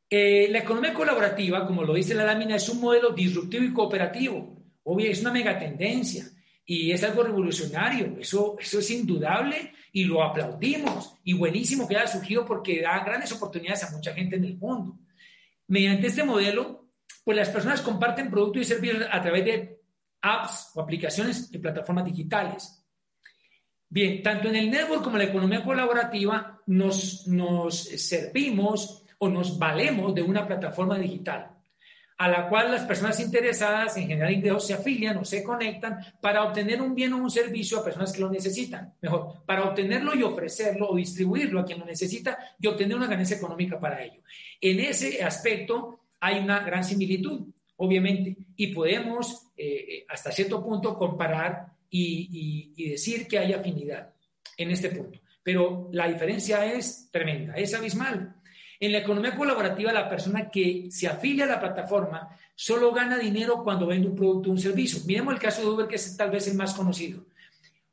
eh, 0.09 0.49
la 0.51 0.59
economía 0.59 0.95
colaborativa, 0.95 1.67
como 1.67 1.83
lo 1.83 1.95
dice 1.95 2.15
la 2.15 2.25
lámina, 2.25 2.57
es 2.57 2.69
un 2.69 2.81
modelo 2.81 3.11
disruptivo 3.11 3.65
y 3.65 3.73
cooperativo. 3.73 4.57
Obvio, 4.85 5.11
es 5.11 5.21
una 5.21 5.33
megatendencia 5.33 6.27
y 6.65 6.93
es 6.93 7.03
algo 7.03 7.25
revolucionario. 7.25 8.17
Eso, 8.21 8.57
eso 8.61 8.79
es 8.79 8.91
indudable 8.91 9.73
y 9.93 10.05
lo 10.05 10.23
aplaudimos. 10.23 11.15
Y 11.25 11.33
buenísimo 11.33 11.89
que 11.89 11.97
haya 11.97 12.07
surgido 12.07 12.45
porque 12.45 12.81
da 12.81 13.03
grandes 13.05 13.33
oportunidades 13.33 13.85
a 13.85 13.91
mucha 13.91 14.15
gente 14.15 14.37
en 14.37 14.45
el 14.45 14.57
mundo. 14.57 14.97
Mediante 15.69 16.09
este 16.09 16.25
modelo, 16.25 16.91
pues 17.25 17.37
las 17.37 17.49
personas 17.49 17.83
comparten 17.83 18.31
productos 18.31 18.63
y 18.63 18.65
servicios 18.65 19.05
a 19.11 19.21
través 19.21 19.45
de 19.45 19.81
apps 20.23 20.71
o 20.75 20.81
aplicaciones 20.81 21.49
y 21.53 21.59
plataformas 21.59 22.05
digitales. 22.05 22.85
Bien, 23.89 24.23
tanto 24.23 24.49
en 24.49 24.57
el 24.57 24.71
network 24.71 25.03
como 25.03 25.17
en 25.17 25.25
la 25.25 25.31
economía 25.31 25.65
colaborativa 25.65 26.61
nos, 26.67 27.27
nos 27.29 27.79
servimos 27.79 29.05
o 29.19 29.29
nos 29.29 29.59
valemos 29.59 30.15
de 30.15 30.23
una 30.23 30.47
plataforma 30.47 30.99
digital 30.99 31.57
a 32.19 32.29
la 32.29 32.49
cual 32.49 32.71
las 32.71 32.85
personas 32.85 33.21
interesadas 33.21 33.97
en 33.97 34.07
generar 34.07 34.33
ingresos 34.33 34.67
se 34.67 34.75
afilian 34.75 35.19
o 35.19 35.25
se 35.25 35.43
conectan 35.43 35.99
para 36.21 36.45
obtener 36.45 36.81
un 36.81 36.95
bien 36.95 37.13
o 37.13 37.19
un 37.19 37.31
servicio 37.31 37.79
a 37.79 37.85
personas 37.85 38.13
que 38.13 38.21
lo 38.21 38.31
necesitan. 38.31 38.95
Mejor, 39.03 39.45
para 39.45 39.65
obtenerlo 39.65 40.15
y 40.15 40.23
ofrecerlo 40.23 40.89
o 40.89 40.97
distribuirlo 40.97 41.61
a 41.61 41.65
quien 41.65 41.81
lo 41.81 41.85
necesita 41.85 42.39
y 42.59 42.67
obtener 42.67 42.97
una 42.97 43.07
ganancia 43.07 43.37
económica 43.37 43.79
para 43.79 44.03
ello. 44.03 44.23
En 44.61 44.81
ese 44.81 45.23
aspecto 45.23 46.01
hay 46.21 46.39
una 46.39 46.61
gran 46.61 46.85
similitud, 46.85 47.49
obviamente, 47.77 48.37
y 48.57 48.69
podemos 48.69 49.49
eh, 49.57 50.05
hasta 50.09 50.33
cierto 50.33 50.65
punto 50.65 50.97
comparar 50.97 51.67
y 51.89 52.91
decir 52.91 53.27
que 53.27 53.39
hay 53.39 53.55
afinidad 53.55 54.13
en 54.57 54.71
este 54.71 54.91
punto. 54.91 55.19
Pero 55.43 55.89
la 55.93 56.09
diferencia 56.09 56.65
es 56.73 57.09
tremenda, 57.13 57.55
es 57.55 57.73
abismal. 57.75 58.36
En 58.79 58.93
la 58.93 58.99
economía 58.99 59.37
colaborativa, 59.37 59.93
la 59.93 60.09
persona 60.09 60.51
que 60.51 60.89
se 60.91 61.09
afilia 61.09 61.45
a 61.45 61.49
la 61.49 61.61
plataforma 61.61 62.29
solo 62.55 62.93
gana 62.93 63.19
dinero 63.19 63.63
cuando 63.63 63.87
vende 63.87 64.09
un 64.09 64.17
producto 64.17 64.49
o 64.49 64.53
un 64.53 64.59
servicio. 64.59 65.01
Miremos 65.07 65.35
el 65.35 65.41
caso 65.41 65.63
de 65.63 65.69
Uber, 65.69 65.87
que 65.87 65.97
es 65.97 66.17
tal 66.17 66.31
vez 66.31 66.47
el 66.49 66.57
más 66.57 66.75
conocido. 66.75 67.25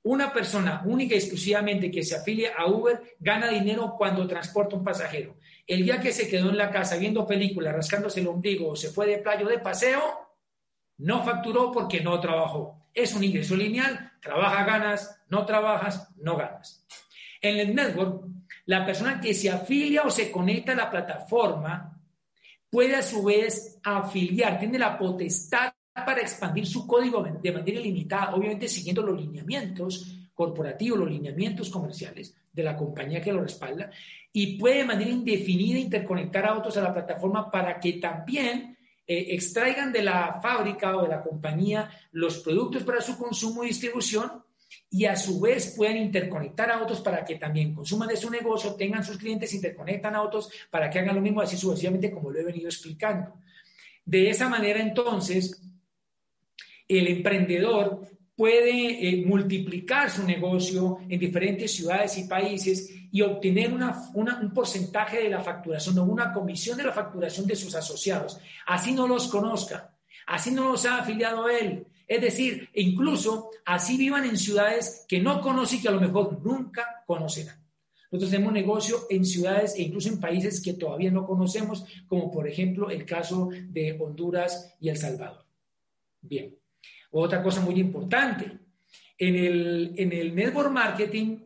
Una 0.04 0.34
persona 0.34 0.82
única 0.86 1.16
y 1.16 1.20
exclusivamente 1.20 1.90
que 1.90 2.04
se 2.04 2.16
afilia 2.16 2.54
a 2.58 2.68
Uber 2.68 3.16
gana 3.20 3.48
dinero 3.48 3.96
cuando 3.98 4.28
transporta 4.28 4.76
un 4.76 4.84
pasajero. 4.84 5.38
El 5.66 5.84
día 5.86 6.02
que 6.02 6.12
se 6.12 6.28
quedó 6.28 6.50
en 6.50 6.58
la 6.58 6.72
casa 6.72 6.98
viendo 6.98 7.26
películas, 7.26 7.74
rascándose 7.74 8.20
el 8.20 8.28
ombligo 8.28 8.72
o 8.72 8.76
se 8.76 8.90
fue 8.90 9.08
de 9.08 9.20
playo 9.20 9.48
de 9.48 9.60
paseo, 9.60 10.02
no 10.98 11.24
facturó 11.24 11.72
porque 11.72 12.02
no 12.02 12.20
trabajó. 12.20 12.86
Es 12.94 13.14
un 13.14 13.24
ingreso 13.24 13.56
lineal, 13.56 14.12
trabaja 14.22 14.66
ganas, 14.66 15.22
no 15.30 15.46
trabajas, 15.46 16.10
no 16.18 16.36
ganas. 16.36 16.86
En 17.42 17.60
el 17.60 17.74
network 17.74 18.26
la 18.66 18.86
persona 18.86 19.20
que 19.20 19.34
se 19.34 19.50
afilia 19.50 20.04
o 20.04 20.10
se 20.10 20.32
conecta 20.32 20.72
a 20.72 20.76
la 20.76 20.92
plataforma 20.92 22.00
puede 22.70 22.96
a 22.96 23.02
su 23.02 23.24
vez 23.24 23.80
afiliar, 23.84 24.60
tiene 24.60 24.80
la 24.80 24.98
potestad 24.98 25.74
para 25.94 26.22
expandir 26.22 26.66
su 26.66 26.88
código 26.88 27.24
de 27.24 27.52
manera 27.52 27.80
ilimitada, 27.80 28.34
obviamente 28.34 28.68
siguiendo 28.68 29.04
los 29.04 29.20
lineamientos 29.20 30.30
corporativos, 30.34 31.00
los 31.00 31.12
lineamientos 31.12 31.70
comerciales 31.70 32.36
de 32.52 32.64
la 32.64 32.76
compañía 32.76 33.22
que 33.22 33.32
lo 33.32 33.44
respalda, 33.44 33.92
y 34.32 34.58
puede 34.58 34.78
de 34.78 34.86
manera 34.86 35.12
indefinida 35.12 35.78
interconectar 35.78 36.46
a 36.46 36.58
otros 36.58 36.76
a 36.78 36.82
la 36.82 36.94
plataforma 36.94 37.52
para 37.52 37.80
que 37.80 37.94
también 37.94 38.76
eh, 39.06 39.26
extraigan 39.30 39.92
de 39.92 40.02
la 40.02 40.40
fábrica 40.42 40.98
o 40.98 41.04
de 41.04 41.10
la 41.10 41.22
compañía 41.22 41.90
los 42.14 42.40
productos 42.40 42.84
para 42.84 43.02
su 43.02 43.18
consumo 43.18 43.64
y 43.64 43.68
distribución 43.68 44.44
y 44.90 45.06
a 45.06 45.16
su 45.16 45.40
vez 45.40 45.74
pueden 45.76 45.98
interconectar 45.98 46.72
a 46.72 46.82
otros 46.82 47.02
para 47.02 47.26
que 47.26 47.36
también 47.36 47.74
consuman 47.74 48.10
de 48.10 48.18
su 48.18 48.30
negocio, 48.30 48.76
tengan 48.76 49.04
sus 49.04 49.18
clientes, 49.18 49.54
interconectan 49.54 50.16
a 50.16 50.22
otros 50.22 50.50
para 50.70 50.90
que 50.90 51.00
hagan 51.00 51.16
lo 51.16 51.22
mismo 51.22 51.42
así 51.42 51.58
sucesivamente 51.58 52.12
como 52.12 52.30
lo 52.30 52.40
he 52.40 52.44
venido 52.44 52.68
explicando. 52.68 53.34
De 54.06 54.30
esa 54.30 54.50
manera 54.50 54.80
entonces, 54.80 55.62
el 56.88 57.08
emprendedor 57.08 58.08
puede 58.36 59.08
eh, 59.08 59.24
multiplicar 59.26 60.10
su 60.10 60.24
negocio 60.24 61.00
en 61.08 61.20
diferentes 61.20 61.72
ciudades 61.72 62.18
y 62.18 62.26
países 62.26 62.90
y 63.12 63.22
obtener 63.22 63.72
un 63.72 64.54
porcentaje 64.54 65.22
de 65.22 65.30
la 65.30 65.42
facturación 65.42 65.98
o 66.00 66.04
una 66.04 66.34
comisión 66.34 66.78
de 66.78 66.84
la 66.84 66.92
facturación 66.92 67.46
de 67.46 67.56
sus 67.56 67.76
asociados. 67.76 68.40
Así 68.66 68.92
no 68.92 69.08
los 69.08 69.28
conozca, 69.28 69.96
así 70.26 70.50
no 70.50 70.70
los 70.72 70.86
ha 70.86 70.98
afiliado 70.98 71.48
él, 71.48 71.86
es 72.08 72.22
decir, 72.22 72.70
incluso 72.74 73.50
así 73.66 73.98
vivan 73.98 74.26
en 74.26 74.38
ciudades 74.38 75.06
que 75.08 75.20
no 75.20 75.42
conocen 75.42 75.80
y 75.80 75.82
que 75.82 75.88
a 75.88 75.92
lo 75.92 76.02
mejor 76.02 76.42
nunca 76.44 77.04
conocerán. 77.06 77.64
Nosotros 78.12 78.32
tenemos 78.32 78.54
negocio 78.54 79.08
en 79.10 79.26
ciudades 79.26 79.74
e 79.76 79.82
incluso 79.82 80.10
en 80.10 80.20
países 80.20 80.62
que 80.62 80.74
todavía 80.74 81.10
no 81.10 81.26
conocemos, 81.26 81.84
como 82.08 82.30
por 82.30 82.48
ejemplo 82.48 82.92
el 82.92 83.06
caso 83.06 83.50
de 83.70 83.98
Honduras 84.00 84.76
y 84.80 84.90
El 84.90 84.98
Salvador. 84.98 85.46
Bien, 86.22 86.56
otra 87.12 87.42
cosa 87.42 87.62
muy 87.62 87.80
importante, 87.80 88.60
en 89.18 89.36
el, 89.36 89.94
en 89.98 90.12
el 90.14 90.36
network 90.36 90.72
marketing, 90.72 91.40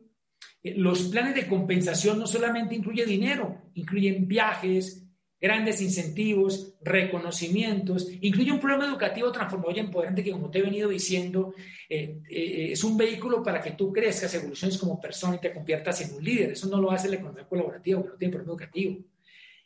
eh, 0.64 0.74
los 0.76 1.04
planes 1.04 1.36
de 1.36 1.48
compensación 1.48 2.20
no 2.20 2.28
solamente 2.28 2.76
incluyen 2.76 3.08
dinero, 3.08 3.70
incluyen 3.76 4.28
viajes, 4.28 5.07
grandes 5.40 5.82
incentivos, 5.82 6.74
reconocimientos, 6.82 8.08
incluye 8.22 8.52
un 8.52 8.60
programa 8.60 8.88
educativo 8.88 9.32
transformador 9.32 9.78
y 9.78 9.82
empoderante 9.82 10.24
que, 10.24 10.32
como 10.32 10.50
te 10.50 10.60
he 10.60 10.64
venido 10.64 10.90
diciendo, 10.90 11.54
eh, 11.90 12.20
eh, 12.30 12.70
es 12.72 12.84
un 12.84 12.98
vehículo 12.98 13.44
para 13.44 13.62
que 13.62 13.72
tú 13.72 13.94
crezcas, 13.94 14.34
evoluciones 14.34 14.78
como 14.78 15.00
persona 15.00 15.36
y 15.36 15.40
te 15.40 15.54
conviertas 15.54 16.02
en 16.02 16.16
un 16.16 16.24
líder. 16.24 16.52
Eso 16.52 16.68
no 16.68 16.82
lo 16.82 16.92
hace 16.92 17.10
la 17.10 17.18
economía 17.18 17.48
colaborativa, 17.48 18.02
que 18.02 18.10
no 18.10 18.16
tiene 18.16 18.32
programa 18.34 18.54
educativo. 18.54 18.98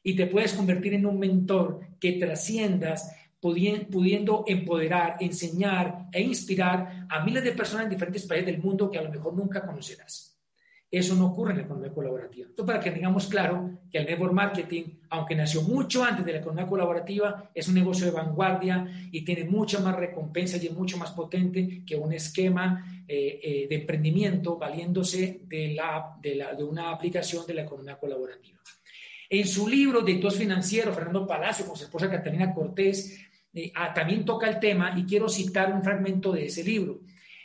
Y 0.04 0.16
te 0.16 0.28
puedes 0.28 0.54
convertir 0.54 0.94
en 0.94 1.06
un 1.06 1.20
mentor 1.20 1.80
que 2.00 2.14
trasciendas 2.14 3.16
pudiendo 3.40 4.44
empoderar, 4.46 5.18
enseñar 5.20 6.08
e 6.12 6.22
inspirar 6.22 7.08
a 7.10 7.24
miles 7.24 7.44
de 7.44 7.54
personas 7.54 7.86
en 7.86 7.90
diferentes 7.90 8.26
países 8.28 8.46
del 8.46 8.60
mundo 8.60 8.90
que 8.90 9.00
a 9.00 9.02
lo 9.02 9.10
mejor 9.10 9.34
nunca 9.34 9.66
conocerás. 9.66 10.31
Eso 10.92 11.16
no 11.16 11.28
ocurre 11.28 11.52
en 11.52 11.60
la 11.60 11.64
economía 11.64 11.94
colaborativa. 11.94 12.48
Entonces, 12.50 12.66
para 12.66 12.84
que 12.84 12.92
tengamos 12.92 13.28
claro 13.28 13.80
que 13.90 13.98
el 13.98 14.06
network 14.06 14.34
marketing, 14.34 14.84
aunque 15.10 15.36
nació 15.36 15.62
mucho 15.62 16.04
antes 16.04 16.26
de 16.26 16.34
la 16.34 16.40
economía 16.40 16.68
colaborativa, 16.68 17.50
es 17.56 17.70
un 17.70 17.76
negocio 17.76 18.06
de 18.06 18.12
vanguardia 18.12 18.86
y 19.10 19.24
tiene 19.24 19.46
mucha 19.46 19.80
más 19.80 19.96
recompensa 19.96 20.58
y 20.58 20.68
es 20.68 20.74
mucho 20.74 20.98
más 20.98 21.12
potente 21.12 21.84
que 21.86 21.96
un 21.96 22.12
esquema 22.12 23.04
eh, 23.08 23.40
eh, 23.42 23.68
de 23.70 23.76
emprendimiento 23.76 24.58
valiéndose 24.58 25.42
de, 25.46 25.74
la, 25.74 26.18
de, 26.22 26.64
una 26.64 26.92
aplicación 26.92 27.48
de 27.48 27.54
la 27.54 27.62
economía 27.62 27.98
colaborativa. 27.98 28.60
En 29.30 29.48
su 29.48 29.70
libro 29.70 30.02
Directores 30.02 30.38
Financieros, 30.38 30.94
Fernando 30.94 31.26
Palacio, 31.26 31.66
con 31.66 31.78
su 31.78 31.86
esposa 31.86 32.10
Catalina 32.10 32.54
Cortés, 32.54 33.18
eh, 33.54 33.72
ah, 33.76 33.94
también 33.94 34.26
toca 34.26 34.50
el 34.50 34.60
tema 34.60 34.94
y 34.98 35.06
quiero 35.06 35.30
citar 35.30 35.74
un 35.74 35.82
fragmento 35.82 36.34
de 36.34 36.48
ese 36.48 36.66
libro. 36.66 37.00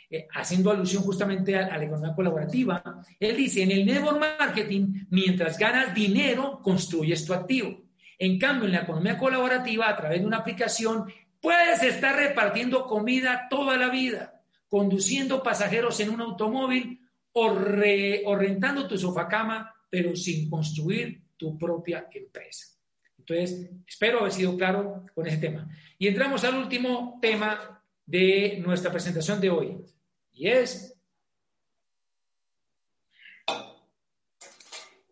Eh, 0.09 0.27
haciendo 0.33 0.71
alusión 0.71 1.03
justamente 1.03 1.57
a, 1.57 1.77
la 1.77 1.83
economía 1.83 2.15
colaborativa, 2.15 2.81
él 3.19 3.35
dice, 3.35 3.63
en 3.63 3.71
el 3.71 3.85
network 3.85 4.19
marketing, 4.19 5.05
mientras 5.09 5.57
ganas 5.57 5.93
dinero, 5.93 6.61
construyes 6.63 7.25
tu 7.25 7.33
activo. 7.33 7.83
En 8.17 8.39
cambio, 8.39 8.65
en 8.65 8.71
la 8.71 8.83
economía 8.83 9.17
colaborativa, 9.17 9.89
a 9.89 9.97
través 9.97 10.21
de 10.21 10.25
una 10.25 10.37
aplicación, 10.37 11.11
puedes 11.41 11.83
estar 11.83 12.15
repartiendo 12.15 12.85
comida 12.85 13.47
toda 13.49 13.75
la 13.75 13.89
vida, 13.89 14.41
conduciendo 14.69 15.43
pasajeros 15.43 15.99
en 15.99 16.11
un 16.11 16.21
automóvil 16.21 17.01
o, 17.33 17.47
o 17.47 18.35
rentando 18.35 18.87
tu 18.87 18.97
sofacama, 18.97 19.73
pero 19.89 20.15
sin 20.15 20.49
construir 20.49 21.21
tu 21.35 21.57
propia 21.57 22.07
empresa. 22.13 22.77
Entonces, 23.19 23.69
espero 23.85 24.21
haber 24.21 24.31
sido 24.31 24.55
claro 24.55 25.05
con 25.13 25.27
ese 25.27 25.37
tema. 25.37 25.69
Y 25.99 26.07
entramos 26.07 26.45
al 26.45 26.55
último 26.55 27.19
tema 27.21 27.83
de 28.05 28.57
nuestra 28.65 28.89
presentación 28.89 29.41
de 29.41 29.49
hoy, 29.49 29.77
y 30.37 30.47
es, 30.47 30.93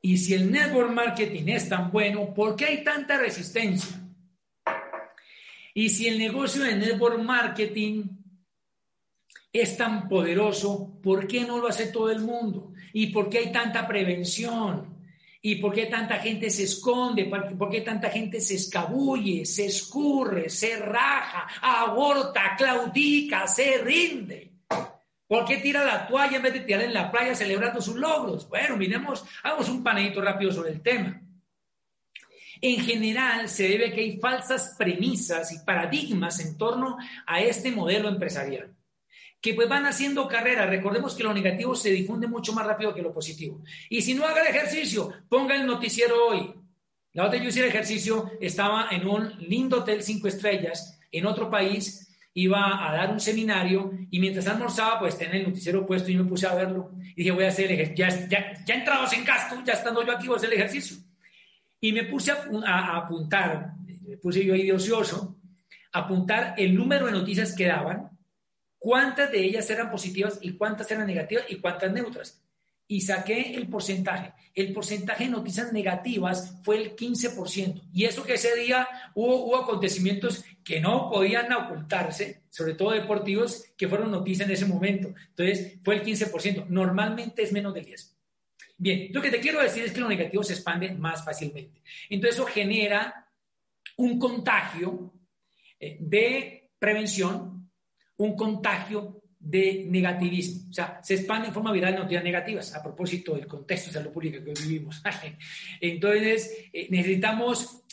y 0.02 0.18
si 0.18 0.36
el 0.36 0.52
network 0.52 0.92
marketing 0.92 1.48
es 1.48 1.68
tan 1.68 1.92
bueno, 1.92 2.32
¿por 2.32 2.56
qué 2.56 2.66
hay 2.66 2.84
tanta 2.84 3.18
resistencia? 3.18 4.00
Y 5.74 5.90
si 5.90 6.08
el 6.08 6.20
negocio 6.20 6.64
de 6.64 6.76
network 6.76 7.20
marketing 7.24 8.04
es 9.52 9.76
tan 9.76 10.08
poderoso, 10.08 11.00
¿por 11.02 11.26
qué 11.28 11.42
no 11.42 11.58
lo 11.58 11.70
hace 11.70 11.88
todo 11.88 12.12
el 12.12 12.20
mundo? 12.20 12.74
¿Y 12.94 13.08
por 13.08 13.28
qué 13.30 13.40
hay 13.40 13.52
tanta 13.52 13.88
prevención? 13.88 14.96
¿Y 15.42 15.56
por 15.56 15.74
qué 15.74 15.88
tanta 15.88 16.20
gente 16.20 16.52
se 16.52 16.64
esconde? 16.64 17.26
¿Por 17.26 17.70
qué 17.70 17.82
tanta 17.82 18.10
gente 18.10 18.40
se 18.40 18.56
escabulle, 18.56 19.44
se 19.46 19.66
escurre, 19.66 20.50
se 20.50 20.78
raja, 20.78 21.48
aborta, 21.62 22.56
claudica, 22.56 23.48
se 23.48 23.80
rinde? 23.80 24.55
¿Por 25.28 25.46
qué 25.46 25.58
tira 25.58 25.84
la 25.84 26.08
toalla 26.08 26.38
en 26.38 26.44
vez 26.44 26.54
de 26.54 26.60
tirar 26.62 26.84
en 26.84 26.94
la 26.94 27.12
playa 27.12 27.36
celebrando 27.36 27.82
sus 27.82 27.96
logros? 27.96 28.48
Bueno, 28.48 28.78
miremos, 28.78 29.26
hagamos 29.44 29.70
un 29.70 29.84
panadito 29.84 30.22
rápido 30.22 30.52
sobre 30.52 30.72
el 30.72 30.82
tema. 30.82 31.22
En 32.62 32.80
general, 32.80 33.50
se 33.50 33.68
debe 33.68 33.92
que 33.92 34.02
hay 34.02 34.20
falsas 34.20 34.76
premisas 34.78 35.52
y 35.52 35.66
paradigmas 35.66 36.40
en 36.40 36.58
torno 36.58 36.98
a 37.26 37.42
este 37.42 37.72
modelo 37.72 38.08
empresarial 38.08 38.76
que 39.46 39.54
pues 39.54 39.70
van 39.70 39.86
haciendo 39.86 40.28
carrera. 40.28 40.66
Recordemos 40.66 41.14
que 41.14 41.24
lo 41.24 41.32
negativo 41.32 41.76
se 41.76 41.92
difunde 41.92 42.26
mucho 42.26 42.52
más 42.52 42.66
rápido 42.66 42.96
que 42.96 43.04
lo 43.04 43.14
positivo. 43.14 43.62
Y 43.92 44.02
si 44.02 44.16
no 44.16 44.26
haga 44.26 44.42
el 44.42 44.48
ejercicio, 44.48 45.14
ponga 45.30 45.56
el 45.56 45.68
noticiero 45.68 46.16
hoy. 46.30 46.52
La 47.14 47.28
otra 47.28 47.38
yo 47.38 47.50
hice 47.50 47.60
el 47.60 47.68
ejercicio, 47.68 48.32
estaba 48.42 48.88
en 48.90 49.08
un 49.08 49.38
lindo 49.38 49.82
hotel 49.82 50.02
cinco 50.02 50.28
estrellas 50.28 51.00
en 51.12 51.28
otro 51.28 51.48
país, 51.48 52.05
iba 52.36 52.88
a 52.88 52.94
dar 52.94 53.12
un 53.12 53.20
seminario 53.20 53.92
y 54.12 54.20
mientras 54.20 54.46
almorzaba, 54.48 55.00
pues 55.00 55.18
tenía 55.18 55.38
el 55.38 55.48
noticiero 55.48 55.86
puesto 55.86 56.12
y 56.12 56.18
me 56.18 56.26
puse 56.26 56.46
a 56.46 56.54
verlo. 56.54 56.92
Y 57.02 57.16
dije, 57.16 57.32
voy 57.32 57.46
a 57.46 57.48
hacer 57.48 57.72
el 57.72 57.80
ejercicio. 57.80 58.06
Ya, 58.06 58.28
ya, 58.28 58.66
ya 58.66 58.76
entrados 58.76 59.14
en 59.14 59.24
gasto, 59.24 59.56
ya 59.66 59.74
estando 59.74 60.06
yo 60.06 60.12
aquí, 60.12 60.28
voy 60.28 60.36
a 60.36 60.38
hacer 60.38 60.52
el 60.52 60.60
ejercicio. 60.60 60.98
Y 61.80 61.94
me 61.94 62.04
puse 62.04 62.32
a, 62.32 62.46
a 62.66 62.98
apuntar, 62.98 63.72
me 64.02 64.18
puse 64.18 64.44
yo 64.44 64.54
ahí 64.54 64.66
de 64.66 64.74
ocioso, 64.74 65.38
apuntar 65.94 66.56
el 66.58 66.76
número 66.76 67.06
de 67.06 67.14
noticias 67.14 67.56
que 67.56 67.68
daban 67.68 68.10
cuántas 68.78 69.32
de 69.32 69.42
ellas 69.42 69.70
eran 69.70 69.90
positivas 69.90 70.38
y 70.42 70.58
cuántas 70.58 70.92
eran 70.92 71.08
negativas 71.08 71.46
y 71.48 71.56
cuántas 71.56 71.92
neutras. 71.94 72.45
Y 72.88 73.02
saqué 73.02 73.56
el 73.56 73.68
porcentaje. 73.68 74.34
El 74.54 74.72
porcentaje 74.74 75.26
de 75.26 75.32
noticias 75.32 75.74
negativas 75.74 76.60
fue 76.64 76.82
el 76.82 76.96
15%. 76.96 77.82
Y 77.94 78.06
eso 78.06 78.24
que 78.24 78.36
ese 78.36 78.56
día 78.56 78.88
hubo, 79.16 79.56
acontecimientos 79.58 80.46
que 80.64 80.80
no 80.80 81.10
podían 81.10 81.52
ocultarse, 81.52 82.44
sobre 82.50 82.76
todo 82.76 82.92
deportivos, 82.92 83.66
que 83.76 83.88
fueron 83.88 84.12
noticias 84.12 84.48
en 84.48 84.54
ese 84.54 84.66
momento. 84.66 85.14
Entonces, 85.30 85.80
fue 85.84 85.96
el 85.96 86.04
15%. 86.04 86.68
Normalmente 86.68 87.44
es 87.44 87.52
menos 87.52 87.74
del 87.74 87.86
10%. 87.86 88.12
Bien, 88.78 89.08
lo 89.12 89.22
que 89.22 89.32
te 89.32 89.40
quiero 89.40 89.62
decir 89.62 89.84
es 89.84 89.92
que 89.92 90.02
lo 90.02 90.10
negativo 90.10 90.44
se 90.44 90.54
expande 90.54 90.92
más 90.92 91.24
fácilmente. 91.24 91.82
Entonces, 92.10 92.36
eso 92.36 92.46
genera 92.46 93.30
un 93.98 94.20
contagio 94.20 95.14
eh, 95.80 95.98
de 96.00 96.70
prevención 96.78 97.56
un 98.18 98.36
contagio 98.36 99.22
de 99.46 99.86
negativismo. 99.88 100.70
O 100.72 100.74
sea, 100.74 101.00
se 101.04 101.14
expande 101.14 101.48
en 101.48 101.54
forma 101.54 101.72
viral 101.72 101.96
noticias 101.96 102.24
negativas 102.24 102.76
a 102.76 102.82
propósito 102.82 103.36
del 103.36 103.46
contexto 103.46 103.90
de 103.90 103.94
salud 103.94 104.12
pública 104.12 104.44
que 104.44 104.50
hoy 104.50 104.58
vivimos. 104.68 105.04
Entonces, 105.80 106.66
eh, 106.74 106.88
necesitamos 106.90 107.84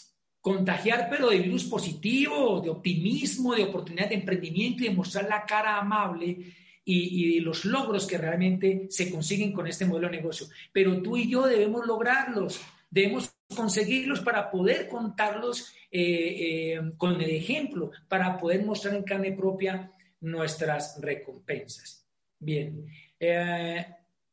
contagiar, 0.41 1.09
pero 1.11 1.29
de 1.29 1.39
virus 1.39 1.65
positivo, 1.65 2.61
de 2.61 2.71
optimismo, 2.71 3.55
de 3.55 3.65
oportunidad 3.65 4.09
de 4.09 4.17
emprendimiento 4.17 4.83
y 4.83 4.89
de 4.89 4.95
mostrar 4.95 5.29
la 5.29 5.45
cara 5.45 5.77
amable 5.77 6.39
y, 6.85 7.39
los 7.41 7.65
logros 7.65 8.07
que 8.07 8.19
realmente 8.19 8.87
se 8.89 9.11
consiguen 9.11 9.53
con 9.53 9.67
este 9.67 9.85
modelo 9.85 10.09
de 10.09 10.17
negocio. 10.17 10.47
Pero 10.73 11.01
tú 11.03 11.17
y 11.17 11.31
yo 11.31 11.47
debemos 11.47 11.87
lograrlos, 11.87 12.61
debemos 12.91 13.33
conseguirlos 13.55 14.21
para 14.21 14.51
poder 14.51 14.89
contarlos 14.89 15.75
eh, 15.91 16.75
eh, 16.75 16.81
con 16.97 17.21
el 17.21 17.31
ejemplo, 17.31 17.91
para 18.09 18.39
poder 18.39 18.65
mostrar 18.65 18.95
en 18.95 19.05
carne 19.05 19.33
propia 19.33 19.93
nuestras 20.23 21.01
recompensas. 21.01 22.07
Bien, 22.39 22.87
eh, 23.21 23.87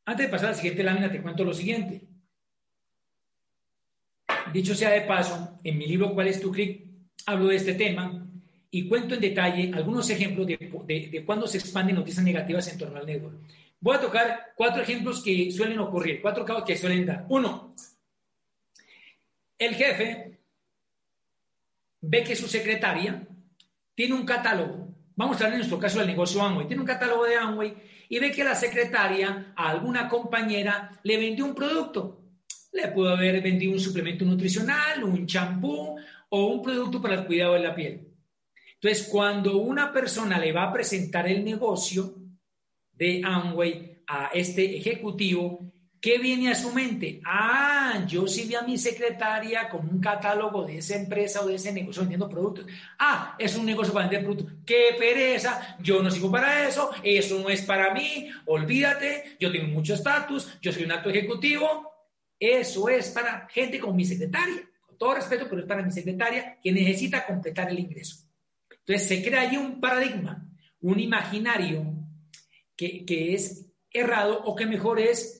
antes 0.04 0.26
de 0.26 0.30
pasar 0.30 0.48
a 0.48 0.50
la 0.50 0.56
siguiente 0.56 0.82
lámina, 0.82 1.10
te 1.10 1.22
cuento 1.22 1.44
lo 1.44 1.52
siguiente. 1.52 2.02
Dicho 4.52 4.74
sea 4.74 4.90
de 4.90 5.02
paso, 5.02 5.60
en 5.62 5.78
mi 5.78 5.86
libro 5.86 6.14
¿Cuál 6.14 6.28
es 6.28 6.40
tu 6.40 6.50
clic? 6.50 6.90
hablo 7.26 7.48
de 7.48 7.56
este 7.56 7.74
tema 7.74 8.26
y 8.70 8.88
cuento 8.88 9.14
en 9.14 9.20
detalle 9.20 9.70
algunos 9.74 10.08
ejemplos 10.10 10.46
de, 10.46 10.56
de, 10.86 11.24
cuándo 11.24 11.46
se 11.46 11.58
expanden 11.58 11.96
noticias 11.96 12.24
negativas 12.24 12.66
en 12.68 12.78
torno 12.78 12.98
al 12.98 13.06
network. 13.06 13.36
Voy 13.80 13.96
a 13.96 14.00
tocar 14.00 14.52
cuatro 14.54 14.82
ejemplos 14.82 15.22
que 15.22 15.50
suelen 15.50 15.78
ocurrir, 15.78 16.20
cuatro 16.20 16.44
casos 16.44 16.64
que 16.64 16.76
suelen 16.76 17.06
dar. 17.06 17.26
Uno, 17.28 17.74
el 19.58 19.74
jefe 19.74 20.38
ve 22.00 22.24
que 22.24 22.36
su 22.36 22.48
secretaria 22.48 23.26
tiene 23.94 24.14
un 24.14 24.24
catálogo 24.24 24.89
Vamos 25.20 25.36
a 25.36 25.44
hablar 25.44 25.52
en 25.52 25.58
nuestro 25.58 25.78
caso 25.78 25.98
del 25.98 26.08
negocio 26.08 26.40
Amway. 26.40 26.66
Tiene 26.66 26.80
un 26.80 26.86
catálogo 26.86 27.26
de 27.26 27.36
Amway 27.36 27.76
y 28.08 28.18
ve 28.18 28.32
que 28.32 28.42
la 28.42 28.54
secretaria 28.54 29.52
a 29.54 29.68
alguna 29.68 30.08
compañera 30.08 30.98
le 31.02 31.18
vendió 31.18 31.44
un 31.44 31.54
producto. 31.54 32.22
Le 32.72 32.88
pudo 32.88 33.10
haber 33.10 33.42
vendido 33.42 33.74
un 33.74 33.80
suplemento 33.80 34.24
nutricional, 34.24 35.04
un 35.04 35.26
champú 35.26 35.94
o 36.30 36.46
un 36.46 36.62
producto 36.62 37.02
para 37.02 37.16
el 37.16 37.26
cuidado 37.26 37.52
de 37.52 37.60
la 37.60 37.74
piel. 37.74 38.08
Entonces, 38.76 39.06
cuando 39.12 39.58
una 39.58 39.92
persona 39.92 40.38
le 40.38 40.52
va 40.52 40.62
a 40.62 40.72
presentar 40.72 41.28
el 41.28 41.44
negocio 41.44 42.14
de 42.90 43.20
Amway 43.22 44.02
a 44.06 44.30
este 44.32 44.74
ejecutivo, 44.74 45.70
¿Qué 46.00 46.16
viene 46.16 46.50
a 46.50 46.54
su 46.54 46.72
mente? 46.72 47.20
Ah, 47.26 48.06
yo 48.08 48.26
sí 48.26 48.48
vi 48.48 48.54
a 48.54 48.62
mi 48.62 48.78
secretaria 48.78 49.68
con 49.68 49.86
un 49.86 50.00
catálogo 50.00 50.64
de 50.64 50.78
esa 50.78 50.96
empresa 50.96 51.42
o 51.42 51.46
de 51.46 51.56
ese 51.56 51.72
negocio 51.72 52.00
vendiendo 52.00 52.26
productos. 52.26 52.64
Ah, 52.98 53.36
es 53.38 53.54
un 53.54 53.66
negocio 53.66 53.92
para 53.92 54.08
vender 54.08 54.24
productos. 54.24 54.54
¡Qué 54.64 54.96
pereza! 54.98 55.76
Yo 55.78 56.02
no 56.02 56.10
sigo 56.10 56.30
para 56.30 56.66
eso, 56.66 56.90
eso 57.02 57.38
no 57.38 57.50
es 57.50 57.60
para 57.62 57.92
mí, 57.92 58.30
olvídate, 58.46 59.36
yo 59.38 59.52
tengo 59.52 59.66
mucho 59.66 59.92
estatus, 59.92 60.58
yo 60.62 60.72
soy 60.72 60.84
un 60.84 60.92
acto 60.92 61.10
ejecutivo. 61.10 61.90
Eso 62.38 62.88
es 62.88 63.10
para 63.10 63.46
gente 63.50 63.78
como 63.78 63.92
mi 63.92 64.06
secretaria, 64.06 64.66
con 64.86 64.96
todo 64.96 65.16
respeto, 65.16 65.46
pero 65.50 65.60
es 65.60 65.68
para 65.68 65.82
mi 65.82 65.92
secretaria 65.92 66.58
que 66.62 66.72
necesita 66.72 67.26
completar 67.26 67.68
el 67.68 67.78
ingreso. 67.78 68.26
Entonces 68.70 69.06
se 69.06 69.22
crea 69.22 69.42
ahí 69.42 69.58
un 69.58 69.78
paradigma, 69.78 70.48
un 70.80 70.98
imaginario 70.98 71.84
que, 72.74 73.04
que 73.04 73.34
es 73.34 73.66
errado 73.92 74.42
o 74.44 74.56
que 74.56 74.64
mejor 74.64 74.98
es 74.98 75.39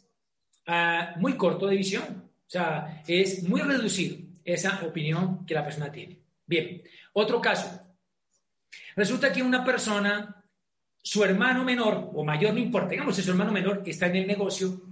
muy 1.17 1.37
corto 1.37 1.67
de 1.67 1.77
visión. 1.77 2.31
O 2.47 2.51
sea, 2.51 3.03
es 3.07 3.43
muy 3.49 3.61
reducido 3.61 4.17
esa 4.45 4.81
opinión 4.85 5.45
que 5.47 5.55
la 5.55 5.65
persona 5.65 5.91
tiene. 5.91 6.21
Bien, 6.47 6.83
otro 7.13 7.41
caso. 7.41 7.81
Resulta 8.97 9.33
que 9.33 9.43
una 9.43 9.65
persona, 9.65 10.45
su 11.03 11.23
hermano 11.25 11.65
menor 11.65 12.11
o 12.15 12.25
mayor, 12.25 12.53
no 12.53 12.61
importa, 12.61 12.91
digamos 12.91 13.17
que 13.17 13.23
su 13.23 13.31
hermano 13.31 13.53
menor 13.53 13.83
está 13.87 14.07
en 14.07 14.17
el 14.17 14.27
negocio 14.27 14.83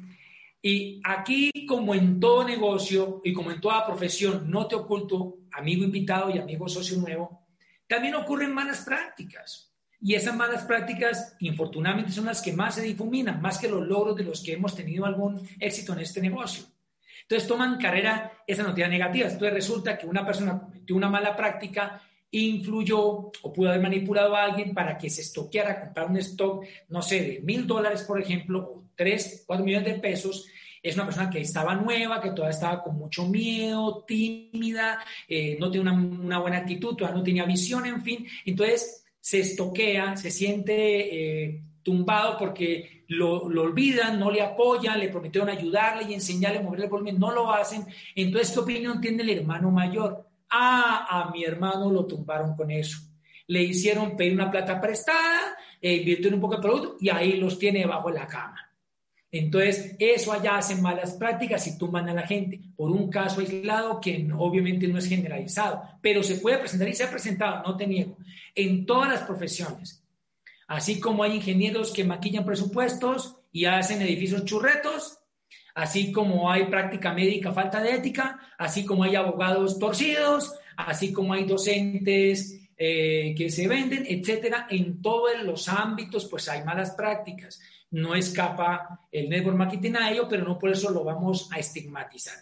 y 0.60 1.00
aquí, 1.04 1.50
como 1.66 1.94
en 1.94 2.18
todo 2.18 2.44
negocio 2.44 3.20
y 3.22 3.32
como 3.32 3.52
en 3.52 3.60
toda 3.60 3.86
profesión, 3.86 4.50
no 4.50 4.66
te 4.66 4.74
oculto, 4.74 5.38
amigo 5.52 5.84
invitado 5.84 6.30
y 6.30 6.38
amigo 6.38 6.68
socio 6.68 6.98
nuevo, 6.98 7.46
también 7.86 8.16
ocurren 8.16 8.52
malas 8.52 8.84
prácticas. 8.84 9.67
Y 10.00 10.14
esas 10.14 10.36
malas 10.36 10.64
prácticas, 10.64 11.36
infortunadamente, 11.40 12.12
son 12.12 12.26
las 12.26 12.40
que 12.40 12.52
más 12.52 12.76
se 12.76 12.82
difuminan, 12.82 13.42
más 13.42 13.58
que 13.58 13.68
los 13.68 13.86
logros 13.86 14.16
de 14.16 14.24
los 14.24 14.42
que 14.42 14.52
hemos 14.52 14.74
tenido 14.74 15.04
algún 15.04 15.40
éxito 15.58 15.92
en 15.92 16.00
este 16.00 16.20
negocio. 16.20 16.64
Entonces 17.22 17.46
toman 17.46 17.78
carrera 17.78 18.32
esas 18.46 18.66
noticias 18.66 18.90
negativas. 18.90 19.32
Entonces 19.32 19.54
resulta 19.54 19.98
que 19.98 20.06
una 20.06 20.24
persona 20.24 20.60
cometió 20.60 20.96
una 20.96 21.10
mala 21.10 21.36
práctica, 21.36 22.00
influyó 22.30 23.00
o 23.02 23.52
pudo 23.52 23.68
haber 23.68 23.82
manipulado 23.82 24.34
a 24.34 24.44
alguien 24.44 24.72
para 24.72 24.96
que 24.96 25.10
se 25.10 25.22
estoqueara, 25.22 25.80
comprar 25.80 26.08
un 26.08 26.16
stock, 26.18 26.64
no 26.88 27.02
sé, 27.02 27.20
de 27.20 27.40
mil 27.40 27.66
dólares, 27.66 28.04
por 28.04 28.20
ejemplo, 28.20 28.60
o 28.60 28.90
tres, 28.94 29.44
cuatro 29.46 29.64
millones 29.64 29.92
de 29.92 30.00
pesos. 30.00 30.46
Es 30.82 30.94
una 30.94 31.04
persona 31.04 31.28
que 31.28 31.40
estaba 31.40 31.74
nueva, 31.74 32.20
que 32.20 32.30
todavía 32.30 32.54
estaba 32.54 32.82
con 32.82 32.96
mucho 32.96 33.26
miedo, 33.26 34.04
tímida, 34.06 35.04
eh, 35.28 35.56
no 35.58 35.70
tenía 35.70 35.90
una, 35.90 36.00
una 36.00 36.38
buena 36.38 36.58
actitud, 36.58 36.94
todavía 36.94 37.18
no 37.18 37.24
tenía 37.24 37.44
visión, 37.44 37.84
en 37.84 38.00
fin. 38.00 38.26
Entonces, 38.46 39.04
se 39.20 39.40
estoquea, 39.40 40.16
se 40.16 40.30
siente, 40.30 41.44
eh, 41.44 41.62
tumbado 41.82 42.36
porque 42.38 43.04
lo, 43.08 43.42
olvidan, 43.42 44.20
no 44.20 44.30
le 44.30 44.42
apoyan, 44.42 45.00
le 45.00 45.08
prometieron 45.08 45.48
ayudarle 45.48 46.10
y 46.10 46.14
enseñarle 46.14 46.58
a 46.58 46.62
mover 46.62 46.82
el 46.82 46.90
volumen, 46.90 47.18
no 47.18 47.30
lo 47.30 47.50
hacen. 47.50 47.86
Entonces, 48.14 48.52
¿qué 48.52 48.60
opinión 48.60 49.00
tiene 49.00 49.22
el 49.22 49.30
hermano 49.30 49.70
mayor? 49.70 50.26
Ah, 50.50 51.06
a 51.08 51.30
mi 51.30 51.44
hermano 51.44 51.90
lo 51.90 52.06
tumbaron 52.06 52.54
con 52.54 52.70
eso. 52.70 52.98
Le 53.46 53.62
hicieron 53.62 54.16
pedir 54.16 54.34
una 54.34 54.50
plata 54.50 54.78
prestada, 54.80 55.56
e 55.80 55.94
invirtió 55.94 56.28
en 56.28 56.34
un 56.34 56.40
poco 56.40 56.56
de 56.56 56.62
producto 56.62 56.96
y 57.00 57.08
ahí 57.08 57.34
los 57.34 57.58
tiene 57.58 57.80
debajo 57.80 58.08
de 58.10 58.18
la 58.18 58.26
cama. 58.26 58.67
Entonces, 59.30 59.94
eso 59.98 60.32
allá 60.32 60.56
hacen 60.56 60.80
malas 60.80 61.12
prácticas 61.12 61.66
y 61.66 61.76
tumban 61.76 62.08
a 62.08 62.14
la 62.14 62.26
gente 62.26 62.60
por 62.76 62.90
un 62.90 63.10
caso 63.10 63.40
aislado 63.40 64.00
que 64.00 64.26
obviamente 64.36 64.88
no 64.88 64.98
es 64.98 65.06
generalizado, 65.06 65.82
pero 66.00 66.22
se 66.22 66.36
puede 66.36 66.58
presentar 66.58 66.88
y 66.88 66.94
se 66.94 67.04
ha 67.04 67.10
presentado, 67.10 67.62
no 67.62 67.76
te 67.76 67.86
niego, 67.86 68.16
en 68.54 68.86
todas 68.86 69.10
las 69.10 69.22
profesiones. 69.22 70.02
Así 70.66 70.98
como 70.98 71.22
hay 71.22 71.36
ingenieros 71.36 71.92
que 71.92 72.04
maquillan 72.04 72.44
presupuestos 72.44 73.36
y 73.52 73.66
hacen 73.66 74.00
edificios 74.00 74.44
churretos, 74.44 75.18
así 75.74 76.10
como 76.10 76.50
hay 76.50 76.66
práctica 76.66 77.12
médica, 77.12 77.52
falta 77.52 77.82
de 77.82 77.94
ética, 77.94 78.38
así 78.58 78.84
como 78.86 79.04
hay 79.04 79.14
abogados 79.14 79.78
torcidos, 79.78 80.54
así 80.76 81.12
como 81.12 81.34
hay 81.34 81.44
docentes 81.44 82.60
eh, 82.76 83.34
que 83.36 83.50
se 83.50 83.68
venden, 83.68 84.04
etcétera. 84.08 84.66
En 84.70 85.02
todos 85.02 85.42
los 85.42 85.68
ámbitos, 85.68 86.26
pues 86.26 86.48
hay 86.48 86.64
malas 86.64 86.92
prácticas 86.92 87.60
no 87.90 88.14
escapa 88.14 89.06
el 89.10 89.28
network 89.28 89.56
marketing 89.56 89.94
a 89.94 90.10
ello, 90.10 90.28
pero 90.28 90.44
no 90.44 90.58
por 90.58 90.70
eso 90.70 90.90
lo 90.90 91.04
vamos 91.04 91.48
a 91.52 91.58
estigmatizar. 91.58 92.36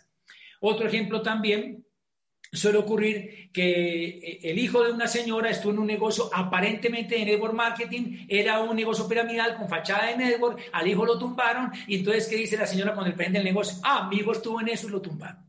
Otro 0.61 0.86
ejemplo 0.86 1.22
también 1.22 1.84
suele 2.53 2.78
ocurrir 2.78 3.51
que 3.53 4.09
eh, 4.09 4.40
el 4.42 4.59
hijo 4.59 4.82
de 4.82 4.92
una 4.92 5.07
señora 5.07 5.51
estuvo 5.51 5.72
en 5.72 5.78
un 5.80 5.86
negocio 5.86 6.30
aparentemente 6.32 7.16
de 7.16 7.24
network 7.24 7.55
marketing, 7.55 8.26
era 8.28 8.61
un 8.61 8.74
negocio 8.76 9.09
piramidal 9.09 9.57
con 9.57 9.68
fachada 9.68 10.07
de 10.07 10.16
network, 10.16 10.61
al 10.72 10.88
hijo 10.88 11.05
lo 11.05 11.18
tumbaron 11.18 11.70
y 11.86 11.97
entonces 11.97 12.26
¿qué 12.26 12.36
dice 12.36 12.57
la 12.57 12.66
señora 12.66 12.94
cuando 12.94 13.11
el 13.11 13.16
prende 13.16 13.38
el 13.38 13.44
negocio? 13.44 13.78
Ah, 13.82 14.09
mi 14.11 14.16
hijo 14.16 14.32
estuvo 14.32 14.61
en 14.61 14.68
eso 14.68 14.88
y 14.88 14.90
lo 14.90 15.03
tumbaron. 15.03 15.44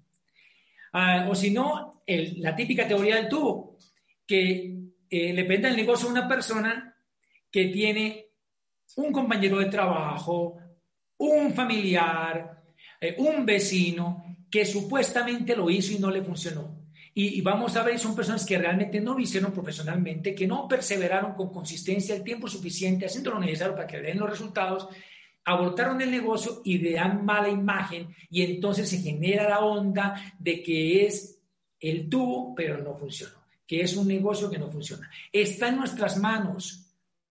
Ah, 0.93 1.27
o 1.29 1.35
si 1.35 1.51
no, 1.51 2.03
la 2.05 2.55
típica 2.55 2.87
teoría 2.87 3.15
del 3.17 3.29
tubo, 3.29 3.77
que 4.25 4.75
eh, 5.09 5.33
le 5.33 5.45
prende 5.45 5.69
el 5.69 5.75
negocio 5.75 6.07
a 6.07 6.11
una 6.11 6.27
persona 6.27 6.95
que 7.51 7.65
tiene 7.65 8.26
un 8.95 9.11
compañero 9.11 9.59
de 9.59 9.65
trabajo, 9.65 10.57
un 11.17 11.53
familiar, 11.53 12.63
eh, 12.99 13.15
un 13.19 13.45
vecino 13.45 14.23
que 14.49 14.65
supuestamente 14.65 15.55
lo 15.55 15.69
hizo 15.69 15.93
y 15.93 15.99
no 15.99 16.09
le 16.09 16.23
funcionó. 16.23 16.77
Y, 17.19 17.41
vamos 17.41 17.75
a 17.75 17.81
ver, 17.81 17.97
son 17.97 18.15
personas 18.15 18.45
que 18.45 18.59
realmente 18.59 19.01
no 19.01 19.15
lo 19.15 19.19
hicieron 19.19 19.51
profesionalmente, 19.51 20.35
que 20.35 20.45
no 20.45 20.67
perseveraron 20.67 21.33
con 21.33 21.51
consistencia 21.51 22.13
el 22.13 22.23
tiempo 22.23 22.47
suficiente, 22.47 23.07
haciendo 23.07 23.31
lo 23.31 23.39
necesario 23.39 23.73
para 23.73 23.87
que 23.87 23.99
den 23.99 24.19
los 24.19 24.29
resultados, 24.29 24.87
abortaron 25.43 25.99
el 25.99 26.11
negocio 26.11 26.61
y 26.63 26.91
dan 26.91 27.25
mala 27.25 27.49
imagen 27.49 28.15
y 28.29 28.43
entonces 28.43 28.87
se 28.87 28.99
genera 28.99 29.49
la 29.49 29.61
onda 29.61 30.35
de 30.37 30.61
que 30.61 31.07
es 31.07 31.41
el 31.79 32.07
tubo, 32.07 32.53
pero 32.53 32.77
no 32.83 32.95
funcionó, 32.95 33.47
que 33.65 33.81
es 33.81 33.97
un 33.97 34.07
negocio 34.07 34.51
que 34.51 34.59
no 34.59 34.69
funciona. 34.69 35.09
Está 35.33 35.69
en 35.69 35.77
nuestras 35.77 36.17
manos 36.17 36.86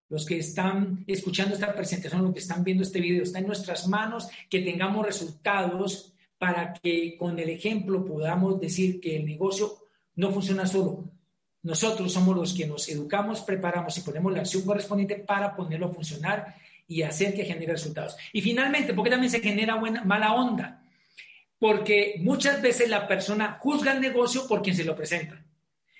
los 0.08 0.24
que 0.24 0.38
están 0.38 1.04
escuchando 1.06 1.54
esta 1.54 1.74
presentación, 1.74 2.22
los 2.22 2.32
que 2.32 2.40
están 2.40 2.62
viendo 2.62 2.82
este 2.82 3.00
video, 3.00 3.22
está 3.22 3.38
en 3.38 3.46
nuestras 3.46 3.88
manos 3.88 4.28
que 4.48 4.60
tengamos 4.60 5.04
resultados 5.04 6.12
para 6.38 6.72
que 6.74 7.16
con 7.18 7.38
el 7.38 7.48
ejemplo 7.48 8.04
podamos 8.04 8.60
decir 8.60 9.00
que 9.00 9.16
el 9.16 9.26
negocio 9.26 9.78
no 10.14 10.30
funciona 10.30 10.66
solo. 10.66 11.10
Nosotros 11.62 12.12
somos 12.12 12.36
los 12.36 12.54
que 12.54 12.66
nos 12.66 12.88
educamos, 12.88 13.40
preparamos 13.40 13.98
y 13.98 14.02
ponemos 14.02 14.32
la 14.32 14.40
acción 14.40 14.62
correspondiente 14.62 15.16
para 15.16 15.56
ponerlo 15.56 15.86
a 15.86 15.92
funcionar 15.92 16.54
y 16.86 17.02
hacer 17.02 17.34
que 17.34 17.44
genere 17.44 17.72
resultados. 17.72 18.16
Y 18.32 18.40
finalmente, 18.40 18.94
porque 18.94 19.10
también 19.10 19.30
se 19.30 19.40
genera 19.40 19.74
buena, 19.74 20.04
mala 20.04 20.34
onda? 20.34 20.84
Porque 21.58 22.16
muchas 22.20 22.62
veces 22.62 22.88
la 22.88 23.08
persona 23.08 23.58
juzga 23.60 23.92
el 23.92 24.00
negocio 24.00 24.46
por 24.46 24.62
quien 24.62 24.76
se 24.76 24.84
lo 24.84 24.94
presenta. 24.94 25.42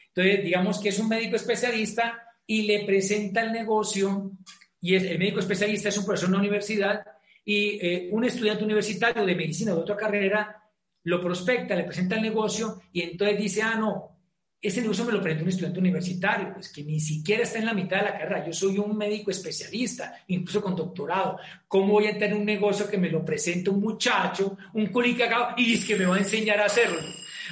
Entonces, 0.09 0.45
digamos 0.45 0.79
que 0.79 0.91
es 0.91 0.99
un 0.99 1.09
médico 1.09 1.35
especialista 1.35 2.26
y 2.47 2.63
le 2.63 2.85
presenta 2.85 3.43
el 3.43 3.53
negocio, 3.53 4.33
y 4.81 4.95
el 4.95 5.19
médico 5.19 5.41
especialista 5.41 5.89
es 5.89 5.99
un 5.99 6.05
profesor 6.05 6.29
en 6.29 6.35
una 6.35 6.43
universidad, 6.43 7.05
y 7.45 7.79
eh, 7.81 8.09
un 8.13 8.25
estudiante 8.25 8.65
universitario 8.65 9.25
de 9.25 9.35
medicina 9.35 9.73
de 9.73 9.81
otra 9.81 9.97
carrera 9.97 10.63
lo 11.05 11.21
prospecta, 11.21 11.77
le 11.77 11.85
presenta 11.85 12.17
el 12.17 12.23
negocio, 12.23 12.83
y 12.93 13.03
entonces 13.03 13.39
dice, 13.39 13.63
ah, 13.63 13.77
no, 13.77 14.17
ese 14.61 14.81
negocio 14.81 15.05
me 15.05 15.13
lo 15.13 15.21
presenta 15.21 15.45
un 15.45 15.51
estudiante 15.51 15.79
universitario, 15.79 16.53
pues 16.55 16.73
que 16.73 16.83
ni 16.83 16.99
siquiera 16.99 17.43
está 17.43 17.59
en 17.59 17.67
la 17.67 17.75
mitad 17.75 17.99
de 17.99 18.05
la 18.05 18.19
carrera. 18.19 18.47
Yo 18.47 18.53
soy 18.53 18.79
un 18.79 18.97
médico 18.97 19.31
especialista, 19.31 20.25
incluso 20.27 20.63
con 20.63 20.75
doctorado. 20.75 21.39
¿Cómo 21.69 21.93
voy 21.93 22.07
a 22.09 22.19
tener 22.19 22.35
un 22.35 22.45
negocio 22.45 22.89
que 22.89 22.99
me 22.99 23.11
lo 23.11 23.25
presenta 23.25 23.71
un 23.71 23.81
muchacho, 23.81 24.57
un 24.73 24.87
culicagado, 24.87 25.55
y 25.57 25.75
es 25.75 25.85
que 25.85 25.97
me 25.97 26.07
va 26.07 26.17
a 26.17 26.21
enseñar 26.21 26.59
a 26.61 26.67
hacerlo? 26.67 26.99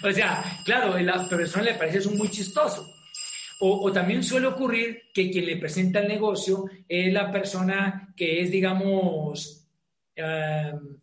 O 0.03 0.11
sea, 0.11 0.43
claro, 0.65 0.95
a 0.95 1.03
la 1.03 1.29
persona 1.29 1.65
le 1.65 1.75
parece 1.75 1.99
eso 1.99 2.11
muy 2.11 2.29
chistoso. 2.31 2.94
O, 3.67 3.91
también 3.93 4.23
suele 4.23 4.47
ocurrir 4.47 5.05
que 5.15 5.31
quien 5.31 5.47
le 5.47 5.57
presenta 5.57 6.01
el 6.01 6.09
negocio 6.09 6.67
es 6.87 7.11
la 7.11 7.33
persona 7.33 8.12
que 8.15 8.43
es, 8.43 8.51
digamos, 8.51 9.67
em, 10.15 10.99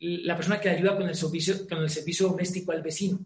la 0.00 0.34
persona 0.34 0.58
que 0.58 0.70
le 0.70 0.76
ayuda 0.76 0.96
con 0.96 1.06
el, 1.06 1.14
servicio, 1.14 1.68
con 1.68 1.82
el 1.82 1.90
servicio 1.90 2.28
doméstico 2.28 2.72
al 2.72 2.80
vecino, 2.80 3.18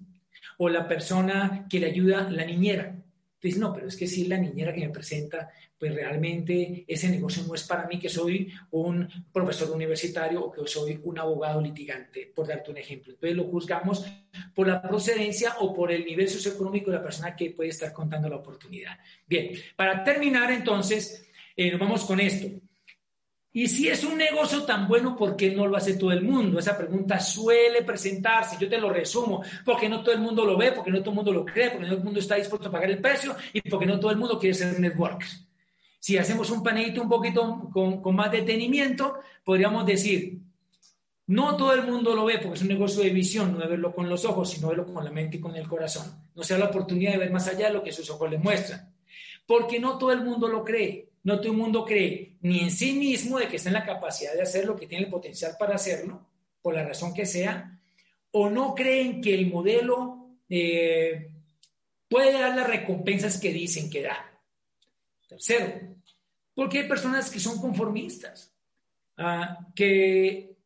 o 0.58 0.68
la 0.68 0.88
persona 0.88 1.66
que 1.70 1.78
le 1.78 1.86
ayuda, 1.86 2.28
la 2.30 2.44
niñera. 2.44 2.99
Entonces, 3.42 3.58
no, 3.58 3.72
pero 3.72 3.88
es 3.88 3.96
que 3.96 4.06
si 4.06 4.26
la 4.26 4.36
niñera 4.36 4.74
que 4.74 4.82
me 4.82 4.90
presenta, 4.90 5.48
pues 5.78 5.94
realmente 5.94 6.84
ese 6.86 7.08
negocio 7.08 7.42
no 7.44 7.54
es 7.54 7.64
para 7.64 7.86
mí 7.86 7.98
que 7.98 8.10
soy 8.10 8.52
un 8.72 9.08
profesor 9.32 9.70
universitario 9.70 10.44
o 10.44 10.52
que 10.52 10.60
soy 10.66 11.00
un 11.04 11.18
abogado 11.18 11.58
litigante, 11.58 12.30
por 12.34 12.46
darte 12.46 12.70
un 12.70 12.76
ejemplo. 12.76 13.14
Entonces 13.14 13.34
lo 13.34 13.44
juzgamos 13.44 14.04
por 14.54 14.68
la 14.68 14.82
procedencia 14.82 15.54
o 15.60 15.72
por 15.72 15.90
el 15.90 16.04
nivel 16.04 16.28
socioeconómico 16.28 16.90
de 16.90 16.98
la 16.98 17.02
persona 17.02 17.34
que 17.34 17.52
puede 17.52 17.70
estar 17.70 17.94
contando 17.94 18.28
la 18.28 18.36
oportunidad. 18.36 18.98
Bien, 19.26 19.52
para 19.74 20.04
terminar 20.04 20.50
entonces, 20.50 21.26
eh, 21.56 21.70
nos 21.70 21.80
vamos 21.80 22.04
con 22.04 22.20
esto. 22.20 22.46
Y 23.52 23.66
si 23.66 23.88
es 23.88 24.04
un 24.04 24.16
negocio 24.16 24.62
tan 24.62 24.86
bueno, 24.86 25.16
¿por 25.16 25.34
qué 25.34 25.50
no 25.50 25.66
lo 25.66 25.76
hace 25.76 25.94
todo 25.94 26.12
el 26.12 26.22
mundo? 26.22 26.60
Esa 26.60 26.78
pregunta 26.78 27.18
suele 27.18 27.82
presentarse, 27.82 28.56
yo 28.60 28.68
te 28.68 28.78
lo 28.78 28.90
resumo, 28.90 29.42
porque 29.64 29.88
no 29.88 30.02
todo 30.02 30.14
el 30.14 30.20
mundo 30.20 30.44
lo 30.44 30.56
ve, 30.56 30.70
porque 30.70 30.92
no 30.92 31.00
todo 31.00 31.10
el 31.10 31.16
mundo 31.16 31.32
lo 31.32 31.44
cree, 31.44 31.70
porque 31.70 31.86
no 31.86 31.88
todo 31.88 31.98
el 31.98 32.04
mundo 32.04 32.20
está 32.20 32.36
dispuesto 32.36 32.68
a 32.68 32.70
pagar 32.70 32.90
el 32.90 33.00
precio 33.00 33.34
y 33.52 33.60
porque 33.68 33.86
no 33.86 33.98
todo 33.98 34.12
el 34.12 34.18
mundo 34.18 34.38
quiere 34.38 34.54
ser 34.54 34.78
network. 34.78 35.24
Si 35.98 36.16
hacemos 36.16 36.48
un 36.50 36.62
panelito 36.62 37.02
un 37.02 37.08
poquito 37.08 37.68
con, 37.72 38.14
más 38.14 38.30
detenimiento, 38.30 39.18
podríamos 39.44 39.84
decir, 39.84 40.38
no 41.26 41.56
todo 41.56 41.74
el 41.74 41.82
mundo 41.82 42.14
lo 42.14 42.24
ve 42.24 42.38
porque 42.38 42.54
es 42.54 42.62
un 42.62 42.68
negocio 42.68 43.02
de 43.02 43.10
visión, 43.10 43.52
no 43.52 43.58
de 43.58 43.66
verlo 43.66 43.92
con 43.92 44.08
los 44.08 44.24
ojos, 44.24 44.50
sino 44.50 44.68
verlo 44.68 44.86
con 44.86 45.04
la 45.04 45.10
mente 45.10 45.38
y 45.38 45.40
con 45.40 45.56
el 45.56 45.66
corazón. 45.66 46.06
No 46.36 46.44
se 46.44 46.54
da 46.54 46.60
la 46.60 46.66
oportunidad 46.66 47.12
de 47.12 47.18
ver 47.18 47.32
más 47.32 47.48
allá 47.48 47.66
de 47.66 47.74
lo 47.74 47.82
que 47.82 47.92
sus 47.92 48.08
ojos 48.10 48.30
le 48.30 48.38
muestran. 48.38 48.94
Porque 49.44 49.80
no 49.80 49.98
todo 49.98 50.12
el 50.12 50.22
mundo 50.22 50.48
lo 50.48 50.64
cree. 50.64 51.09
No 51.22 51.38
todo 51.38 51.52
el 51.52 51.58
mundo 51.58 51.84
cree 51.84 52.38
ni 52.40 52.60
en 52.60 52.70
sí 52.70 52.92
mismo 52.92 53.38
de 53.38 53.48
que 53.48 53.56
está 53.56 53.68
en 53.68 53.74
la 53.74 53.84
capacidad 53.84 54.32
de 54.34 54.42
hacer 54.42 54.64
lo 54.64 54.76
que 54.76 54.86
tiene 54.86 55.04
el 55.04 55.10
potencial 55.10 55.56
para 55.58 55.74
hacerlo, 55.74 56.26
por 56.62 56.74
la 56.74 56.84
razón 56.84 57.12
que 57.12 57.26
sea, 57.26 57.78
o 58.32 58.48
no 58.48 58.74
creen 58.74 59.20
que 59.20 59.34
el 59.34 59.50
modelo 59.50 60.38
eh, 60.48 61.30
puede 62.08 62.32
dar 62.32 62.56
las 62.56 62.66
recompensas 62.66 63.38
que 63.38 63.52
dicen 63.52 63.90
que 63.90 64.02
da. 64.02 64.16
Tercero, 65.28 65.96
porque 66.54 66.80
hay 66.80 66.88
personas 66.88 67.30
que 67.30 67.38
son 67.38 67.60
conformistas, 67.60 68.52
ah, 69.16 69.58
que 69.74 70.56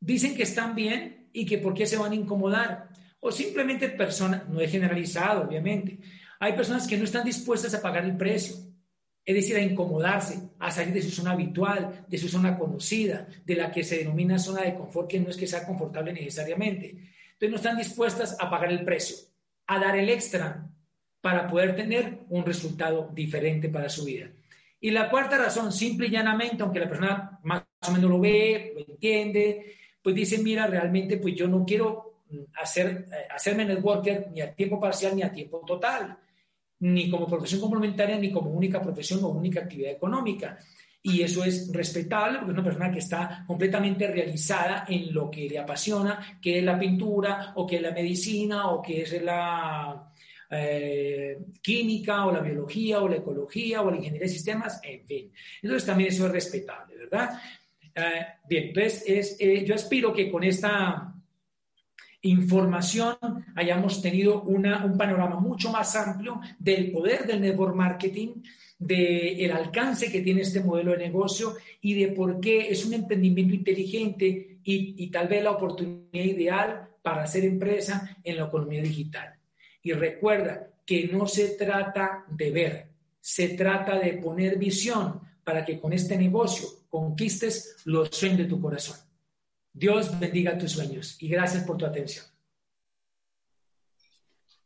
dicen 0.00 0.34
que 0.34 0.42
están 0.42 0.74
bien 0.74 1.28
y 1.32 1.46
que 1.46 1.58
por 1.58 1.74
qué 1.74 1.86
se 1.86 1.96
van 1.96 2.12
a 2.12 2.16
incomodar. 2.16 2.88
O 3.20 3.30
simplemente 3.30 3.88
personas, 3.88 4.48
no 4.48 4.60
he 4.60 4.68
generalizado, 4.68 5.44
obviamente, 5.44 5.98
hay 6.40 6.54
personas 6.54 6.86
que 6.88 6.96
no 6.96 7.04
están 7.04 7.24
dispuestas 7.24 7.72
a 7.72 7.80
pagar 7.80 8.04
el 8.04 8.16
precio, 8.16 8.56
es 9.24 9.34
decir, 9.34 9.56
a 9.56 9.62
incomodarse, 9.62 10.50
a 10.58 10.70
salir 10.70 10.94
de 10.94 11.02
su 11.02 11.10
zona 11.10 11.32
habitual, 11.32 12.04
de 12.08 12.18
su 12.18 12.28
zona 12.28 12.58
conocida, 12.58 13.28
de 13.44 13.54
la 13.54 13.70
que 13.70 13.84
se 13.84 13.98
denomina 13.98 14.38
zona 14.38 14.62
de 14.62 14.74
confort, 14.74 15.08
que 15.08 15.20
no 15.20 15.30
es 15.30 15.36
que 15.36 15.46
sea 15.46 15.64
confortable 15.64 16.12
necesariamente. 16.12 16.88
Entonces 16.88 17.50
no 17.50 17.56
están 17.56 17.76
dispuestas 17.76 18.36
a 18.40 18.50
pagar 18.50 18.72
el 18.72 18.84
precio, 18.84 19.16
a 19.66 19.78
dar 19.78 19.96
el 19.96 20.08
extra, 20.08 20.68
para 21.20 21.46
poder 21.46 21.76
tener 21.76 22.18
un 22.28 22.44
resultado 22.44 23.10
diferente 23.14 23.68
para 23.68 23.88
su 23.88 24.04
vida. 24.04 24.28
Y 24.80 24.90
la 24.90 25.08
cuarta 25.08 25.38
razón, 25.38 25.72
simple 25.72 26.08
y 26.08 26.10
llanamente, 26.10 26.62
aunque 26.62 26.80
la 26.80 26.88
persona 26.88 27.38
más 27.44 27.62
o 27.86 27.92
menos 27.92 28.10
lo 28.10 28.18
ve, 28.18 28.72
lo 28.74 28.80
entiende, 28.80 29.76
pues 30.02 30.16
dice, 30.16 30.38
mira, 30.38 30.66
realmente 30.66 31.18
pues 31.18 31.36
yo 31.36 31.46
no 31.46 31.64
quiero 31.64 32.22
mm, 32.28 32.38
hacer, 32.60 33.06
eh, 33.12 33.28
hacerme 33.32 33.64
networker 33.64 34.28
ni 34.32 34.40
a 34.40 34.52
tiempo 34.52 34.80
parcial 34.80 35.14
ni 35.14 35.22
a 35.22 35.32
tiempo 35.32 35.62
total, 35.64 36.18
ni 36.82 37.08
como 37.08 37.26
profesión 37.26 37.60
complementaria, 37.60 38.18
ni 38.18 38.30
como 38.30 38.50
única 38.50 38.82
profesión 38.82 39.22
o 39.24 39.28
única 39.28 39.60
actividad 39.60 39.92
económica. 39.92 40.58
Y 41.04 41.22
eso 41.22 41.44
es 41.44 41.72
respetable 41.72 42.38
porque 42.38 42.52
es 42.52 42.58
una 42.58 42.64
persona 42.64 42.92
que 42.92 42.98
está 43.00 43.44
completamente 43.46 44.06
realizada 44.06 44.84
en 44.88 45.12
lo 45.12 45.30
que 45.30 45.48
le 45.48 45.58
apasiona, 45.58 46.38
que 46.40 46.58
es 46.58 46.64
la 46.64 46.78
pintura 46.78 47.52
o 47.56 47.66
que 47.66 47.76
es 47.76 47.82
la 47.82 47.90
medicina 47.90 48.70
o 48.70 48.80
que 48.80 49.02
es 49.02 49.22
la, 49.22 50.12
eh, 50.54 51.38
química 51.62 52.26
o 52.26 52.32
la 52.32 52.40
biología 52.40 53.00
o 53.00 53.08
la 53.08 53.16
ecología 53.16 53.80
o 53.80 53.90
la 53.90 53.96
ingeniería 53.96 54.26
de 54.26 54.34
sistemas, 54.34 54.80
en 54.82 55.06
fin. 55.06 55.32
Entonces 55.62 55.86
también 55.86 56.10
eso 56.10 56.26
es 56.26 56.32
respetable, 56.32 56.96
¿verdad? 56.96 57.40
Eh, 57.94 58.26
bien, 58.48 58.64
entonces 58.68 59.04
es, 59.06 59.36
eh, 59.40 59.64
yo 59.64 59.74
aspiro 59.74 60.12
que 60.12 60.30
con 60.30 60.44
esta 60.44 61.11
información 62.22 63.16
hayamos 63.54 64.00
tenido 64.00 64.42
un 64.42 64.62
panorama 64.96 65.40
mucho 65.40 65.70
más 65.70 65.94
amplio 65.96 66.40
del 66.58 66.92
poder 66.92 67.26
del 67.26 67.40
network 67.40 67.74
marketing, 67.74 68.42
del 68.78 69.50
alcance 69.52 70.10
que 70.10 70.22
tiene 70.22 70.42
este 70.42 70.60
modelo 70.60 70.92
de 70.92 70.98
negocio 70.98 71.54
y 71.80 71.94
de 71.94 72.08
por 72.08 72.40
qué 72.40 72.70
es 72.70 72.84
un 72.84 72.94
emprendimiento 72.94 73.54
inteligente 73.54 74.58
y, 74.64 74.94
y 75.04 75.10
tal 75.10 75.28
vez 75.28 75.42
la 75.42 75.52
oportunidad 75.52 76.24
ideal 76.24 76.88
para 77.02 77.24
hacer 77.24 77.44
empresa 77.44 78.16
en 78.22 78.36
la 78.36 78.46
economía 78.46 78.82
digital. 78.82 79.34
Y 79.82 79.92
recuerda 79.92 80.68
que 80.86 81.08
no 81.08 81.26
se 81.26 81.50
trata 81.50 82.24
de 82.28 82.50
ver, 82.50 82.86
se 83.20 83.50
trata 83.50 83.98
de 83.98 84.14
poner 84.14 84.58
visión 84.58 85.20
para 85.44 85.64
que 85.64 85.80
con 85.80 85.92
este 85.92 86.16
negocio 86.16 86.68
conquistes 86.88 87.76
los 87.84 88.08
sueños 88.10 88.38
de 88.38 88.44
tu 88.44 88.60
corazón. 88.60 88.96
Dios 89.72 90.18
bendiga 90.18 90.58
tus 90.58 90.72
sueños 90.72 91.16
y 91.20 91.28
gracias 91.28 91.64
por 91.64 91.76
tu 91.78 91.86
atención. 91.86 92.26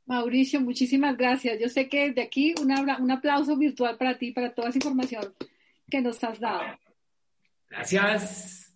Mauricio, 0.07 0.61
muchísimas 0.61 1.17
gracias. 1.17 1.59
Yo 1.61 1.69
sé 1.69 1.89
que 1.89 2.09
desde 2.09 2.23
aquí 2.23 2.55
un, 2.61 2.71
un 2.71 3.11
aplauso 3.11 3.57
virtual 3.57 3.97
para 3.97 4.17
ti, 4.19 4.31
para 4.31 4.55
toda 4.55 4.69
esa 4.69 4.79
información 4.79 5.35
que 5.91 6.01
nos 6.01 6.23
has 6.23 6.39
dado. 6.39 6.79
Gracias. 7.69 8.73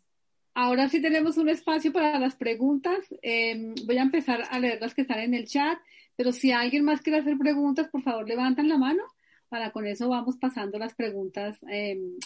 Ahora 0.54 0.88
sí 0.88 1.00
tenemos 1.00 1.36
un 1.36 1.48
espacio 1.48 1.92
para 1.92 2.18
las 2.18 2.34
preguntas. 2.34 3.04
Em, 3.22 3.74
voy 3.86 3.98
a 3.98 4.02
empezar 4.02 4.42
a 4.50 4.58
leer 4.58 4.80
las 4.80 4.94
que 4.94 5.02
están 5.02 5.20
en 5.20 5.34
el 5.34 5.46
chat, 5.46 5.78
pero 6.16 6.32
si 6.32 6.50
alguien 6.50 6.84
más 6.84 7.00
quiere 7.00 7.20
hacer 7.20 7.38
preguntas, 7.38 7.88
por 7.88 8.02
favor 8.02 8.28
levantan 8.28 8.68
la 8.68 8.76
mano. 8.76 9.04
Para 9.48 9.70
con 9.70 9.86
eso 9.86 10.08
vamos 10.08 10.36
pasando 10.36 10.78
las 10.78 10.94
preguntas 10.94 11.58
em, 11.68 12.18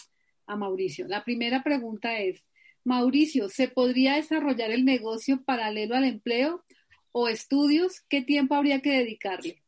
a 0.47 0.55
Mauricio. 0.55 1.07
La 1.07 1.23
primera 1.23 1.63
pregunta 1.63 2.17
es, 2.17 2.43
Mauricio, 2.85 3.49
¿se 3.49 3.67
podría 3.67 4.15
desarrollar 4.15 4.71
el 4.71 4.85
negocio 4.85 5.43
paralelo 5.43 5.95
al 5.95 6.05
empleo 6.05 6.63
o 7.11 7.27
estudios? 7.27 8.01
¿Qué 8.07 8.21
tiempo 8.21 8.53
habría 8.53 8.79
que 8.81 8.91
dedicarle? 8.91 9.63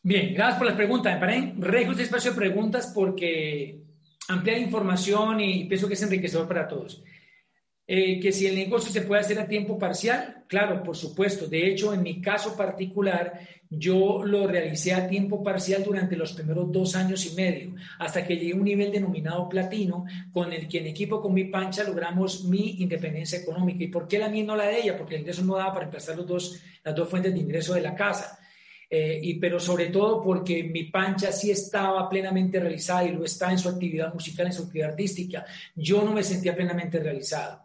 Bien, 0.00 0.32
gracias 0.32 0.58
por 0.58 0.66
las 0.68 0.76
preguntas. 0.76 1.12
Me 1.14 1.20
parece 1.20 1.54
regio 1.58 1.90
este 1.90 2.04
espacio 2.04 2.30
de 2.30 2.36
preguntas 2.36 2.92
porque 2.94 3.80
amplía 4.28 4.58
información 4.58 5.40
y 5.40 5.64
pienso 5.64 5.88
que 5.88 5.94
es 5.94 6.02
enriquecedor 6.02 6.46
para 6.46 6.68
todos. 6.68 7.02
Eh, 7.86 8.18
que 8.18 8.32
si 8.32 8.46
el 8.46 8.54
negocio 8.54 8.90
se 8.90 9.02
puede 9.02 9.20
hacer 9.20 9.38
a 9.38 9.46
tiempo 9.46 9.78
parcial, 9.78 10.44
claro, 10.48 10.82
por 10.82 10.96
supuesto. 10.96 11.46
De 11.46 11.68
hecho, 11.68 11.92
en 11.92 12.02
mi 12.02 12.18
caso 12.20 12.56
particular, 12.56 13.38
yo 13.68 14.24
lo 14.24 14.46
realicé 14.46 14.94
a 14.94 15.06
tiempo 15.06 15.42
parcial 15.42 15.84
durante 15.84 16.16
los 16.16 16.32
primeros 16.32 16.72
dos 16.72 16.96
años 16.96 17.26
y 17.26 17.34
medio, 17.34 17.74
hasta 17.98 18.26
que 18.26 18.36
llegué 18.36 18.52
a 18.52 18.56
un 18.56 18.64
nivel 18.64 18.90
denominado 18.90 19.48
platino, 19.50 20.06
con 20.32 20.52
el 20.52 20.66
que 20.66 20.78
en 20.78 20.86
equipo 20.86 21.20
con 21.20 21.34
mi 21.34 21.44
pancha 21.44 21.84
logramos 21.84 22.44
mi 22.44 22.82
independencia 22.82 23.40
económica. 23.40 23.84
¿Y 23.84 23.88
por 23.88 24.08
qué 24.08 24.18
la 24.18 24.30
mía 24.30 24.44
no 24.44 24.56
la 24.56 24.66
de 24.66 24.80
ella? 24.80 24.96
Porque 24.96 25.16
el 25.16 25.20
ingreso 25.20 25.44
no 25.44 25.56
daba 25.56 25.74
para 25.74 25.84
emplazar 25.84 26.16
los 26.16 26.26
dos, 26.26 26.62
las 26.82 26.94
dos 26.94 27.08
fuentes 27.08 27.34
de 27.34 27.40
ingreso 27.40 27.74
de 27.74 27.82
la 27.82 27.94
casa. 27.94 28.38
Eh, 28.88 29.18
y, 29.22 29.34
pero 29.34 29.58
sobre 29.58 29.86
todo 29.86 30.22
porque 30.22 30.62
mi 30.64 30.84
pancha 30.84 31.32
sí 31.32 31.50
estaba 31.50 32.08
plenamente 32.08 32.60
realizada 32.60 33.04
y 33.04 33.12
lo 33.12 33.24
está 33.24 33.50
en 33.50 33.58
su 33.58 33.68
actividad 33.68 34.14
musical, 34.14 34.46
en 34.46 34.52
su 34.52 34.62
actividad 34.62 34.90
artística. 34.90 35.44
Yo 35.74 36.02
no 36.02 36.12
me 36.12 36.22
sentía 36.22 36.54
plenamente 36.54 36.98
realizado. 36.98 37.63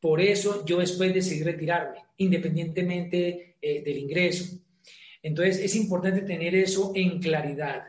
Por 0.00 0.20
eso 0.20 0.64
yo 0.64 0.78
después 0.78 1.12
decidí 1.12 1.42
retirarme, 1.42 1.98
independientemente 2.18 3.56
eh, 3.60 3.82
del 3.82 3.98
ingreso. 3.98 4.58
Entonces 5.22 5.58
es 5.58 5.74
importante 5.76 6.22
tener 6.22 6.54
eso 6.54 6.92
en 6.94 7.18
claridad. 7.18 7.84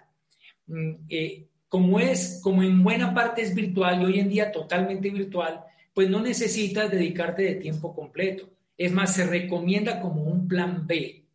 Mm, 0.68 0.94
eh, 1.10 1.46
como 1.68 2.00
es, 2.00 2.40
como 2.42 2.64
en 2.64 2.82
buena 2.82 3.14
parte 3.14 3.44
es 3.44 3.54
virtual 3.54 4.02
y 4.02 4.06
hoy 4.06 4.20
en 4.20 4.30
día 4.30 4.52
totalmente 4.52 5.10
virtual, 5.12 5.64
pues 5.94 6.10
no 6.10 6.20
necesitas 6.20 6.90
dedicarte 6.90 7.44
de 7.44 7.56
tiempo 7.56 7.94
completo. 7.94 8.50
Es 8.76 8.92
más, 8.92 9.14
se 9.14 9.28
recomienda 9.28 10.02
como 10.02 10.24
un 10.24 10.48
plan 10.48 10.88
B, 10.88 11.26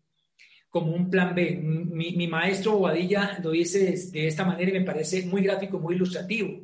como 0.70 0.93
un 0.93 1.09
plan 1.09 1.35
B. 1.35 1.61
Mi, 1.61 2.27
maestro 2.27 2.72
Bobadilla 2.72 3.39
lo 3.43 3.51
dice 3.51 3.95
de, 4.11 4.27
esta 4.27 4.45
manera 4.45 4.70
y 4.70 4.81
me 4.81 4.85
parece 4.85 5.25
muy 5.27 5.43
gráfico, 5.43 5.79
muy 5.79 5.95
ilustrativo. 5.95 6.61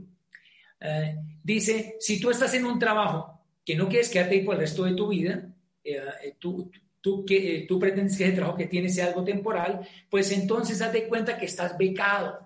Eh, 0.81 1.17
dice, 1.45 1.97
si 2.01 2.19
tú 2.19 2.31
estás 2.31 2.55
en 2.55 2.65
un 2.65 2.79
trabajo 2.79 3.40
que 3.65 3.77
no 3.77 3.89
quieres 3.89 4.09
quedarte 4.09 4.37
ahí 4.37 4.45
por 4.45 4.55
el 4.55 4.63
resto 4.63 4.85
de 4.85 4.95
tu 4.95 5.09
vida, 5.09 5.51
eh, 5.83 6.01
eh, 6.25 6.37
tú, 6.39 6.71
tú, 7.01 7.25
que, 7.25 7.57
eh, 7.57 7.67
tú 7.67 7.79
pretendes 7.79 8.17
que 8.17 8.27
el 8.27 8.35
trabajo 8.35 8.59
que 8.59 8.67
tienes 8.67 8.95
sea 8.95 9.07
algo 9.07 9.25
temporal, 9.25 9.81
pues 10.09 10.31
entonces 10.33 10.79
date 10.79 11.09
cuenta 11.09 11.39
que 11.39 11.47
estás 11.47 11.77
becado, 11.77 12.39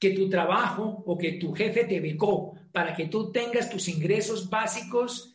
que 0.00 0.10
tu 0.10 0.28
trabajo 0.28 1.02
o 1.06 1.16
que 1.16 1.32
tu 1.32 1.52
jefe 1.52 1.84
te 1.84 2.00
becó 2.00 2.54
para 2.72 2.94
que 2.94 3.06
tú 3.06 3.30
tengas 3.30 3.70
tus 3.70 3.88
ingresos 3.88 4.48
básicos 4.50 5.32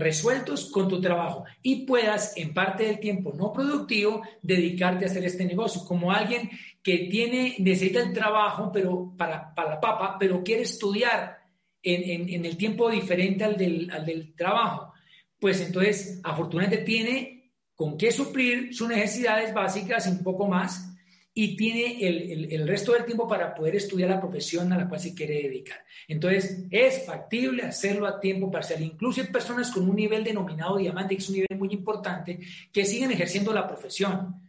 resueltos 0.00 0.68
con 0.68 0.88
tu 0.88 1.00
trabajo 1.00 1.44
y 1.62 1.86
puedas 1.86 2.36
en 2.36 2.52
parte 2.52 2.86
del 2.86 2.98
tiempo 2.98 3.32
no 3.32 3.52
productivo 3.52 4.20
dedicarte 4.42 5.04
a 5.04 5.08
hacer 5.08 5.24
este 5.24 5.44
negocio. 5.44 5.84
Como 5.84 6.10
alguien 6.10 6.50
que 6.82 7.06
tiene 7.08 7.54
necesita 7.60 8.00
el 8.00 8.12
trabajo 8.12 8.72
pero 8.72 9.14
para, 9.16 9.54
para 9.54 9.70
la 9.70 9.80
papa 9.80 10.16
pero 10.18 10.42
quiere 10.42 10.62
estudiar 10.62 11.39
en, 11.82 12.44
el 12.44 12.56
tiempo 12.56 12.90
diferente 12.90 13.44
al 13.44 13.56
del, 13.56 14.34
trabajo, 14.36 14.92
pues 15.38 15.60
entonces 15.60 16.20
afortunadamente 16.22 16.84
tiene 16.84 17.52
con 17.74 17.96
qué 17.96 18.12
suplir 18.12 18.74
sus 18.74 18.88
necesidades 18.88 19.54
básicas 19.54 20.06
y 20.06 20.10
un 20.10 20.22
poco 20.22 20.46
más 20.46 20.86
y 21.32 21.56
tiene 21.56 22.06
el, 22.54 22.68
resto 22.68 22.92
del 22.92 23.04
tiempo 23.04 23.26
para 23.26 23.54
poder 23.54 23.76
estudiar 23.76 24.10
la 24.10 24.20
profesión 24.20 24.72
a 24.72 24.76
la 24.76 24.88
cual 24.88 25.00
se 25.00 25.14
quiere 25.14 25.42
dedicar. 25.42 25.78
Entonces, 26.08 26.66
es 26.70 27.06
factible 27.06 27.62
hacerlo 27.62 28.06
a 28.06 28.20
tiempo 28.20 28.50
parcial. 28.50 28.82
Incluso 28.82 29.20
hay 29.20 29.28
personas 29.28 29.70
con 29.70 29.88
un 29.88 29.96
nivel 29.96 30.24
denominado 30.24 30.76
diamante, 30.76 31.14
que 31.14 31.22
es 31.22 31.28
un 31.28 31.36
nivel 31.36 31.58
muy 31.58 31.72
importante, 31.72 32.40
que 32.72 32.84
siguen 32.84 33.12
ejerciendo 33.12 33.54
la 33.54 33.66
profesión, 33.66 34.42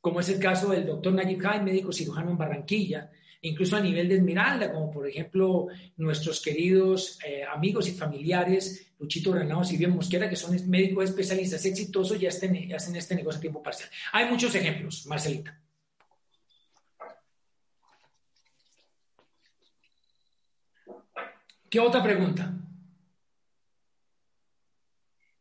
como 0.00 0.20
es 0.20 0.28
el 0.28 0.38
caso 0.38 0.70
del 0.70 0.86
doctor 0.86 1.12
Nayib 1.12 1.38
Khan, 1.38 1.64
médico 1.64 1.92
cirujano 1.92 2.30
en 2.30 2.38
Barranquilla, 2.38 3.10
incluso 3.42 3.76
a 3.76 3.80
nivel 3.80 4.08
de 4.08 4.16
Esmeralda, 4.16 4.72
como 4.72 4.90
por 4.90 5.06
ejemplo 5.08 5.66
nuestros 5.96 6.40
queridos 6.40 7.18
eh, 7.26 7.42
amigos 7.44 7.88
y 7.88 7.92
familiares, 7.92 8.94
Luchito 8.98 9.32
Granados 9.32 9.72
y 9.72 9.76
Bien 9.76 9.90
Mosquera, 9.90 10.30
que 10.30 10.36
son 10.36 10.56
médicos 10.70 11.04
especialistas 11.04 11.64
exitosos 11.64 12.20
y 12.22 12.26
hacen, 12.26 12.72
hacen 12.72 12.96
este 12.96 13.16
negocio 13.16 13.38
a 13.38 13.40
tiempo 13.40 13.62
parcial. 13.62 13.90
Hay 14.12 14.26
muchos 14.30 14.54
ejemplos, 14.54 15.06
Marcelita. 15.06 15.58
¿Qué 21.68 21.80
otra 21.80 22.02
pregunta? 22.02 22.54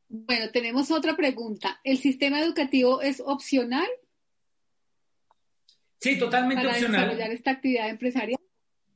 Bueno, 0.08 0.50
tenemos 0.52 0.90
otra 0.90 1.16
pregunta. 1.16 1.80
¿El 1.84 1.98
sistema 1.98 2.42
educativo 2.42 3.02
es 3.02 3.22
opcional 3.24 3.88
Sí, 6.02 6.18
totalmente 6.18 6.64
para 6.64 6.74
opcional. 6.74 7.02
desarrollar 7.02 7.32
esta 7.32 7.52
actividad 7.52 7.90
empresarial? 7.90 8.40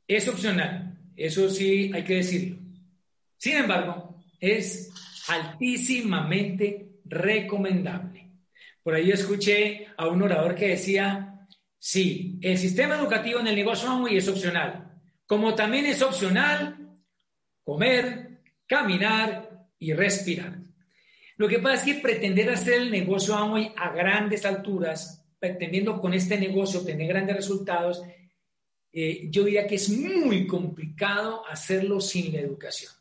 Es 0.07 0.27
opcional, 0.27 0.97
eso 1.15 1.49
sí 1.49 1.91
hay 1.93 2.03
que 2.03 2.15
decirlo. 2.15 2.57
Sin 3.37 3.57
embargo, 3.57 4.23
es 4.39 4.91
altísimamente 5.27 6.99
recomendable. 7.05 8.31
Por 8.81 8.95
ahí 8.95 9.11
escuché 9.11 9.87
a 9.97 10.07
un 10.07 10.23
orador 10.23 10.55
que 10.55 10.69
decía, 10.69 11.47
sí, 11.77 12.39
el 12.41 12.57
sistema 12.57 12.95
educativo 12.95 13.39
en 13.39 13.47
el 13.47 13.55
negocio 13.55 13.89
Amway 13.89 14.17
es 14.17 14.27
opcional, 14.27 14.91
como 15.27 15.53
también 15.53 15.85
es 15.85 16.01
opcional 16.01 16.97
comer, 17.63 18.41
caminar 18.67 19.67
y 19.77 19.93
respirar. 19.93 20.57
Lo 21.37 21.47
que 21.47 21.59
pasa 21.59 21.75
es 21.75 21.83
que 21.83 22.01
pretender 22.01 22.49
hacer 22.49 22.81
el 22.81 22.91
negocio 22.91 23.35
Amway 23.35 23.73
a 23.75 23.91
grandes 23.91 24.45
alturas 24.45 25.24
pretendiendo 25.39 25.99
con 25.99 26.13
este 26.13 26.37
negocio 26.37 26.85
tener 26.85 27.07
grandes 27.07 27.35
resultados, 27.35 28.03
eh, 28.97 29.27
yo 29.29 29.43
diría 29.43 29.67
que 29.67 29.75
es 29.75 29.89
muy 29.89 30.47
complicado 30.47 31.45
hacerlo 31.45 31.99
sin 31.99 32.31
la 32.31 32.39
educación. 32.39 32.91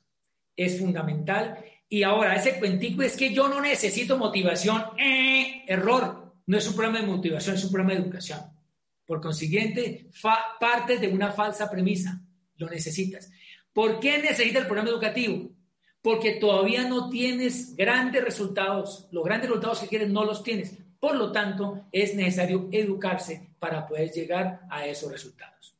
Es 0.56 0.78
fundamental. 0.78 1.64
Y 1.88 2.02
ahora, 2.02 2.34
ese 2.34 2.58
cuentico 2.58 3.02
es 3.02 3.16
que 3.16 3.32
yo 3.32 3.48
no 3.48 3.60
necesito 3.60 4.18
motivación. 4.18 4.82
Eh, 4.98 5.62
error. 5.68 6.34
No 6.46 6.58
es 6.58 6.68
un 6.68 6.74
problema 6.74 7.00
de 7.00 7.06
motivación, 7.06 7.54
es 7.54 7.64
un 7.64 7.70
problema 7.70 7.94
de 7.94 8.04
educación. 8.04 8.40
Por 9.06 9.20
consiguiente, 9.20 10.10
parte 10.58 10.98
de 10.98 11.08
una 11.08 11.30
falsa 11.30 11.70
premisa. 11.70 12.20
Lo 12.56 12.68
necesitas. 12.68 13.30
¿Por 13.72 14.00
qué 14.00 14.18
necesitas 14.18 14.62
el 14.62 14.66
programa 14.66 14.90
educativo? 14.90 15.50
Porque 16.02 16.32
todavía 16.32 16.88
no 16.88 17.08
tienes 17.08 17.76
grandes 17.76 18.24
resultados. 18.24 19.08
Los 19.10 19.24
grandes 19.24 19.48
resultados 19.48 19.80
que 19.80 19.88
quieres 19.88 20.10
no 20.10 20.24
los 20.24 20.42
tienes. 20.42 20.76
Por 21.04 21.16
lo 21.16 21.30
tanto, 21.30 21.84
es 21.92 22.14
necesario 22.14 22.70
educarse 22.72 23.50
para 23.58 23.86
poder 23.86 24.10
llegar 24.10 24.62
a 24.70 24.86
esos 24.86 25.12
resultados. 25.12 25.76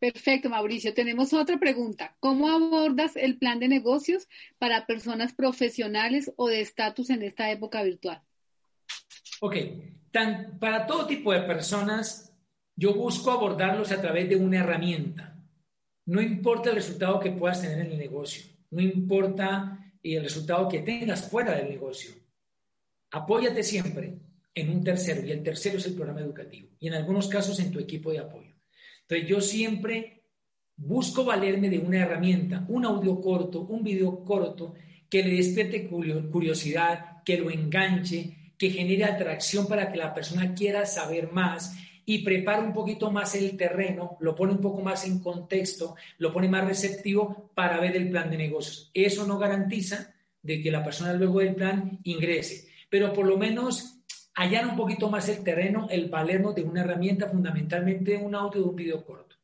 Perfecto, 0.00 0.50
Mauricio. 0.50 0.92
Tenemos 0.92 1.32
otra 1.32 1.60
pregunta. 1.60 2.16
¿Cómo 2.18 2.48
abordas 2.48 3.14
el 3.14 3.38
plan 3.38 3.60
de 3.60 3.68
negocios 3.68 4.28
para 4.58 4.84
personas 4.86 5.32
profesionales 5.32 6.32
o 6.34 6.48
de 6.48 6.60
estatus 6.60 7.10
en 7.10 7.22
esta 7.22 7.52
época 7.52 7.84
virtual? 7.84 8.24
Ok, 9.42 9.56
para 10.58 10.88
todo 10.88 11.06
tipo 11.06 11.32
de 11.32 11.42
personas, 11.42 12.36
yo 12.74 12.94
busco 12.94 13.30
abordarlos 13.30 13.92
a 13.92 14.00
través 14.00 14.28
de 14.28 14.34
una 14.34 14.58
herramienta. 14.58 15.40
No 16.06 16.20
importa 16.20 16.70
el 16.70 16.74
resultado 16.74 17.20
que 17.20 17.30
puedas 17.30 17.62
tener 17.62 17.78
en 17.78 17.92
el 17.92 17.98
negocio, 17.98 18.44
no 18.72 18.82
importa 18.82 19.79
el 20.02 20.22
resultado 20.22 20.68
que 20.68 20.80
tengas 20.80 21.28
fuera 21.28 21.54
del 21.54 21.68
negocio. 21.68 22.12
Apóyate 23.10 23.62
siempre 23.62 24.18
en 24.54 24.70
un 24.70 24.84
tercero 24.84 25.24
y 25.24 25.30
el 25.30 25.42
tercero 25.42 25.78
es 25.78 25.86
el 25.86 25.94
programa 25.94 26.20
educativo 26.20 26.68
y 26.78 26.88
en 26.88 26.94
algunos 26.94 27.28
casos 27.28 27.58
en 27.60 27.70
tu 27.70 27.78
equipo 27.78 28.10
de 28.10 28.20
apoyo. 28.20 28.54
Entonces 29.02 29.28
yo 29.28 29.40
siempre 29.40 30.24
busco 30.76 31.24
valerme 31.24 31.68
de 31.68 31.78
una 31.78 31.98
herramienta, 31.98 32.64
un 32.68 32.84
audio 32.84 33.20
corto, 33.20 33.62
un 33.62 33.82
video 33.82 34.24
corto, 34.24 34.74
que 35.08 35.22
le 35.22 35.36
despierte 35.36 35.88
curiosidad, 35.88 37.22
que 37.24 37.36
lo 37.36 37.50
enganche, 37.50 38.54
que 38.56 38.70
genere 38.70 39.04
atracción 39.04 39.66
para 39.66 39.90
que 39.90 39.98
la 39.98 40.14
persona 40.14 40.54
quiera 40.54 40.86
saber 40.86 41.32
más 41.32 41.74
y 42.04 42.24
prepara 42.24 42.62
un 42.62 42.72
poquito 42.72 43.10
más 43.10 43.34
el 43.34 43.56
terreno, 43.56 44.16
lo 44.20 44.34
pone 44.34 44.52
un 44.52 44.60
poco 44.60 44.80
más 44.80 45.06
en 45.06 45.20
contexto, 45.20 45.96
lo 46.18 46.32
pone 46.32 46.48
más 46.48 46.66
receptivo 46.66 47.50
para 47.54 47.80
ver 47.80 47.96
el 47.96 48.10
plan 48.10 48.30
de 48.30 48.36
negocios. 48.36 48.90
Eso 48.94 49.26
no 49.26 49.38
garantiza 49.38 50.14
de 50.42 50.62
que 50.62 50.70
la 50.70 50.82
persona 50.82 51.12
luego 51.12 51.40
del 51.40 51.54
plan 51.54 51.98
ingrese, 52.04 52.68
pero 52.88 53.12
por 53.12 53.26
lo 53.26 53.36
menos 53.36 54.00
hallar 54.34 54.66
un 54.66 54.76
poquito 54.76 55.10
más 55.10 55.28
el 55.28 55.42
terreno, 55.44 55.88
el 55.90 56.08
valernos 56.08 56.54
de 56.54 56.62
una 56.62 56.80
herramienta, 56.80 57.28
fundamentalmente 57.28 58.16
un 58.16 58.34
audio 58.34 58.64
o 58.64 58.70
un 58.70 58.76
video 58.76 59.04
corto. 59.04 59.36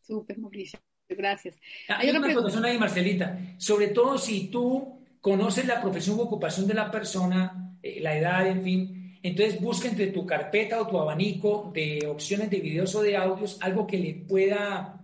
Súper, 0.00 0.38
Mauricio. 0.38 0.78
Gracias. 1.08 1.56
Ah, 1.88 1.98
Hay 1.98 2.10
una 2.10 2.20
pregunta 2.20 2.60
ahí, 2.64 2.78
Marcelita. 2.78 3.38
Sobre 3.58 3.88
todo 3.88 4.18
si 4.18 4.48
tú 4.48 5.00
conoces 5.20 5.66
la 5.66 5.80
profesión 5.80 6.18
u 6.18 6.22
ocupación 6.22 6.66
de 6.66 6.74
la 6.74 6.90
persona, 6.90 7.65
eh, 7.86 8.00
la 8.00 8.16
edad, 8.16 8.46
en 8.46 8.62
fin, 8.62 9.18
entonces 9.22 9.60
busca 9.60 9.88
entre 9.88 10.08
tu 10.08 10.24
carpeta 10.26 10.80
o 10.80 10.86
tu 10.86 10.98
abanico 10.98 11.70
de 11.74 12.06
opciones 12.06 12.50
de 12.50 12.60
videos 12.60 12.94
o 12.94 13.02
de 13.02 13.16
audios 13.16 13.58
algo 13.60 13.86
que 13.86 13.98
le 13.98 14.14
pueda, 14.14 15.00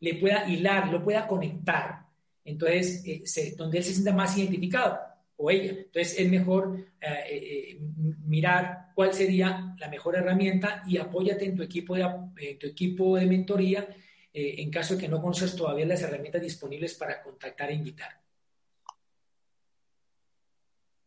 le 0.00 0.14
pueda 0.14 0.48
hilar, 0.48 0.90
lo 0.90 1.02
pueda 1.02 1.26
conectar. 1.26 2.06
Entonces, 2.44 3.04
eh, 3.06 3.54
donde 3.56 3.78
él 3.78 3.84
se 3.84 3.92
sienta 3.92 4.12
más 4.12 4.36
identificado 4.36 4.98
o 5.36 5.50
ella. 5.50 5.70
Entonces 5.70 6.18
es 6.18 6.30
mejor 6.30 6.86
eh, 7.00 7.78
mirar 8.26 8.90
cuál 8.94 9.12
sería 9.12 9.74
la 9.78 9.88
mejor 9.88 10.16
herramienta 10.16 10.82
y 10.86 10.98
apóyate 10.98 11.44
en 11.44 11.56
tu 11.56 11.62
equipo 11.62 11.94
de, 11.94 12.56
tu 12.60 12.66
equipo 12.66 13.16
de 13.16 13.26
mentoría 13.26 13.88
en 14.34 14.70
caso 14.70 14.94
de 14.94 15.02
que 15.02 15.08
no 15.08 15.20
conoces 15.20 15.54
todavía 15.54 15.84
las 15.84 16.00
herramientas 16.00 16.40
disponibles 16.40 16.94
para 16.94 17.22
contactar 17.22 17.70
e 17.70 17.74
invitar. 17.74 18.21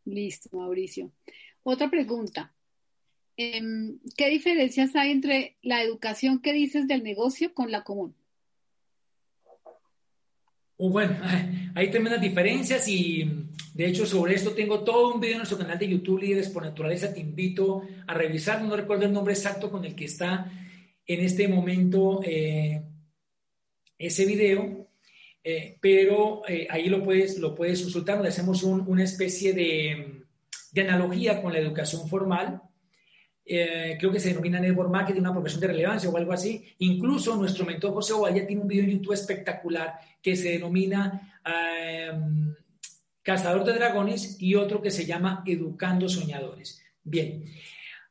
Listo, 0.06 0.48
Mauricio. 0.56 1.12
Otra 1.62 1.90
pregunta. 1.90 2.54
Em, 3.36 3.98
¿Qué 4.16 4.30
diferencias 4.30 4.96
hay 4.96 5.10
entre 5.10 5.56
la 5.62 5.82
educación 5.82 6.40
que 6.40 6.54
dices 6.54 6.88
del 6.88 7.02
negocio 7.02 7.52
con 7.52 7.70
la 7.70 7.84
común? 7.84 8.14
Uh, 10.78 10.90
bueno, 10.90 11.16
hay 11.74 11.90
tremendas 11.90 12.20
diferencias 12.20 12.88
y 12.88 13.30
de 13.74 13.86
hecho 13.86 14.06
sobre 14.06 14.34
esto 14.34 14.52
tengo 14.52 14.84
todo 14.84 15.14
un 15.14 15.20
video 15.20 15.34
en 15.34 15.38
nuestro 15.38 15.58
canal 15.58 15.78
de 15.78 15.88
YouTube 15.88 16.20
Líderes 16.20 16.48
por 16.48 16.62
Naturaleza. 16.62 17.12
Te 17.12 17.20
invito 17.20 17.82
a 18.06 18.14
revisar, 18.14 18.62
no 18.62 18.76
recuerdo 18.76 19.04
el 19.04 19.12
nombre 19.12 19.34
exacto 19.34 19.70
con 19.70 19.84
el 19.84 19.94
que 19.94 20.06
está 20.06 20.50
en 21.06 21.20
este 21.20 21.48
momento 21.48 22.20
eh, 22.24 22.82
ese 23.98 24.24
video, 24.24 24.85
eh, 25.48 25.78
pero 25.80 26.42
eh, 26.48 26.66
ahí 26.70 26.88
lo 26.88 27.02
puedes, 27.04 27.38
lo 27.38 27.54
puedes 27.54 27.80
consultar, 27.82 28.16
donde 28.16 28.30
hacemos 28.30 28.62
una 28.62 29.04
especie 29.04 29.52
de, 29.52 30.22
de 30.72 30.80
analogía 30.80 31.40
con 31.40 31.52
la 31.52 31.58
educación 31.58 32.08
formal 32.08 32.62
eh, 33.48 33.96
creo 33.96 34.10
que 34.10 34.18
se 34.18 34.30
denomina 34.30 34.58
Network 34.58 34.90
Marketing, 34.90 35.20
una 35.20 35.32
profesión 35.32 35.60
de 35.60 35.68
relevancia 35.68 36.10
o 36.10 36.16
algo 36.16 36.32
así. 36.32 36.64
Incluso 36.78 37.36
nuestro 37.36 37.64
mentor 37.64 37.92
José 37.94 38.12
Ovalla 38.12 38.44
tiene 38.44 38.62
un 38.62 38.68
video 38.68 38.84
en 38.84 38.90
YouTube 38.90 39.12
espectacular 39.12 39.94
que 40.20 40.34
se 40.34 40.50
denomina 40.50 41.40
em, 41.44 42.52
Cazador 43.22 43.64
de 43.64 43.74
Dragones 43.74 44.36
y 44.42 44.56
otro 44.56 44.82
que 44.82 44.90
se 44.90 45.06
llama 45.06 45.44
Educando 45.46 46.08
Soñadores. 46.08 46.82
Bien, 47.04 47.44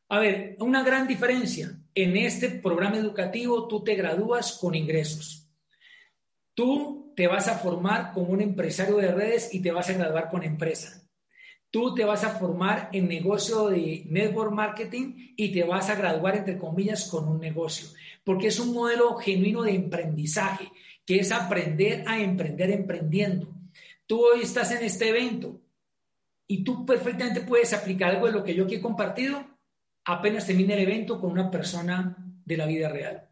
a 0.07 0.19
ver, 0.19 0.55
una 0.59 0.83
gran 0.83 1.05
diferencia. 1.05 1.77
En 1.93 2.15
este 2.15 2.49
programa 2.49 2.97
educativo 2.97 3.67
tú 3.67 3.83
te 3.83 3.95
gradúas 3.95 4.53
con 4.53 4.73
ingresos. 4.73 5.44
Tú 6.55 7.13
te 7.15 7.27
vas 7.27 7.47
a 7.47 7.59
formar 7.59 8.11
como 8.13 8.31
un 8.31 8.41
empresario 8.41 8.97
de 8.97 9.11
redes 9.11 9.53
y 9.53 9.61
te 9.61 9.71
vas 9.71 9.89
a 9.89 9.93
graduar 9.93 10.29
con 10.29 10.43
empresa 10.43 11.05
tú 11.75 11.93
te 11.93 12.05
vas 12.05 12.23
a 12.23 12.29
formar 12.29 12.87
en 12.93 13.05
negocio 13.05 13.67
de 13.67 14.05
network 14.07 14.53
marketing 14.53 15.33
y 15.35 15.51
te 15.51 15.65
vas 15.65 15.89
a 15.89 15.95
graduar, 15.95 16.37
entre 16.37 16.57
comillas, 16.57 17.09
con 17.09 17.27
un 17.27 17.37
negocio, 17.37 17.89
porque 18.23 18.47
es 18.47 18.61
un 18.61 18.73
modelo 18.73 19.13
genuino 19.17 19.61
de 19.61 19.75
emprendizaje, 19.75 20.71
que 21.05 21.17
es 21.17 21.33
aprender 21.33 22.05
a 22.07 22.17
emprender 22.17 22.71
emprendiendo. 22.71 23.49
Tú 24.05 24.23
hoy 24.23 24.43
estás 24.43 24.71
en 24.71 24.85
este 24.85 25.09
evento 25.09 25.59
y 26.47 26.63
tú 26.63 26.85
perfectamente 26.85 27.41
puedes 27.41 27.73
aplicar 27.73 28.11
algo 28.11 28.27
de 28.27 28.31
lo 28.31 28.43
que 28.45 28.55
yo 28.55 28.63
aquí 28.63 28.75
he 28.75 28.81
compartido 28.81 29.45
apenas 30.05 30.47
termine 30.47 30.75
el 30.75 30.83
evento 30.83 31.19
con 31.19 31.33
una 31.33 31.51
persona 31.51 32.15
de 32.45 32.55
la 32.55 32.67
vida 32.67 32.87
real. 32.87 33.27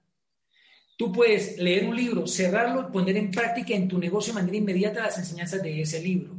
Tú 1.04 1.12
puedes 1.12 1.58
leer 1.58 1.86
un 1.86 1.98
libro, 1.98 2.26
cerrarlo 2.26 2.88
y 2.88 2.92
poner 2.94 3.18
en 3.18 3.30
práctica 3.30 3.74
en 3.74 3.90
tu 3.90 4.00
negocio 4.00 4.32
de 4.32 4.40
manera 4.40 4.56
inmediata 4.56 5.04
las 5.04 5.18
enseñanzas 5.18 5.62
de 5.62 5.82
ese 5.82 6.02
libro 6.02 6.34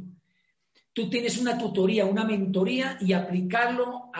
tú 0.95 1.09
tienes 1.09 1.37
una 1.37 1.57
tutoría, 1.57 2.05
una 2.05 2.23
mentoría 2.23 2.97
y 3.01 3.11
aplicarlo 3.11 4.11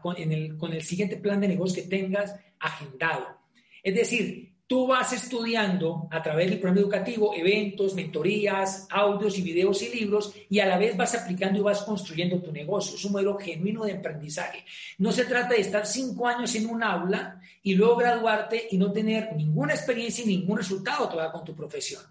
con, 0.00 0.16
el, 0.16 0.56
con 0.56 0.72
el 0.72 0.82
siguiente 0.82 1.16
plan 1.16 1.40
de 1.40 1.48
negocio 1.48 1.82
que 1.82 1.88
tengas 1.88 2.36
agendado. 2.60 3.40
Es 3.82 3.96
decir, 3.96 4.53
tú 4.66 4.86
vas 4.86 5.12
estudiando 5.12 6.08
a 6.10 6.22
través 6.22 6.48
del 6.50 6.58
programa 6.58 6.80
educativo 6.80 7.34
eventos, 7.34 7.94
mentorías, 7.94 8.86
audios 8.90 9.38
y 9.38 9.42
videos 9.42 9.82
y 9.82 9.94
libros 9.94 10.34
y 10.48 10.58
a 10.60 10.66
la 10.66 10.78
vez 10.78 10.96
vas 10.96 11.14
aplicando 11.14 11.58
y 11.58 11.62
vas 11.62 11.82
construyendo 11.82 12.40
tu 12.40 12.50
negocio. 12.50 12.96
Es 12.96 13.04
un 13.04 13.12
modelo 13.12 13.36
genuino 13.38 13.84
de 13.84 13.92
aprendizaje. 13.92 14.64
No 14.98 15.12
se 15.12 15.26
trata 15.26 15.54
de 15.54 15.60
estar 15.60 15.86
cinco 15.86 16.26
años 16.26 16.54
en 16.54 16.66
un 16.66 16.82
aula 16.82 17.40
y 17.62 17.74
luego 17.74 17.96
graduarte 17.96 18.68
y 18.70 18.78
no 18.78 18.90
tener 18.92 19.34
ninguna 19.36 19.74
experiencia 19.74 20.24
y 20.24 20.28
ningún 20.28 20.58
resultado 20.58 21.08
todavía 21.08 21.32
con 21.32 21.44
tu 21.44 21.54
profesión. 21.54 22.02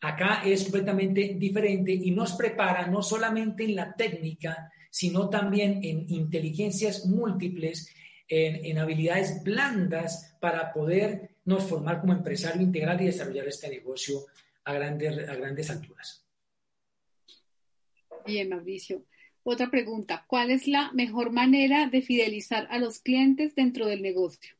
Acá 0.00 0.42
es 0.44 0.64
completamente 0.64 1.36
diferente 1.38 1.92
y 1.92 2.10
nos 2.10 2.32
prepara 2.32 2.86
no 2.88 3.02
solamente 3.02 3.64
en 3.64 3.76
la 3.76 3.94
técnica, 3.94 4.70
sino 4.90 5.28
también 5.30 5.80
en 5.82 6.06
inteligencias 6.08 7.06
múltiples, 7.06 7.88
en, 8.28 8.78
habilidades 8.78 9.42
blandas 9.44 10.36
para 10.40 10.72
podernos 11.44 11.68
formar 11.68 12.00
como 12.00 12.12
empresario 12.12 12.62
integral 12.62 13.00
y 13.00 13.06
desarrollar 13.06 13.48
este 13.48 13.68
negocio 13.68 14.26
a 14.64 14.72
grandes, 14.72 15.28
a 15.28 15.34
grandes 15.34 15.70
alturas. 15.70 16.24
Bien, 18.26 18.48
Mauricio. 18.48 19.04
Otra 19.44 19.70
pregunta, 19.70 20.24
¿cuál 20.28 20.52
es 20.52 20.68
la 20.68 20.92
mejor 20.92 21.32
manera 21.32 21.88
de 21.88 22.00
fidelizar 22.00 22.68
a 22.70 22.78
los 22.78 23.00
clientes 23.00 23.56
dentro 23.56 23.86
del 23.86 24.00
negocio? 24.00 24.54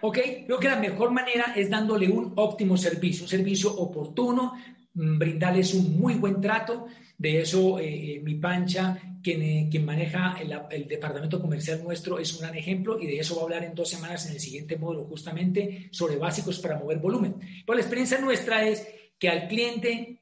¿Ok? 0.00 0.18
Creo 0.46 0.58
que 0.58 0.68
la 0.68 0.80
mejor 0.80 1.12
manera 1.12 1.52
es 1.54 1.70
dándole 1.70 2.08
un 2.08 2.32
óptimo 2.34 2.76
servicio, 2.76 3.24
un 3.24 3.28
servicio 3.28 3.72
oportuno, 3.72 4.54
mm, 4.94 5.18
brindarles 5.18 5.74
un 5.74 6.00
muy 6.00 6.14
buen 6.14 6.40
trato. 6.40 6.86
De 7.22 7.40
eso, 7.40 7.78
eh, 7.78 8.16
eh, 8.16 8.20
mi 8.20 8.34
pancha, 8.34 9.00
quien, 9.22 9.42
eh, 9.42 9.78
maneja 9.78 10.34
el, 10.40 10.88
departamento 10.88 11.40
comercial 11.40 11.80
nuestro, 11.84 12.18
es 12.18 12.32
un 12.34 12.40
gran 12.40 12.56
ejemplo 12.56 12.98
y 12.98 13.06
de 13.06 13.20
eso 13.20 13.36
va 13.36 13.42
a 13.42 13.44
hablar 13.44 13.62
en 13.62 13.76
dos 13.76 13.90
semanas 13.90 14.26
en 14.26 14.32
el 14.32 14.40
siguiente 14.40 14.76
módulo, 14.76 15.04
justamente 15.04 15.88
sobre 15.92 16.16
básicos 16.16 16.58
para 16.58 16.80
mover 16.80 16.98
volumen. 16.98 17.36
Pero 17.64 17.76
la 17.76 17.80
experiencia 17.80 18.18
nuestra 18.18 18.66
es 18.66 18.84
que 19.20 19.28
al 19.28 19.46
cliente 19.46 20.20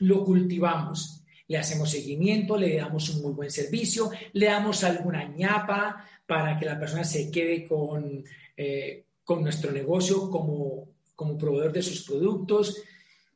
lo 0.00 0.22
cultivamos, 0.26 1.24
le 1.48 1.56
hacemos 1.56 1.90
seguimiento, 1.90 2.58
le 2.58 2.76
damos 2.76 3.08
un 3.08 3.22
muy 3.22 3.32
buen 3.32 3.50
servicio, 3.50 4.10
le 4.34 4.44
damos 4.44 4.84
alguna 4.84 5.24
ñapa 5.24 6.04
para 6.26 6.58
que 6.58 6.66
la 6.66 6.78
persona 6.78 7.04
se 7.04 7.30
quede 7.30 7.64
con 7.64 8.24
con 9.26 9.42
nuestro 9.42 9.72
negocio 9.72 10.30
como, 10.30 10.88
como 11.16 11.36
proveedor 11.36 11.72
de 11.72 11.82
sus 11.82 12.02
productos. 12.02 12.76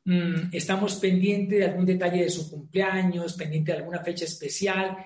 Mm, 0.03 0.49
estamos 0.51 0.95
pendientes 0.95 1.59
de 1.59 1.65
algún 1.65 1.85
detalle 1.85 2.23
de 2.23 2.29
su 2.29 2.49
cumpleaños, 2.49 3.33
pendiente 3.33 3.71
de 3.71 3.79
alguna 3.79 3.99
fecha 3.99 4.25
especial. 4.25 4.97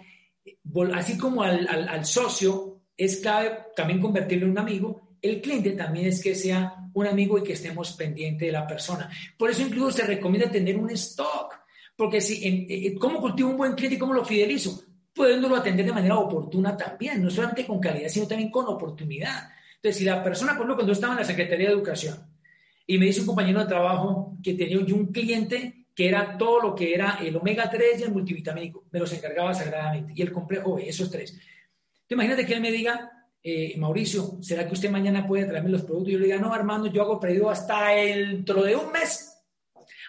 Así 0.93 1.17
como 1.17 1.43
al, 1.43 2.05
socio 2.05 2.81
es 2.95 3.17
clave 3.17 3.57
también 3.75 3.99
convertirlo 3.99 4.45
en 4.45 4.51
un 4.51 4.59
amigo, 4.59 5.17
el 5.21 5.41
cliente 5.41 5.71
también 5.71 6.07
es 6.07 6.21
que 6.21 6.35
sea 6.35 6.75
un 6.93 7.07
amigo 7.07 7.37
y 7.37 7.43
que 7.43 7.53
estemos 7.53 7.91
pendientes 7.93 8.45
de 8.47 8.51
la 8.51 8.65
persona. 8.65 9.09
Por 9.37 9.49
eso 9.49 9.63
incluso 9.63 9.91
se 9.91 10.05
recomienda 10.05 10.49
tener 10.49 10.77
un 10.77 10.89
stock, 10.91 11.55
porque 11.95 12.21
si, 12.21 12.47
en, 12.47 12.97
¿cómo 12.97 13.19
cultivo 13.19 13.49
un 13.49 13.57
buen 13.57 13.73
cliente 13.73 13.95
y 13.95 13.99
cómo 13.99 14.13
lo 14.13 14.23
fidelizo? 14.23 14.81
Pudiéndolo 15.13 15.55
atender 15.55 15.85
de 15.85 15.93
manera 15.93 16.17
oportuna 16.17 16.77
también, 16.77 17.21
no 17.21 17.29
solamente 17.29 17.65
con 17.65 17.79
calidad, 17.79 18.09
sino 18.09 18.27
también 18.27 18.51
con 18.51 18.67
oportunidad. 18.67 19.49
Entonces, 19.75 19.97
si 19.97 20.05
la 20.05 20.23
persona, 20.23 20.51
por 20.51 20.61
ejemplo, 20.61 20.75
cuando 20.75 20.93
estaba 20.93 21.13
en 21.13 21.19
la 21.19 21.25
Secretaría 21.25 21.67
de 21.67 21.73
Educación 21.73 22.34
y 22.87 22.97
me 22.97 23.05
dice 23.05 23.21
un 23.21 23.27
compañero 23.27 23.61
de 23.61 23.67
trabajo 23.67 24.37
que 24.43 24.53
tenía 24.53 24.77
un 24.77 25.11
cliente 25.11 25.85
que 25.95 26.09
era 26.09 26.37
todo 26.37 26.61
lo 26.61 26.75
que 26.75 26.93
era 26.93 27.19
el 27.21 27.35
omega 27.37 27.69
3 27.69 28.01
y 28.01 28.03
el 28.03 28.11
multivitamínico, 28.11 28.85
me 28.91 28.99
los 28.99 29.11
encargaba 29.13 29.53
sagradamente, 29.53 30.13
y 30.15 30.21
el 30.21 30.31
complejo 30.31 30.75
B, 30.75 30.89
esos 30.89 31.09
tres. 31.09 31.39
Te 32.05 32.15
imagínate 32.15 32.45
que 32.45 32.53
él 32.53 32.61
me 32.61 32.69
diga, 32.69 33.09
eh, 33.41 33.75
Mauricio, 33.77 34.37
¿será 34.41 34.67
que 34.67 34.73
usted 34.73 34.89
mañana 34.89 35.25
puede 35.25 35.45
traerme 35.45 35.69
los 35.69 35.83
productos? 35.83 36.11
Yo 36.11 36.19
le 36.19 36.25
diga, 36.25 36.37
no, 36.37 36.53
hermano, 36.53 36.87
yo 36.87 37.01
hago 37.01 37.19
pedido 37.19 37.49
hasta 37.49 37.89
dentro 37.91 38.61
de 38.63 38.75
un 38.75 38.91
mes, 38.91 39.41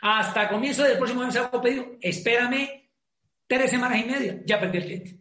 hasta 0.02 0.48
comienzo 0.48 0.82
del 0.82 0.98
próximo 0.98 1.24
mes 1.24 1.36
hago 1.36 1.60
pedido, 1.60 1.86
espérame 2.00 2.90
tres 3.46 3.70
semanas 3.70 4.00
y 4.04 4.10
media, 4.10 4.42
ya 4.44 4.58
perdí 4.58 4.78
el 4.78 4.84
cliente. 4.84 5.20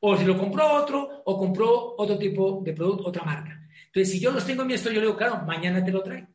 O 0.00 0.16
si 0.16 0.24
lo 0.24 0.38
compró 0.38 0.72
otro, 0.72 1.22
o 1.26 1.38
compró 1.38 1.94
otro 1.98 2.16
tipo 2.18 2.62
de 2.64 2.72
producto, 2.72 3.08
otra 3.08 3.22
marca. 3.22 3.60
Entonces, 3.86 4.12
si 4.12 4.20
yo 4.20 4.30
los 4.30 4.46
tengo 4.46 4.62
en 4.62 4.68
mi 4.68 4.74
esto, 4.74 4.90
yo 4.90 5.00
le 5.00 5.06
digo, 5.06 5.16
claro, 5.16 5.42
mañana 5.46 5.84
te 5.84 5.90
lo 5.90 6.02
traigo. 6.02 6.28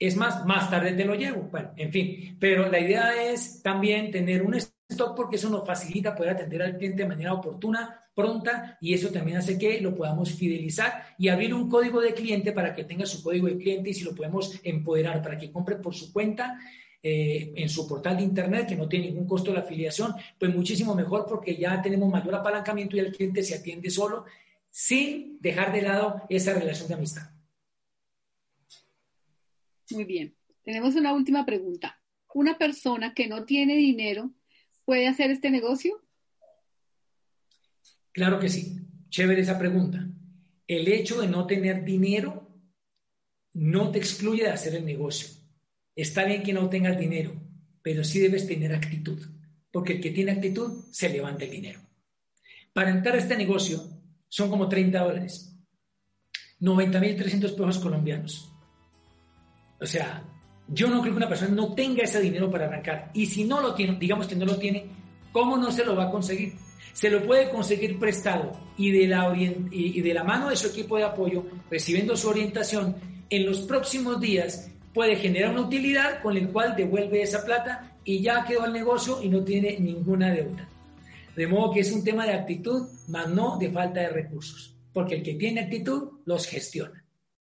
Es 0.00 0.16
más, 0.16 0.46
más 0.46 0.70
tarde 0.70 0.94
te 0.94 1.04
lo 1.04 1.14
llevo. 1.14 1.42
Bueno, 1.50 1.72
en 1.76 1.92
fin, 1.92 2.38
pero 2.40 2.70
la 2.70 2.80
idea 2.80 3.22
es 3.22 3.62
también 3.62 4.10
tener 4.10 4.42
un 4.42 4.54
stock 4.54 5.14
porque 5.14 5.36
eso 5.36 5.50
nos 5.50 5.66
facilita 5.66 6.16
poder 6.16 6.32
atender 6.32 6.62
al 6.62 6.78
cliente 6.78 7.02
de 7.02 7.08
manera 7.08 7.34
oportuna, 7.34 8.00
pronta 8.14 8.78
y 8.80 8.94
eso 8.94 9.10
también 9.10 9.36
hace 9.36 9.58
que 9.58 9.78
lo 9.78 9.94
podamos 9.94 10.32
fidelizar 10.32 11.14
y 11.18 11.28
abrir 11.28 11.52
un 11.52 11.68
código 11.68 12.00
de 12.00 12.14
cliente 12.14 12.52
para 12.52 12.74
que 12.74 12.84
tenga 12.84 13.04
su 13.04 13.22
código 13.22 13.46
de 13.46 13.58
cliente 13.58 13.90
y 13.90 13.94
si 13.94 14.04
lo 14.04 14.14
podemos 14.14 14.58
empoderar 14.64 15.22
para 15.22 15.36
que 15.36 15.52
compre 15.52 15.76
por 15.76 15.94
su 15.94 16.10
cuenta 16.14 16.58
eh, 17.02 17.52
en 17.56 17.68
su 17.68 17.86
portal 17.86 18.16
de 18.16 18.22
internet 18.22 18.68
que 18.68 18.76
no 18.76 18.88
tiene 18.88 19.06
ningún 19.06 19.26
costo 19.26 19.52
la 19.52 19.60
afiliación, 19.60 20.14
pues 20.38 20.54
muchísimo 20.54 20.94
mejor 20.94 21.26
porque 21.28 21.56
ya 21.56 21.80
tenemos 21.82 22.10
mayor 22.10 22.34
apalancamiento 22.36 22.96
y 22.96 23.00
el 23.00 23.12
cliente 23.12 23.42
se 23.42 23.54
atiende 23.54 23.90
solo 23.90 24.24
sin 24.70 25.38
dejar 25.40 25.72
de 25.72 25.82
lado 25.82 26.22
esa 26.30 26.54
relación 26.54 26.88
de 26.88 26.94
amistad. 26.94 27.39
Muy 29.90 30.04
bien. 30.04 30.36
Tenemos 30.62 30.94
una 30.94 31.12
última 31.12 31.44
pregunta. 31.44 32.00
¿Una 32.34 32.58
persona 32.58 33.14
que 33.14 33.26
no 33.26 33.44
tiene 33.44 33.76
dinero 33.76 34.32
puede 34.84 35.08
hacer 35.08 35.30
este 35.30 35.50
negocio? 35.50 36.02
Claro 38.12 38.38
que 38.38 38.48
sí. 38.48 38.76
Chévere 39.08 39.42
esa 39.42 39.58
pregunta. 39.58 40.06
El 40.66 40.88
hecho 40.88 41.20
de 41.20 41.28
no 41.28 41.46
tener 41.46 41.84
dinero 41.84 42.48
no 43.52 43.90
te 43.90 43.98
excluye 43.98 44.44
de 44.44 44.50
hacer 44.50 44.74
el 44.74 44.84
negocio. 44.84 45.28
Está 45.96 46.24
bien 46.24 46.42
que 46.42 46.52
no 46.52 46.68
tengas 46.68 46.98
dinero, 46.98 47.32
pero 47.82 48.04
sí 48.04 48.20
debes 48.20 48.46
tener 48.46 48.72
actitud, 48.72 49.20
porque 49.72 49.94
el 49.94 50.00
que 50.00 50.12
tiene 50.12 50.32
actitud 50.32 50.84
se 50.92 51.08
levanta 51.08 51.44
el 51.44 51.50
dinero. 51.50 51.80
Para 52.72 52.90
entrar 52.90 53.16
a 53.16 53.18
este 53.18 53.36
negocio 53.36 53.82
son 54.28 54.48
como 54.48 54.68
30 54.68 55.02
dólares, 55.02 55.56
90.300 56.60 57.50
pesos 57.56 57.78
colombianos. 57.80 58.49
O 59.80 59.86
sea, 59.86 60.22
yo 60.68 60.88
no 60.88 61.00
creo 61.00 61.12
que 61.12 61.18
una 61.18 61.28
persona 61.28 61.54
no 61.54 61.74
tenga 61.74 62.02
ese 62.02 62.20
dinero 62.20 62.50
para 62.50 62.66
arrancar. 62.66 63.10
Y 63.14 63.26
si 63.26 63.44
no 63.44 63.60
lo 63.60 63.74
tiene, 63.74 63.98
digamos 63.98 64.26
que 64.26 64.36
no 64.36 64.46
lo 64.46 64.56
tiene, 64.56 64.86
¿cómo 65.32 65.56
no 65.56 65.70
se 65.70 65.84
lo 65.84 65.96
va 65.96 66.04
a 66.04 66.10
conseguir? 66.10 66.54
Se 66.92 67.10
lo 67.10 67.24
puede 67.26 67.50
conseguir 67.50 67.98
prestado 67.98 68.52
y 68.76 68.90
de 68.90 69.08
la, 69.08 69.34
y 69.36 70.00
de 70.00 70.14
la 70.14 70.24
mano 70.24 70.50
de 70.50 70.56
su 70.56 70.68
equipo 70.68 70.96
de 70.96 71.04
apoyo, 71.04 71.44
recibiendo 71.70 72.16
su 72.16 72.28
orientación, 72.28 72.96
en 73.30 73.46
los 73.46 73.60
próximos 73.60 74.20
días 74.20 74.70
puede 74.92 75.16
generar 75.16 75.52
una 75.52 75.62
utilidad 75.62 76.20
con 76.22 76.36
el 76.36 76.48
cual 76.50 76.74
devuelve 76.76 77.22
esa 77.22 77.44
plata 77.44 77.96
y 78.04 78.20
ya 78.20 78.44
quedó 78.44 78.66
el 78.66 78.72
negocio 78.72 79.22
y 79.22 79.28
no 79.28 79.44
tiene 79.44 79.78
ninguna 79.78 80.32
deuda. 80.32 80.68
De 81.36 81.46
modo 81.46 81.72
que 81.72 81.80
es 81.80 81.92
un 81.92 82.02
tema 82.02 82.26
de 82.26 82.34
actitud, 82.34 82.88
más 83.08 83.28
no 83.28 83.56
de 83.56 83.70
falta 83.70 84.00
de 84.00 84.08
recursos, 84.08 84.76
porque 84.92 85.16
el 85.16 85.22
que 85.22 85.34
tiene 85.34 85.60
actitud 85.60 86.20
los 86.24 86.46
gestiona. 86.46 86.99